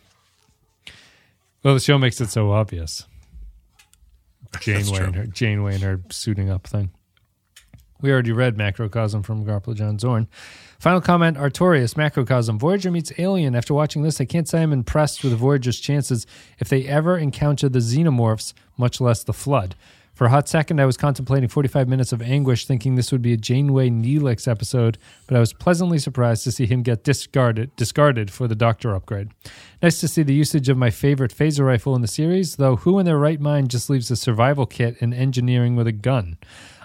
Well, 1.64 1.74
the 1.74 1.80
show 1.80 1.98
makes 1.98 2.20
it 2.20 2.30
so 2.30 2.52
obvious. 2.52 3.06
Janeway 4.60 4.98
true. 4.98 5.06
and 5.06 5.16
her 5.16 5.26
Janeway 5.26 5.74
and 5.76 5.84
her 5.84 6.02
suiting 6.12 6.50
up 6.50 6.68
thing. 6.68 6.92
We 8.02 8.12
already 8.12 8.34
read 8.34 8.58
Macrocosm 8.58 9.24
from 9.24 9.46
Groppler 9.46 9.76
John 9.76 9.98
Zorn. 9.98 10.28
Final 10.78 11.00
comment 11.00 11.38
Artorias, 11.38 11.96
Macrocosm. 11.96 12.60
Voyager 12.60 12.92
meets 12.92 13.14
Alien. 13.18 13.56
After 13.56 13.74
watching 13.74 14.04
this, 14.04 14.20
I 14.20 14.26
can't 14.26 14.48
say 14.48 14.62
I'm 14.62 14.74
impressed 14.74 15.24
with 15.24 15.32
Voyager's 15.34 15.80
chances 15.80 16.28
if 16.60 16.68
they 16.68 16.86
ever 16.86 17.18
encounter 17.18 17.70
the 17.70 17.80
xenomorphs, 17.80 18.54
much 18.78 19.00
less 19.00 19.24
the 19.24 19.32
Flood. 19.32 19.76
For 20.14 20.26
a 20.26 20.30
hot 20.30 20.48
second, 20.48 20.80
I 20.80 20.86
was 20.86 20.96
contemplating 20.96 21.50
45 21.50 21.88
minutes 21.88 22.12
of 22.12 22.22
anguish, 22.22 22.68
thinking 22.68 22.94
this 22.94 23.12
would 23.12 23.24
be 23.24 23.34
a 23.34 23.38
Janeway 23.38 23.90
Neelix 23.90 24.48
episode, 24.48 25.00
but 25.26 25.36
I 25.36 25.40
was 25.40 25.54
pleasantly 25.54 25.98
surprised 25.98 26.44
to 26.44 26.52
see 26.52 26.68
him 26.68 26.84
get 26.84 27.04
discarded, 27.04 27.76
discarded 27.76 28.30
for 28.30 28.48
the 28.48 28.54
Doctor 28.54 28.94
upgrade. 28.94 29.30
Nice 29.82 30.00
to 30.02 30.08
see 30.08 30.22
the 30.22 30.36
usage 30.36 30.70
of 30.70 30.78
my 30.78 30.92
favorite 30.92 31.34
phaser 31.34 31.66
rifle 31.66 31.96
in 31.96 32.04
the 32.04 32.08
series, 32.08 32.58
though 32.58 32.76
who 32.76 33.00
in 33.00 33.08
their 33.08 33.18
right 33.18 33.42
mind 33.42 33.72
just 33.72 33.90
leaves 33.90 34.12
a 34.12 34.16
survival 34.16 34.68
kit 34.68 34.98
and 35.02 35.16
engineering 35.16 35.76
with 35.76 35.88
a 35.88 35.92
gun? 35.92 36.38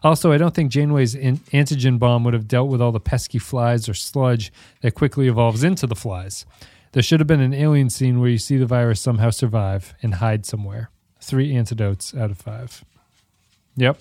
Also, 0.02 0.32
I 0.32 0.38
don't 0.38 0.54
think 0.54 0.72
Janeway's 0.72 1.14
antigen 1.14 1.98
bomb 1.98 2.24
would 2.24 2.32
have 2.32 2.48
dealt 2.48 2.70
with 2.70 2.80
all 2.80 2.92
the 2.92 3.00
pesky 3.00 3.38
flies 3.38 3.90
or 3.90 3.94
sludge 3.94 4.50
that 4.80 4.94
quickly 4.94 5.28
evolves 5.28 5.62
into 5.62 5.86
the 5.86 5.94
flies. 5.94 6.46
There 6.92 7.02
should 7.02 7.20
have 7.20 7.26
been 7.26 7.42
an 7.42 7.52
alien 7.52 7.90
scene 7.90 8.20
where 8.20 8.30
you 8.30 8.38
see 8.38 8.56
the 8.56 8.64
virus 8.64 9.02
somehow 9.02 9.28
survive 9.28 9.92
and 10.00 10.14
hide 10.14 10.46
somewhere. 10.46 10.90
Three 11.20 11.54
antidotes 11.54 12.14
out 12.14 12.30
of 12.30 12.38
five. 12.38 12.84
Yep. 13.78 13.98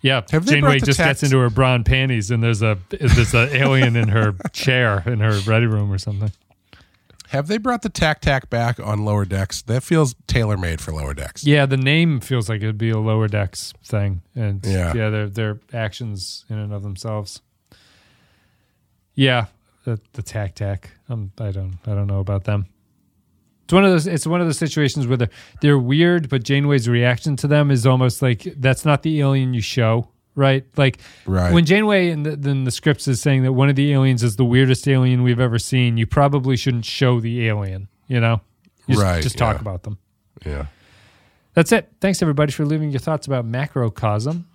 Yeah, 0.00 0.22
Have 0.30 0.46
Janeway 0.46 0.78
just 0.78 0.98
gets 0.98 1.24
into 1.24 1.38
her 1.40 1.50
brown 1.50 1.82
panties, 1.82 2.30
and 2.30 2.40
there's 2.40 2.62
a 2.62 2.78
there's 2.90 3.34
an 3.34 3.48
alien 3.50 3.96
in 3.96 4.08
her 4.08 4.36
chair 4.52 5.02
in 5.06 5.18
her 5.18 5.40
ready 5.40 5.66
room 5.66 5.90
or 5.90 5.98
something. 5.98 6.30
Have 7.30 7.48
they 7.48 7.58
brought 7.58 7.82
the 7.82 7.88
Tak 7.88 8.20
Tak 8.20 8.48
back 8.48 8.78
on 8.78 9.04
lower 9.04 9.24
decks? 9.24 9.60
That 9.62 9.82
feels 9.82 10.14
tailor 10.28 10.56
made 10.56 10.80
for 10.80 10.92
lower 10.92 11.14
decks. 11.14 11.44
Yeah, 11.44 11.66
the 11.66 11.76
name 11.76 12.20
feels 12.20 12.48
like 12.48 12.62
it'd 12.62 12.78
be 12.78 12.90
a 12.90 12.98
lower 12.98 13.26
decks 13.26 13.72
thing, 13.84 14.22
and 14.36 14.64
Yeah. 14.64 14.94
yeah, 14.94 15.10
they're 15.10 15.28
they're 15.28 15.60
actions 15.72 16.44
in 16.48 16.58
and 16.58 16.72
of 16.72 16.84
themselves. 16.84 17.40
Yeah, 19.16 19.46
the 19.84 19.98
the 20.12 20.22
Tak 20.22 20.54
Tak. 20.54 20.90
Um, 21.08 21.32
I 21.40 21.50
don't 21.50 21.78
I 21.86 21.94
don't 21.94 22.06
know 22.06 22.20
about 22.20 22.44
them. 22.44 22.66
It's 23.68 23.72
one 23.74 23.84
of 23.84 23.90
those. 23.90 24.06
It's 24.06 24.26
one 24.26 24.40
of 24.40 24.46
those 24.46 24.56
situations 24.56 25.06
where 25.06 25.18
they're 25.18 25.28
they're 25.60 25.78
weird, 25.78 26.30
but 26.30 26.42
Janeway's 26.42 26.88
reaction 26.88 27.36
to 27.36 27.46
them 27.46 27.70
is 27.70 27.84
almost 27.84 28.22
like 28.22 28.42
that's 28.56 28.86
not 28.86 29.02
the 29.02 29.20
alien 29.20 29.52
you 29.52 29.60
show, 29.60 30.08
right? 30.34 30.64
Like 30.78 31.00
Right. 31.26 31.52
when 31.52 31.66
Janeway 31.66 32.08
in 32.08 32.22
the, 32.22 32.34
then 32.34 32.64
the 32.64 32.70
scripts 32.70 33.06
is 33.06 33.20
saying 33.20 33.42
that 33.42 33.52
one 33.52 33.68
of 33.68 33.76
the 33.76 33.92
aliens 33.92 34.22
is 34.22 34.36
the 34.36 34.44
weirdest 34.46 34.88
alien 34.88 35.22
we've 35.22 35.38
ever 35.38 35.58
seen. 35.58 35.98
You 35.98 36.06
probably 36.06 36.56
shouldn't 36.56 36.86
show 36.86 37.20
the 37.20 37.46
alien. 37.46 37.88
You 38.06 38.20
know, 38.20 38.40
You 38.86 38.94
just, 38.94 39.04
Right, 39.04 39.22
Just 39.22 39.36
talk 39.36 39.56
yeah. 39.56 39.60
about 39.60 39.82
them. 39.82 39.98
Yeah. 40.46 40.66
That's 41.52 41.70
it. 41.70 41.90
Thanks 42.00 42.22
everybody 42.22 42.52
for 42.52 42.64
leaving 42.64 42.88
your 42.90 43.00
thoughts 43.00 43.26
about 43.26 43.44
macrocosm. 43.44 44.46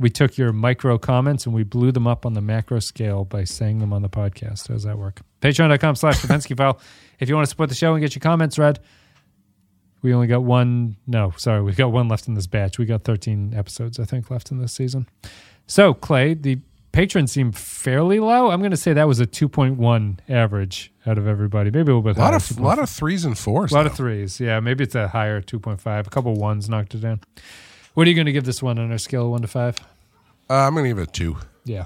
We 0.00 0.08
took 0.10 0.36
your 0.38 0.52
micro 0.52 0.96
comments 0.98 1.44
and 1.44 1.54
we 1.54 1.62
blew 1.62 1.92
them 1.92 2.06
up 2.06 2.24
on 2.24 2.32
the 2.32 2.40
macro 2.40 2.80
scale 2.80 3.24
by 3.24 3.44
saying 3.44 3.78
them 3.80 3.92
on 3.92 4.00
the 4.02 4.08
podcast. 4.08 4.66
How 4.68 4.74
does 4.74 4.84
that 4.84 4.96
work? 4.98 5.20
Patreon.com 5.42 5.94
slash 5.94 6.20
Kapensky 6.22 6.56
file. 6.56 6.80
If 7.20 7.28
you 7.28 7.34
want 7.34 7.44
to 7.46 7.50
support 7.50 7.68
the 7.68 7.74
show 7.74 7.92
and 7.94 8.00
get 8.02 8.14
your 8.14 8.20
comments 8.20 8.58
read, 8.58 8.78
we 10.02 10.14
only 10.14 10.26
got 10.26 10.42
one. 10.42 10.96
No, 11.06 11.32
sorry, 11.36 11.62
we've 11.62 11.76
got 11.76 11.92
one 11.92 12.08
left 12.08 12.28
in 12.28 12.34
this 12.34 12.46
batch. 12.46 12.78
We 12.78 12.86
got 12.86 13.04
13 13.04 13.52
episodes, 13.54 14.00
I 14.00 14.04
think, 14.06 14.30
left 14.30 14.50
in 14.50 14.58
this 14.58 14.72
season. 14.72 15.06
So, 15.66 15.92
Clay, 15.92 16.32
the 16.32 16.60
patrons 16.92 17.30
seem 17.32 17.52
fairly 17.52 18.18
low. 18.18 18.50
I'm 18.50 18.60
going 18.60 18.70
to 18.70 18.78
say 18.78 18.94
that 18.94 19.06
was 19.06 19.20
a 19.20 19.26
2.1 19.26 20.18
average 20.30 20.92
out 21.06 21.18
of 21.18 21.26
everybody. 21.26 21.70
Maybe 21.70 21.92
a 21.92 21.94
little 21.96 22.00
bit 22.02 22.16
A 22.16 22.20
lot 22.20 22.28
higher. 22.28 22.36
of 22.36 22.58
a 22.58 22.62
lot 22.62 22.78
of 22.78 22.88
threes 22.88 23.26
and 23.26 23.36
fours. 23.36 23.70
A 23.70 23.74
lot 23.74 23.82
though. 23.82 23.90
of 23.90 23.96
threes. 23.96 24.40
Yeah, 24.40 24.60
maybe 24.60 24.82
it's 24.84 24.94
a 24.94 25.08
higher 25.08 25.42
2.5. 25.42 26.06
A 26.06 26.10
couple 26.10 26.32
ones 26.34 26.70
knocked 26.70 26.94
it 26.94 27.02
down. 27.02 27.20
What 27.94 28.06
are 28.06 28.10
you 28.10 28.14
going 28.16 28.26
to 28.26 28.32
give 28.32 28.44
this 28.44 28.62
one 28.62 28.78
on 28.78 28.90
our 28.90 28.98
scale 28.98 29.24
of 29.24 29.30
1 29.30 29.42
to 29.42 29.48
5? 29.48 29.76
Uh, 30.48 30.54
I'm 30.54 30.74
gonna 30.74 30.88
give 30.88 30.98
it 30.98 31.08
a 31.08 31.12
two. 31.12 31.36
Yeah. 31.64 31.84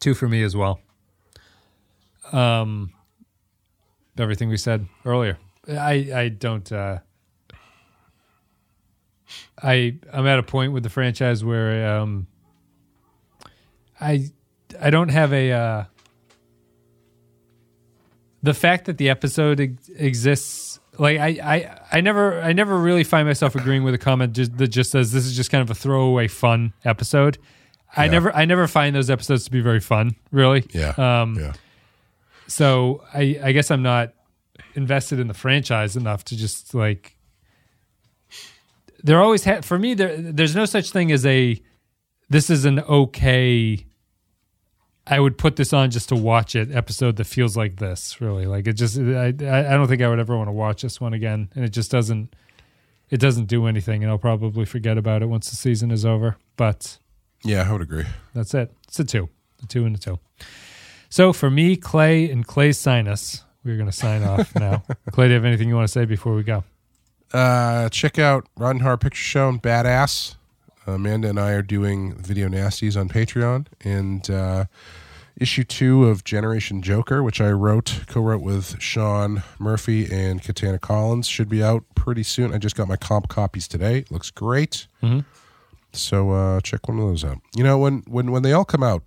2 0.00 0.14
for 0.14 0.28
me 0.28 0.42
as 0.42 0.54
well. 0.54 0.80
Um 2.32 2.92
everything 4.18 4.48
we 4.48 4.56
said 4.56 4.86
earlier. 5.04 5.38
I 5.68 6.10
I 6.14 6.28
don't. 6.28 6.70
Uh, 6.70 6.98
I 9.62 9.96
I'm 10.12 10.26
at 10.26 10.38
a 10.38 10.42
point 10.42 10.72
with 10.72 10.82
the 10.82 10.90
franchise 10.90 11.44
where 11.44 11.96
um, 11.96 12.26
I 14.00 14.30
I 14.80 14.90
don't 14.90 15.08
have 15.08 15.32
a 15.32 15.52
uh, 15.52 15.84
the 18.42 18.54
fact 18.54 18.86
that 18.86 18.98
the 18.98 19.08
episode 19.08 19.60
ex- 19.60 19.88
exists. 19.96 20.80
Like 20.98 21.18
I, 21.18 21.28
I 21.42 21.80
I 21.92 22.00
never 22.00 22.40
I 22.40 22.52
never 22.52 22.78
really 22.78 23.04
find 23.04 23.26
myself 23.26 23.54
agreeing 23.56 23.82
with 23.84 23.94
a 23.94 23.98
comment 23.98 24.32
just, 24.34 24.56
that 24.58 24.68
just 24.68 24.90
says 24.90 25.12
this 25.12 25.26
is 25.26 25.34
just 25.36 25.50
kind 25.50 25.62
of 25.62 25.70
a 25.70 25.74
throwaway 25.74 26.28
fun 26.28 26.72
episode. 26.84 27.38
I 27.96 28.04
Yeah. 28.06 28.10
never 28.12 28.34
I 28.36 28.44
never 28.44 28.66
find 28.68 28.94
those 28.94 29.10
episodes 29.10 29.44
to 29.44 29.50
be 29.50 29.60
very 29.60 29.80
fun. 29.80 30.14
Really. 30.30 30.64
Yeah. 30.72 30.94
Um, 30.96 31.34
yeah. 31.38 31.52
so 32.46 33.02
I, 33.12 33.38
I 33.42 33.52
guess 33.52 33.70
I'm 33.70 33.82
not 33.82 34.12
invested 34.74 35.18
in 35.18 35.26
the 35.28 35.34
franchise 35.34 35.96
enough 35.96 36.24
to 36.26 36.36
just 36.36 36.74
like. 36.74 37.16
There 39.02 39.20
always 39.20 39.44
ha- 39.44 39.60
for 39.60 39.78
me 39.78 39.94
there. 39.94 40.16
There's 40.16 40.54
no 40.56 40.64
such 40.64 40.90
thing 40.90 41.12
as 41.12 41.26
a. 41.26 41.60
This 42.30 42.48
is 42.50 42.64
an 42.64 42.80
okay. 42.80 43.84
I 45.06 45.20
would 45.20 45.36
put 45.36 45.56
this 45.56 45.72
on 45.72 45.90
just 45.90 46.08
to 46.08 46.16
watch 46.16 46.56
it 46.56 46.70
episode 46.72 47.16
that 47.16 47.24
feels 47.24 47.56
like 47.56 47.76
this. 47.76 48.20
Really, 48.20 48.46
like 48.46 48.66
it 48.66 48.72
just. 48.74 48.98
I 48.98 49.26
I 49.28 49.32
don't 49.76 49.86
think 49.88 50.00
I 50.02 50.08
would 50.08 50.18
ever 50.18 50.36
want 50.36 50.48
to 50.48 50.52
watch 50.52 50.82
this 50.82 51.00
one 51.00 51.12
again, 51.12 51.50
and 51.54 51.64
it 51.64 51.70
just 51.70 51.90
doesn't. 51.90 52.34
It 53.10 53.20
doesn't 53.20 53.44
do 53.46 53.66
anything, 53.66 54.02
and 54.02 54.10
I'll 54.10 54.18
probably 54.18 54.64
forget 54.64 54.96
about 54.96 55.22
it 55.22 55.26
once 55.26 55.50
the 55.50 55.56
season 55.56 55.90
is 55.90 56.06
over. 56.06 56.36
But 56.56 56.98
Yeah, 57.44 57.68
I 57.68 57.72
would 57.72 57.82
agree. 57.82 58.04
that's 58.34 58.54
it. 58.54 58.72
It's 58.88 58.98
a 58.98 59.04
two, 59.04 59.28
a 59.62 59.66
two 59.66 59.84
and 59.84 59.94
a 59.94 59.98
two. 59.98 60.18
So 61.10 61.32
for 61.32 61.50
me, 61.50 61.76
Clay 61.76 62.28
and 62.30 62.44
Clay 62.46 62.72
sinus, 62.72 63.44
we're 63.62 63.76
going 63.76 63.90
to 63.90 63.92
sign 63.96 64.24
off 64.24 64.54
now. 64.56 64.82
Clay, 65.12 65.26
do 65.26 65.30
you 65.30 65.34
have 65.34 65.44
anything 65.44 65.68
you 65.68 65.74
want 65.76 65.86
to 65.86 65.92
say 65.92 66.06
before 66.06 66.34
we 66.34 66.42
go? 66.42 66.64
Uh, 67.32 67.88
check 67.90 68.18
out 68.18 68.48
Rotten 68.56 68.80
Horror 68.80 68.96
Picture 68.96 69.22
Show 69.22 69.48
and 69.50 69.62
Badass. 69.62 70.36
Amanda 70.86 71.28
and 71.28 71.38
I 71.40 71.52
are 71.52 71.62
doing 71.62 72.14
video 72.16 72.48
nasties 72.48 72.98
on 72.98 73.08
Patreon, 73.08 73.66
and 73.82 74.28
uh, 74.30 74.64
issue 75.36 75.64
two 75.64 76.04
of 76.06 76.24
Generation 76.24 76.82
Joker, 76.82 77.22
which 77.22 77.40
I 77.40 77.50
wrote, 77.50 78.02
co-wrote 78.06 78.42
with 78.42 78.80
Sean 78.80 79.42
Murphy 79.58 80.06
and 80.12 80.42
Katana 80.42 80.78
Collins, 80.78 81.26
should 81.26 81.48
be 81.48 81.62
out 81.62 81.84
pretty 81.94 82.22
soon. 82.22 82.52
I 82.54 82.58
just 82.58 82.76
got 82.76 82.88
my 82.88 82.96
comp 82.96 83.28
copies 83.28 83.66
today. 83.66 83.98
It 83.98 84.10
looks 84.10 84.30
great. 84.30 84.86
Mhm. 85.02 85.24
So 85.92 86.30
uh, 86.32 86.60
check 86.60 86.88
one 86.88 86.98
of 86.98 87.06
those 87.06 87.24
out. 87.24 87.38
You 87.54 87.62
know, 87.64 87.78
when 87.78 88.02
when 88.08 88.30
when 88.32 88.42
they 88.42 88.52
all 88.52 88.64
come 88.64 88.82
out, 88.82 89.02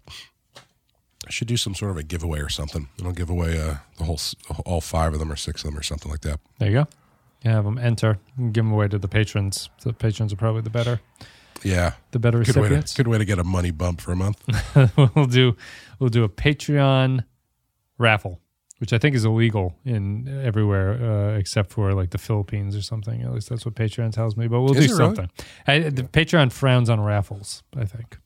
I 1.28 1.30
should 1.30 1.48
do 1.50 1.58
some 1.58 1.76
sort 1.76 1.92
of 1.92 1.98
a 1.98 2.04
giveaway 2.04 2.40
or 2.40 2.48
something. 2.50 2.88
And 2.98 3.08
I'll 3.08 3.14
give 3.14 3.30
away 3.30 3.60
uh, 3.60 3.76
the 3.98 4.06
whole 4.06 4.20
all 4.66 4.80
five 4.82 5.12
of 5.14 5.20
them 5.20 5.30
or 5.32 5.36
six 5.36 5.64
of 5.64 5.70
them 5.72 5.78
or 5.78 5.84
something 5.84 6.10
like 6.10 6.22
that. 6.22 6.40
There 6.60 6.70
you 6.70 6.76
go. 6.76 6.88
You 7.44 7.52
have 7.52 7.66
them 7.66 7.78
enter 7.78 8.18
and 8.38 8.54
give 8.54 8.64
them 8.64 8.72
away 8.74 8.88
to 8.88 8.98
the 8.98 9.08
patrons. 9.08 9.70
The 9.84 9.92
patrons 9.94 10.32
are 10.34 10.38
probably 10.38 10.62
the 10.62 10.70
better, 10.70 11.02
Yeah, 11.64 11.94
the 12.12 12.20
better 12.20 12.44
good 12.44 12.56
way, 12.56 12.70
to, 12.70 12.94
good 12.96 13.08
way 13.08 13.18
to 13.18 13.26
get 13.26 13.40
a 13.40 13.44
money 13.44 13.72
bump 13.72 14.02
for 14.02 14.12
a 14.12 14.16
month. 14.16 14.42
we'll 15.16 15.26
do, 15.26 15.56
we'll 16.00 16.10
do 16.10 16.24
a 16.24 16.30
Patreon 16.30 17.24
raffle, 17.98 18.40
which 18.80 18.94
I 18.94 18.98
think 18.98 19.16
is 19.16 19.26
illegal 19.26 19.76
in 19.84 20.28
everywhere 20.44 20.94
uh, 20.94 21.38
except 21.38 21.72
for 21.72 21.94
like 21.94 22.12
the 22.12 22.18
Philippines 22.18 22.76
or 22.76 22.82
something. 22.82 23.22
At 23.24 23.34
least 23.34 23.50
that's 23.50 23.66
what 23.66 23.76
Patreon 23.76 24.12
tells 24.12 24.38
me. 24.38 24.48
But 24.48 24.62
we'll 24.62 24.78
Is 24.78 24.88
do 24.88 24.94
it 24.94 24.98
really? 24.98 25.16
something. 25.16 25.30
I, 25.66 25.80
the 25.80 26.04
Patreon 26.04 26.52
frowns 26.52 26.90
on 26.90 27.02
raffles. 27.02 27.64
I 27.76 27.86
think. 27.86 28.18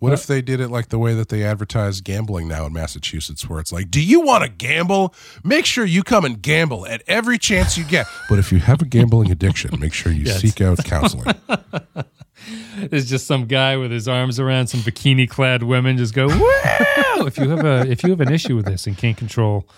What 0.00 0.12
if 0.12 0.26
they 0.26 0.42
did 0.42 0.60
it 0.60 0.68
like 0.68 0.88
the 0.88 0.98
way 0.98 1.14
that 1.14 1.28
they 1.28 1.42
advertise 1.44 2.00
gambling 2.00 2.48
now 2.48 2.66
in 2.66 2.72
Massachusetts, 2.72 3.48
where 3.48 3.60
it's 3.60 3.72
like, 3.72 3.90
"Do 3.90 4.00
you 4.00 4.20
want 4.20 4.44
to 4.44 4.50
gamble? 4.50 5.14
Make 5.42 5.66
sure 5.66 5.84
you 5.84 6.02
come 6.02 6.24
and 6.24 6.40
gamble 6.40 6.86
at 6.86 7.02
every 7.06 7.38
chance 7.38 7.76
you 7.76 7.84
get. 7.84 8.06
But 8.28 8.38
if 8.38 8.52
you 8.52 8.58
have 8.60 8.80
a 8.82 8.84
gambling 8.84 9.30
addiction, 9.30 9.78
make 9.80 9.92
sure 9.92 10.12
you 10.12 10.24
Yes. 10.26 10.40
seek 10.40 10.60
out 10.60 10.84
counseling." 10.84 11.34
There's 12.78 13.10
just 13.10 13.26
some 13.26 13.46
guy 13.46 13.76
with 13.76 13.90
his 13.90 14.06
arms 14.06 14.38
around 14.38 14.68
some 14.68 14.80
bikini 14.80 15.28
clad 15.28 15.64
women 15.64 15.96
just 15.96 16.14
go, 16.14 16.28
wow. 16.28 17.26
if 17.26 17.36
you 17.36 17.48
have 17.50 17.64
a 17.64 17.90
if 17.90 18.04
you 18.04 18.10
have 18.10 18.20
an 18.20 18.32
issue 18.32 18.54
with 18.56 18.66
this 18.66 18.86
and 18.86 18.96
can't 18.96 19.16
control 19.16 19.68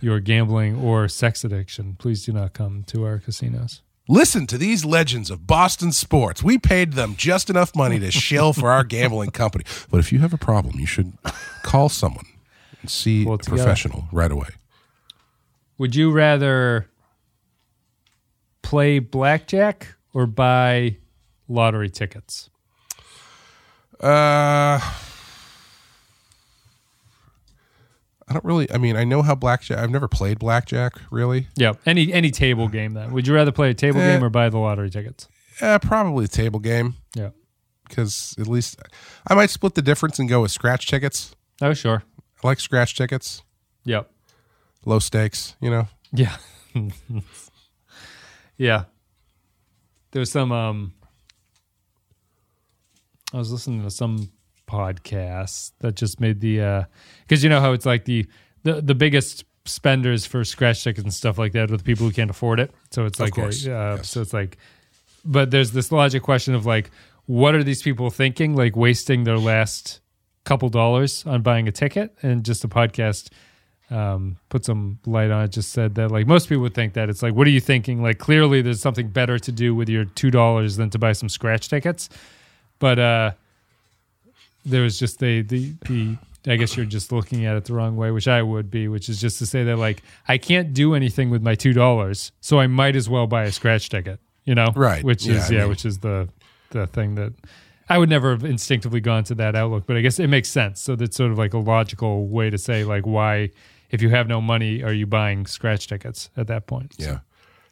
your 0.00 0.20
gambling 0.20 0.76
or 0.76 1.08
sex 1.08 1.44
addiction, 1.44 1.96
please 1.98 2.24
do 2.24 2.32
not 2.32 2.52
come 2.52 2.84
to 2.84 3.04
our 3.04 3.18
casinos. 3.18 3.82
Listen 4.08 4.46
to 4.46 4.56
these 4.56 4.84
legends 4.84 5.30
of 5.30 5.46
Boston 5.46 5.90
sports. 5.90 6.42
We 6.42 6.58
paid 6.58 6.92
them 6.92 7.14
just 7.16 7.50
enough 7.50 7.74
money 7.74 7.98
to 7.98 8.12
shell 8.12 8.52
for 8.52 8.70
our 8.70 8.84
gambling 8.84 9.30
company. 9.30 9.64
But 9.90 9.98
if 9.98 10.12
you 10.12 10.20
have 10.20 10.32
a 10.32 10.38
problem, 10.38 10.78
you 10.78 10.86
should 10.86 11.12
call 11.64 11.88
someone 11.88 12.26
and 12.80 12.88
see 12.88 13.24
Pull 13.24 13.34
a 13.34 13.38
professional 13.38 14.06
right 14.12 14.30
away. 14.30 14.50
Would 15.78 15.96
you 15.96 16.12
rather 16.12 16.88
play 18.62 19.00
blackjack 19.00 19.94
or 20.14 20.26
buy 20.26 20.98
lottery 21.48 21.90
tickets? 21.90 22.48
Uh, 24.00 24.78
I 28.28 28.32
don't 28.32 28.44
really. 28.44 28.70
I 28.72 28.78
mean, 28.78 28.96
I 28.96 29.04
know 29.04 29.22
how 29.22 29.34
blackjack. 29.36 29.78
I've 29.78 29.90
never 29.90 30.08
played 30.08 30.38
blackjack 30.40 30.94
really. 31.10 31.46
Yeah, 31.56 31.74
any 31.86 32.12
any 32.12 32.30
table 32.30 32.66
game 32.68 32.94
then. 32.94 33.12
Would 33.12 33.26
you 33.26 33.34
rather 33.34 33.52
play 33.52 33.70
a 33.70 33.74
table 33.74 34.00
Eh. 34.00 34.14
game 34.14 34.24
or 34.24 34.30
buy 34.30 34.48
the 34.48 34.58
lottery 34.58 34.90
tickets? 34.90 35.28
Uh, 35.60 35.78
probably 35.78 36.24
a 36.24 36.28
table 36.28 36.58
game 36.60 36.94
Yeah. 37.14 37.30
because 37.88 38.34
at 38.38 38.46
least 38.48 38.80
I 39.28 39.34
might 39.34 39.50
split 39.50 39.74
the 39.74 39.82
difference 39.82 40.18
and 40.18 40.28
go 40.28 40.42
with 40.42 40.50
scratch 40.50 40.86
tickets. 40.86 41.34
Oh, 41.62 41.72
sure. 41.72 42.02
I 42.42 42.46
like 42.46 42.60
scratch 42.60 42.94
tickets, 42.96 43.42
Yep. 43.84 44.10
low 44.84 44.98
stakes. 44.98 45.54
You 45.60 45.70
know. 45.70 45.88
Yeah. 46.12 46.36
yeah. 48.58 48.84
There's 50.10 50.30
some 50.30 50.50
um 50.52 50.92
I 53.32 53.38
was 53.38 53.50
listening 53.52 53.82
to 53.82 53.90
some 53.90 54.30
podcast 54.66 55.72
that 55.80 55.94
just 55.94 56.20
made 56.20 56.40
the 56.40 56.60
uh 56.60 56.84
cuz 57.28 57.42
you 57.42 57.50
know 57.50 57.60
how 57.60 57.72
it's 57.72 57.86
like 57.86 58.04
the 58.04 58.26
the 58.62 58.80
the 58.80 58.94
biggest 58.94 59.44
spenders 59.64 60.26
for 60.26 60.44
scratch 60.44 60.82
tickets 60.82 61.02
and 61.02 61.12
stuff 61.12 61.38
like 61.38 61.52
that 61.52 61.70
with 61.70 61.84
people 61.84 62.06
who 62.06 62.12
can't 62.12 62.30
afford 62.30 62.60
it. 62.60 62.72
So 62.90 63.04
it's 63.04 63.18
like 63.18 63.36
a, 63.36 63.42
uh, 63.42 63.96
yes. 63.96 64.08
so 64.10 64.20
it's 64.20 64.32
like 64.32 64.58
but 65.24 65.50
there's 65.50 65.72
this 65.72 65.90
logic 65.90 66.22
question 66.22 66.54
of 66.54 66.66
like 66.66 66.90
what 67.26 67.54
are 67.54 67.64
these 67.64 67.82
people 67.82 68.10
thinking 68.10 68.54
like 68.54 68.76
wasting 68.76 69.24
their 69.24 69.38
last 69.38 70.00
couple 70.44 70.68
dollars 70.68 71.26
on 71.26 71.42
buying 71.42 71.66
a 71.66 71.72
ticket 71.72 72.16
and 72.22 72.44
just 72.44 72.64
a 72.64 72.68
podcast 72.68 73.30
um, 73.90 74.36
put 74.48 74.64
some 74.64 74.98
light 75.06 75.30
on 75.30 75.44
it. 75.44 75.48
Just 75.52 75.72
said 75.72 75.94
that 75.94 76.10
like 76.10 76.26
most 76.26 76.48
people 76.48 76.62
would 76.62 76.74
think 76.74 76.94
that 76.94 77.08
it's 77.08 77.22
like, 77.22 77.34
what 77.34 77.46
are 77.46 77.50
you 77.50 77.60
thinking? 77.60 78.02
Like 78.02 78.18
clearly, 78.18 78.62
there's 78.62 78.80
something 78.80 79.08
better 79.08 79.38
to 79.38 79.52
do 79.52 79.74
with 79.74 79.88
your 79.88 80.04
two 80.04 80.30
dollars 80.30 80.76
than 80.76 80.90
to 80.90 80.98
buy 80.98 81.12
some 81.12 81.28
scratch 81.28 81.68
tickets. 81.68 82.08
But 82.78 82.98
uh, 82.98 83.30
there 84.66 84.82
was 84.82 84.98
just 84.98 85.18
the 85.18 85.42
the 85.42 85.74
the. 85.88 86.16
I 86.48 86.54
guess 86.54 86.76
you're 86.76 86.86
just 86.86 87.10
looking 87.10 87.44
at 87.44 87.56
it 87.56 87.64
the 87.64 87.74
wrong 87.74 87.96
way, 87.96 88.12
which 88.12 88.28
I 88.28 88.40
would 88.40 88.70
be, 88.70 88.86
which 88.86 89.08
is 89.08 89.20
just 89.20 89.40
to 89.40 89.46
say 89.46 89.64
that 89.64 89.78
like 89.78 90.04
I 90.28 90.38
can't 90.38 90.72
do 90.72 90.94
anything 90.94 91.28
with 91.28 91.42
my 91.42 91.56
two 91.56 91.72
dollars, 91.72 92.30
so 92.40 92.60
I 92.60 92.68
might 92.68 92.94
as 92.94 93.08
well 93.08 93.26
buy 93.26 93.42
a 93.44 93.50
scratch 93.52 93.88
ticket. 93.88 94.20
You 94.44 94.54
know, 94.54 94.68
Right. 94.76 95.02
Which 95.02 95.26
Yeah, 95.26 95.34
is 95.38 95.50
I 95.50 95.54
yeah, 95.54 95.60
mean- 95.62 95.70
which 95.70 95.84
is 95.84 95.98
the 95.98 96.28
the 96.70 96.86
thing 96.86 97.16
that 97.16 97.32
I 97.88 97.98
would 97.98 98.08
never 98.08 98.30
have 98.30 98.44
instinctively 98.44 99.00
gone 99.00 99.24
to 99.24 99.34
that 99.36 99.56
outlook, 99.56 99.86
but 99.88 99.96
I 99.96 100.02
guess 100.02 100.20
it 100.20 100.28
makes 100.28 100.48
sense. 100.48 100.80
So 100.80 100.94
that's 100.94 101.16
sort 101.16 101.32
of 101.32 101.38
like 101.38 101.52
a 101.52 101.58
logical 101.58 102.28
way 102.28 102.48
to 102.50 102.58
say 102.58 102.84
like 102.84 103.06
why, 103.06 103.50
if 103.90 104.00
you 104.00 104.10
have 104.10 104.28
no 104.28 104.40
money, 104.40 104.84
are 104.84 104.92
you 104.92 105.06
buying 105.06 105.46
scratch 105.46 105.88
tickets 105.88 106.30
at 106.36 106.46
that 106.46 106.68
point? 106.68 106.94
So- 107.00 107.06
Yeah. 107.08 107.18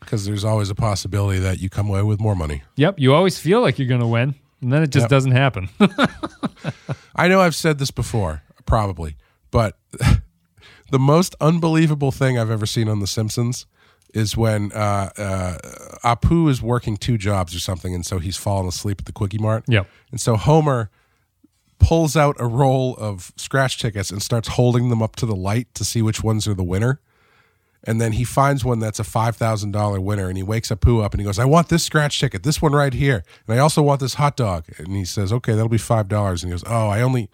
Because 0.00 0.26
there's 0.26 0.44
always 0.44 0.68
a 0.68 0.74
possibility 0.74 1.38
that 1.38 1.60
you 1.60 1.70
come 1.70 1.88
away 1.88 2.02
with 2.02 2.20
more 2.20 2.34
money. 2.34 2.62
Yep. 2.76 2.98
You 2.98 3.14
always 3.14 3.38
feel 3.38 3.60
like 3.62 3.78
you're 3.78 3.88
going 3.88 4.00
to 4.02 4.06
win, 4.06 4.34
and 4.64 4.72
then 4.72 4.82
it 4.82 4.90
just 4.90 5.04
Yep. 5.04 5.10
doesn't 5.10 5.32
happen. 5.32 5.68
I 7.16 7.28
know 7.28 7.40
I've 7.40 7.54
said 7.54 7.78
this 7.78 7.90
before, 7.90 8.42
probably, 8.66 9.16
but 9.50 9.78
the 10.90 10.98
most 10.98 11.34
unbelievable 11.40 12.10
thing 12.10 12.38
I've 12.38 12.50
ever 12.50 12.66
seen 12.66 12.88
on 12.88 13.00
The 13.00 13.06
Simpsons 13.06 13.66
is 14.12 14.36
when 14.36 14.72
uh, 14.72 15.10
uh, 15.18 15.58
Apu 16.04 16.48
is 16.48 16.62
working 16.62 16.96
two 16.96 17.18
jobs 17.18 17.54
or 17.54 17.60
something, 17.60 17.94
and 17.94 18.06
so 18.06 18.18
he's 18.18 18.36
fallen 18.36 18.66
asleep 18.66 19.00
at 19.00 19.06
the 19.06 19.12
Kwik-E-Mart. 19.12 19.64
yep. 19.68 19.88
And 20.10 20.20
so 20.20 20.36
Homer 20.36 20.90
pulls 21.78 22.16
out 22.16 22.36
a 22.38 22.46
roll 22.46 22.94
of 22.96 23.32
scratch 23.36 23.78
tickets 23.78 24.10
and 24.10 24.22
starts 24.22 24.48
holding 24.48 24.88
them 24.88 25.02
up 25.02 25.16
to 25.16 25.26
the 25.26 25.34
light 25.36 25.66
to 25.74 25.84
see 25.84 26.00
which 26.00 26.22
ones 26.22 26.46
are 26.48 26.54
the 26.54 26.62
winner. 26.64 27.00
And 27.86 28.00
then 28.00 28.12
he 28.12 28.24
finds 28.24 28.64
one 28.64 28.78
that's 28.78 28.98
a 28.98 29.04
five 29.04 29.36
thousand 29.36 29.72
dollar 29.72 30.00
winner, 30.00 30.28
and 30.28 30.36
he 30.36 30.42
wakes 30.42 30.70
Apu 30.70 31.04
up 31.04 31.12
and 31.12 31.20
he 31.20 31.24
goes, 31.24 31.38
"I 31.38 31.44
want 31.44 31.68
this 31.68 31.84
scratch 31.84 32.18
ticket, 32.18 32.42
this 32.42 32.62
one 32.62 32.72
right 32.72 32.92
here, 32.92 33.22
and 33.46 33.56
I 33.56 33.60
also 33.60 33.82
want 33.82 34.00
this 34.00 34.14
hot 34.14 34.36
dog." 34.36 34.64
And 34.78 34.88
he 34.96 35.04
says, 35.04 35.32
"Okay, 35.32 35.52
that'll 35.52 35.68
be 35.68 35.78
five 35.78 36.08
dollars." 36.08 36.42
And 36.42 36.50
he 36.50 36.54
goes, 36.54 36.64
"Oh, 36.66 36.88
I 36.88 37.02
only, 37.02 37.28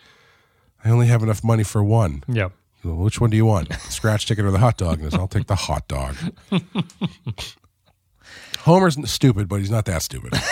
I 0.85 0.91
only 0.91 1.07
have 1.07 1.23
enough 1.23 1.45
money 1.45 1.63
for 1.63 1.85
one. 1.85 2.25
Yep. 2.29 2.53
Well, 2.83 2.97
which 2.97 3.21
one 3.21 3.31
do 3.31 3.37
you 3.37 3.47
want, 3.47 3.69
the 3.69 3.77
scratch 3.77 4.27
ticket 4.27 4.45
or 4.45 4.51
the 4.51 4.59
hot 4.59 4.77
dog?" 4.77 4.95
And 4.95 5.05
he 5.05 5.11
goes, 5.11 5.19
"I'll 5.19 5.29
take 5.29 5.47
the 5.47 5.55
hot 5.55 5.87
dog." 5.87 6.17
Homer's 8.61 8.97
stupid, 9.11 9.49
but 9.49 9.61
he's 9.61 9.71
not 9.71 9.85
that 9.87 10.03
stupid. 10.03 10.35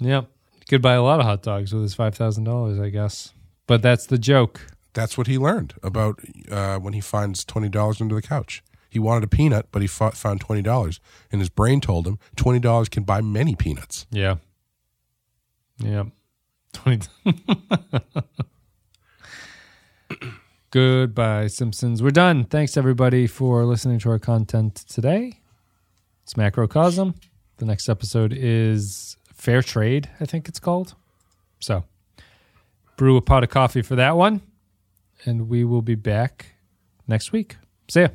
Yep. 0.00 0.28
Could 0.68 0.82
buy 0.82 0.94
a 0.94 1.02
lot 1.02 1.18
of 1.18 1.26
hot 1.26 1.42
dogs 1.42 1.72
with 1.72 1.82
his 1.82 1.94
five 1.94 2.14
thousand 2.14 2.44
dollars, 2.44 2.78
I 2.78 2.88
guess. 2.90 3.32
But 3.66 3.82
that's 3.82 4.06
the 4.06 4.18
joke. 4.18 4.60
That's 4.94 5.18
what 5.18 5.26
he 5.26 5.38
learned 5.38 5.74
about 5.82 6.20
uh, 6.50 6.78
when 6.78 6.94
he 6.94 7.00
finds 7.00 7.44
twenty 7.44 7.68
dollars 7.68 8.00
under 8.00 8.14
the 8.14 8.22
couch. 8.22 8.62
He 8.90 8.98
wanted 8.98 9.24
a 9.24 9.28
peanut, 9.28 9.66
but 9.70 9.82
he 9.82 9.88
fought, 9.88 10.16
found 10.16 10.40
twenty 10.40 10.62
dollars, 10.62 11.00
and 11.30 11.40
his 11.40 11.50
brain 11.50 11.80
told 11.80 12.06
him 12.06 12.18
twenty 12.36 12.58
dollars 12.58 12.88
can 12.88 13.04
buy 13.04 13.20
many 13.20 13.54
peanuts. 13.54 14.06
Yeah. 14.10 14.36
Yeah. 15.78 16.04
20. 16.72 17.06
Goodbye, 20.70 21.46
Simpsons. 21.46 22.02
We're 22.02 22.10
done. 22.10 22.44
Thanks, 22.44 22.76
everybody, 22.76 23.26
for 23.26 23.64
listening 23.64 23.98
to 24.00 24.10
our 24.10 24.18
content 24.18 24.74
today. 24.74 25.40
It's 26.24 26.36
Macrocosm. 26.36 27.14
The 27.56 27.64
next 27.64 27.88
episode 27.88 28.34
is 28.36 29.16
Fair 29.32 29.62
Trade, 29.62 30.10
I 30.20 30.26
think 30.26 30.48
it's 30.48 30.60
called. 30.60 30.94
So, 31.58 31.84
brew 32.96 33.16
a 33.16 33.22
pot 33.22 33.44
of 33.44 33.50
coffee 33.50 33.82
for 33.82 33.96
that 33.96 34.16
one. 34.16 34.42
And 35.24 35.48
we 35.48 35.64
will 35.64 35.82
be 35.82 35.94
back 35.94 36.54
next 37.06 37.32
week. 37.32 37.56
See 37.88 38.02
ya. 38.02 38.08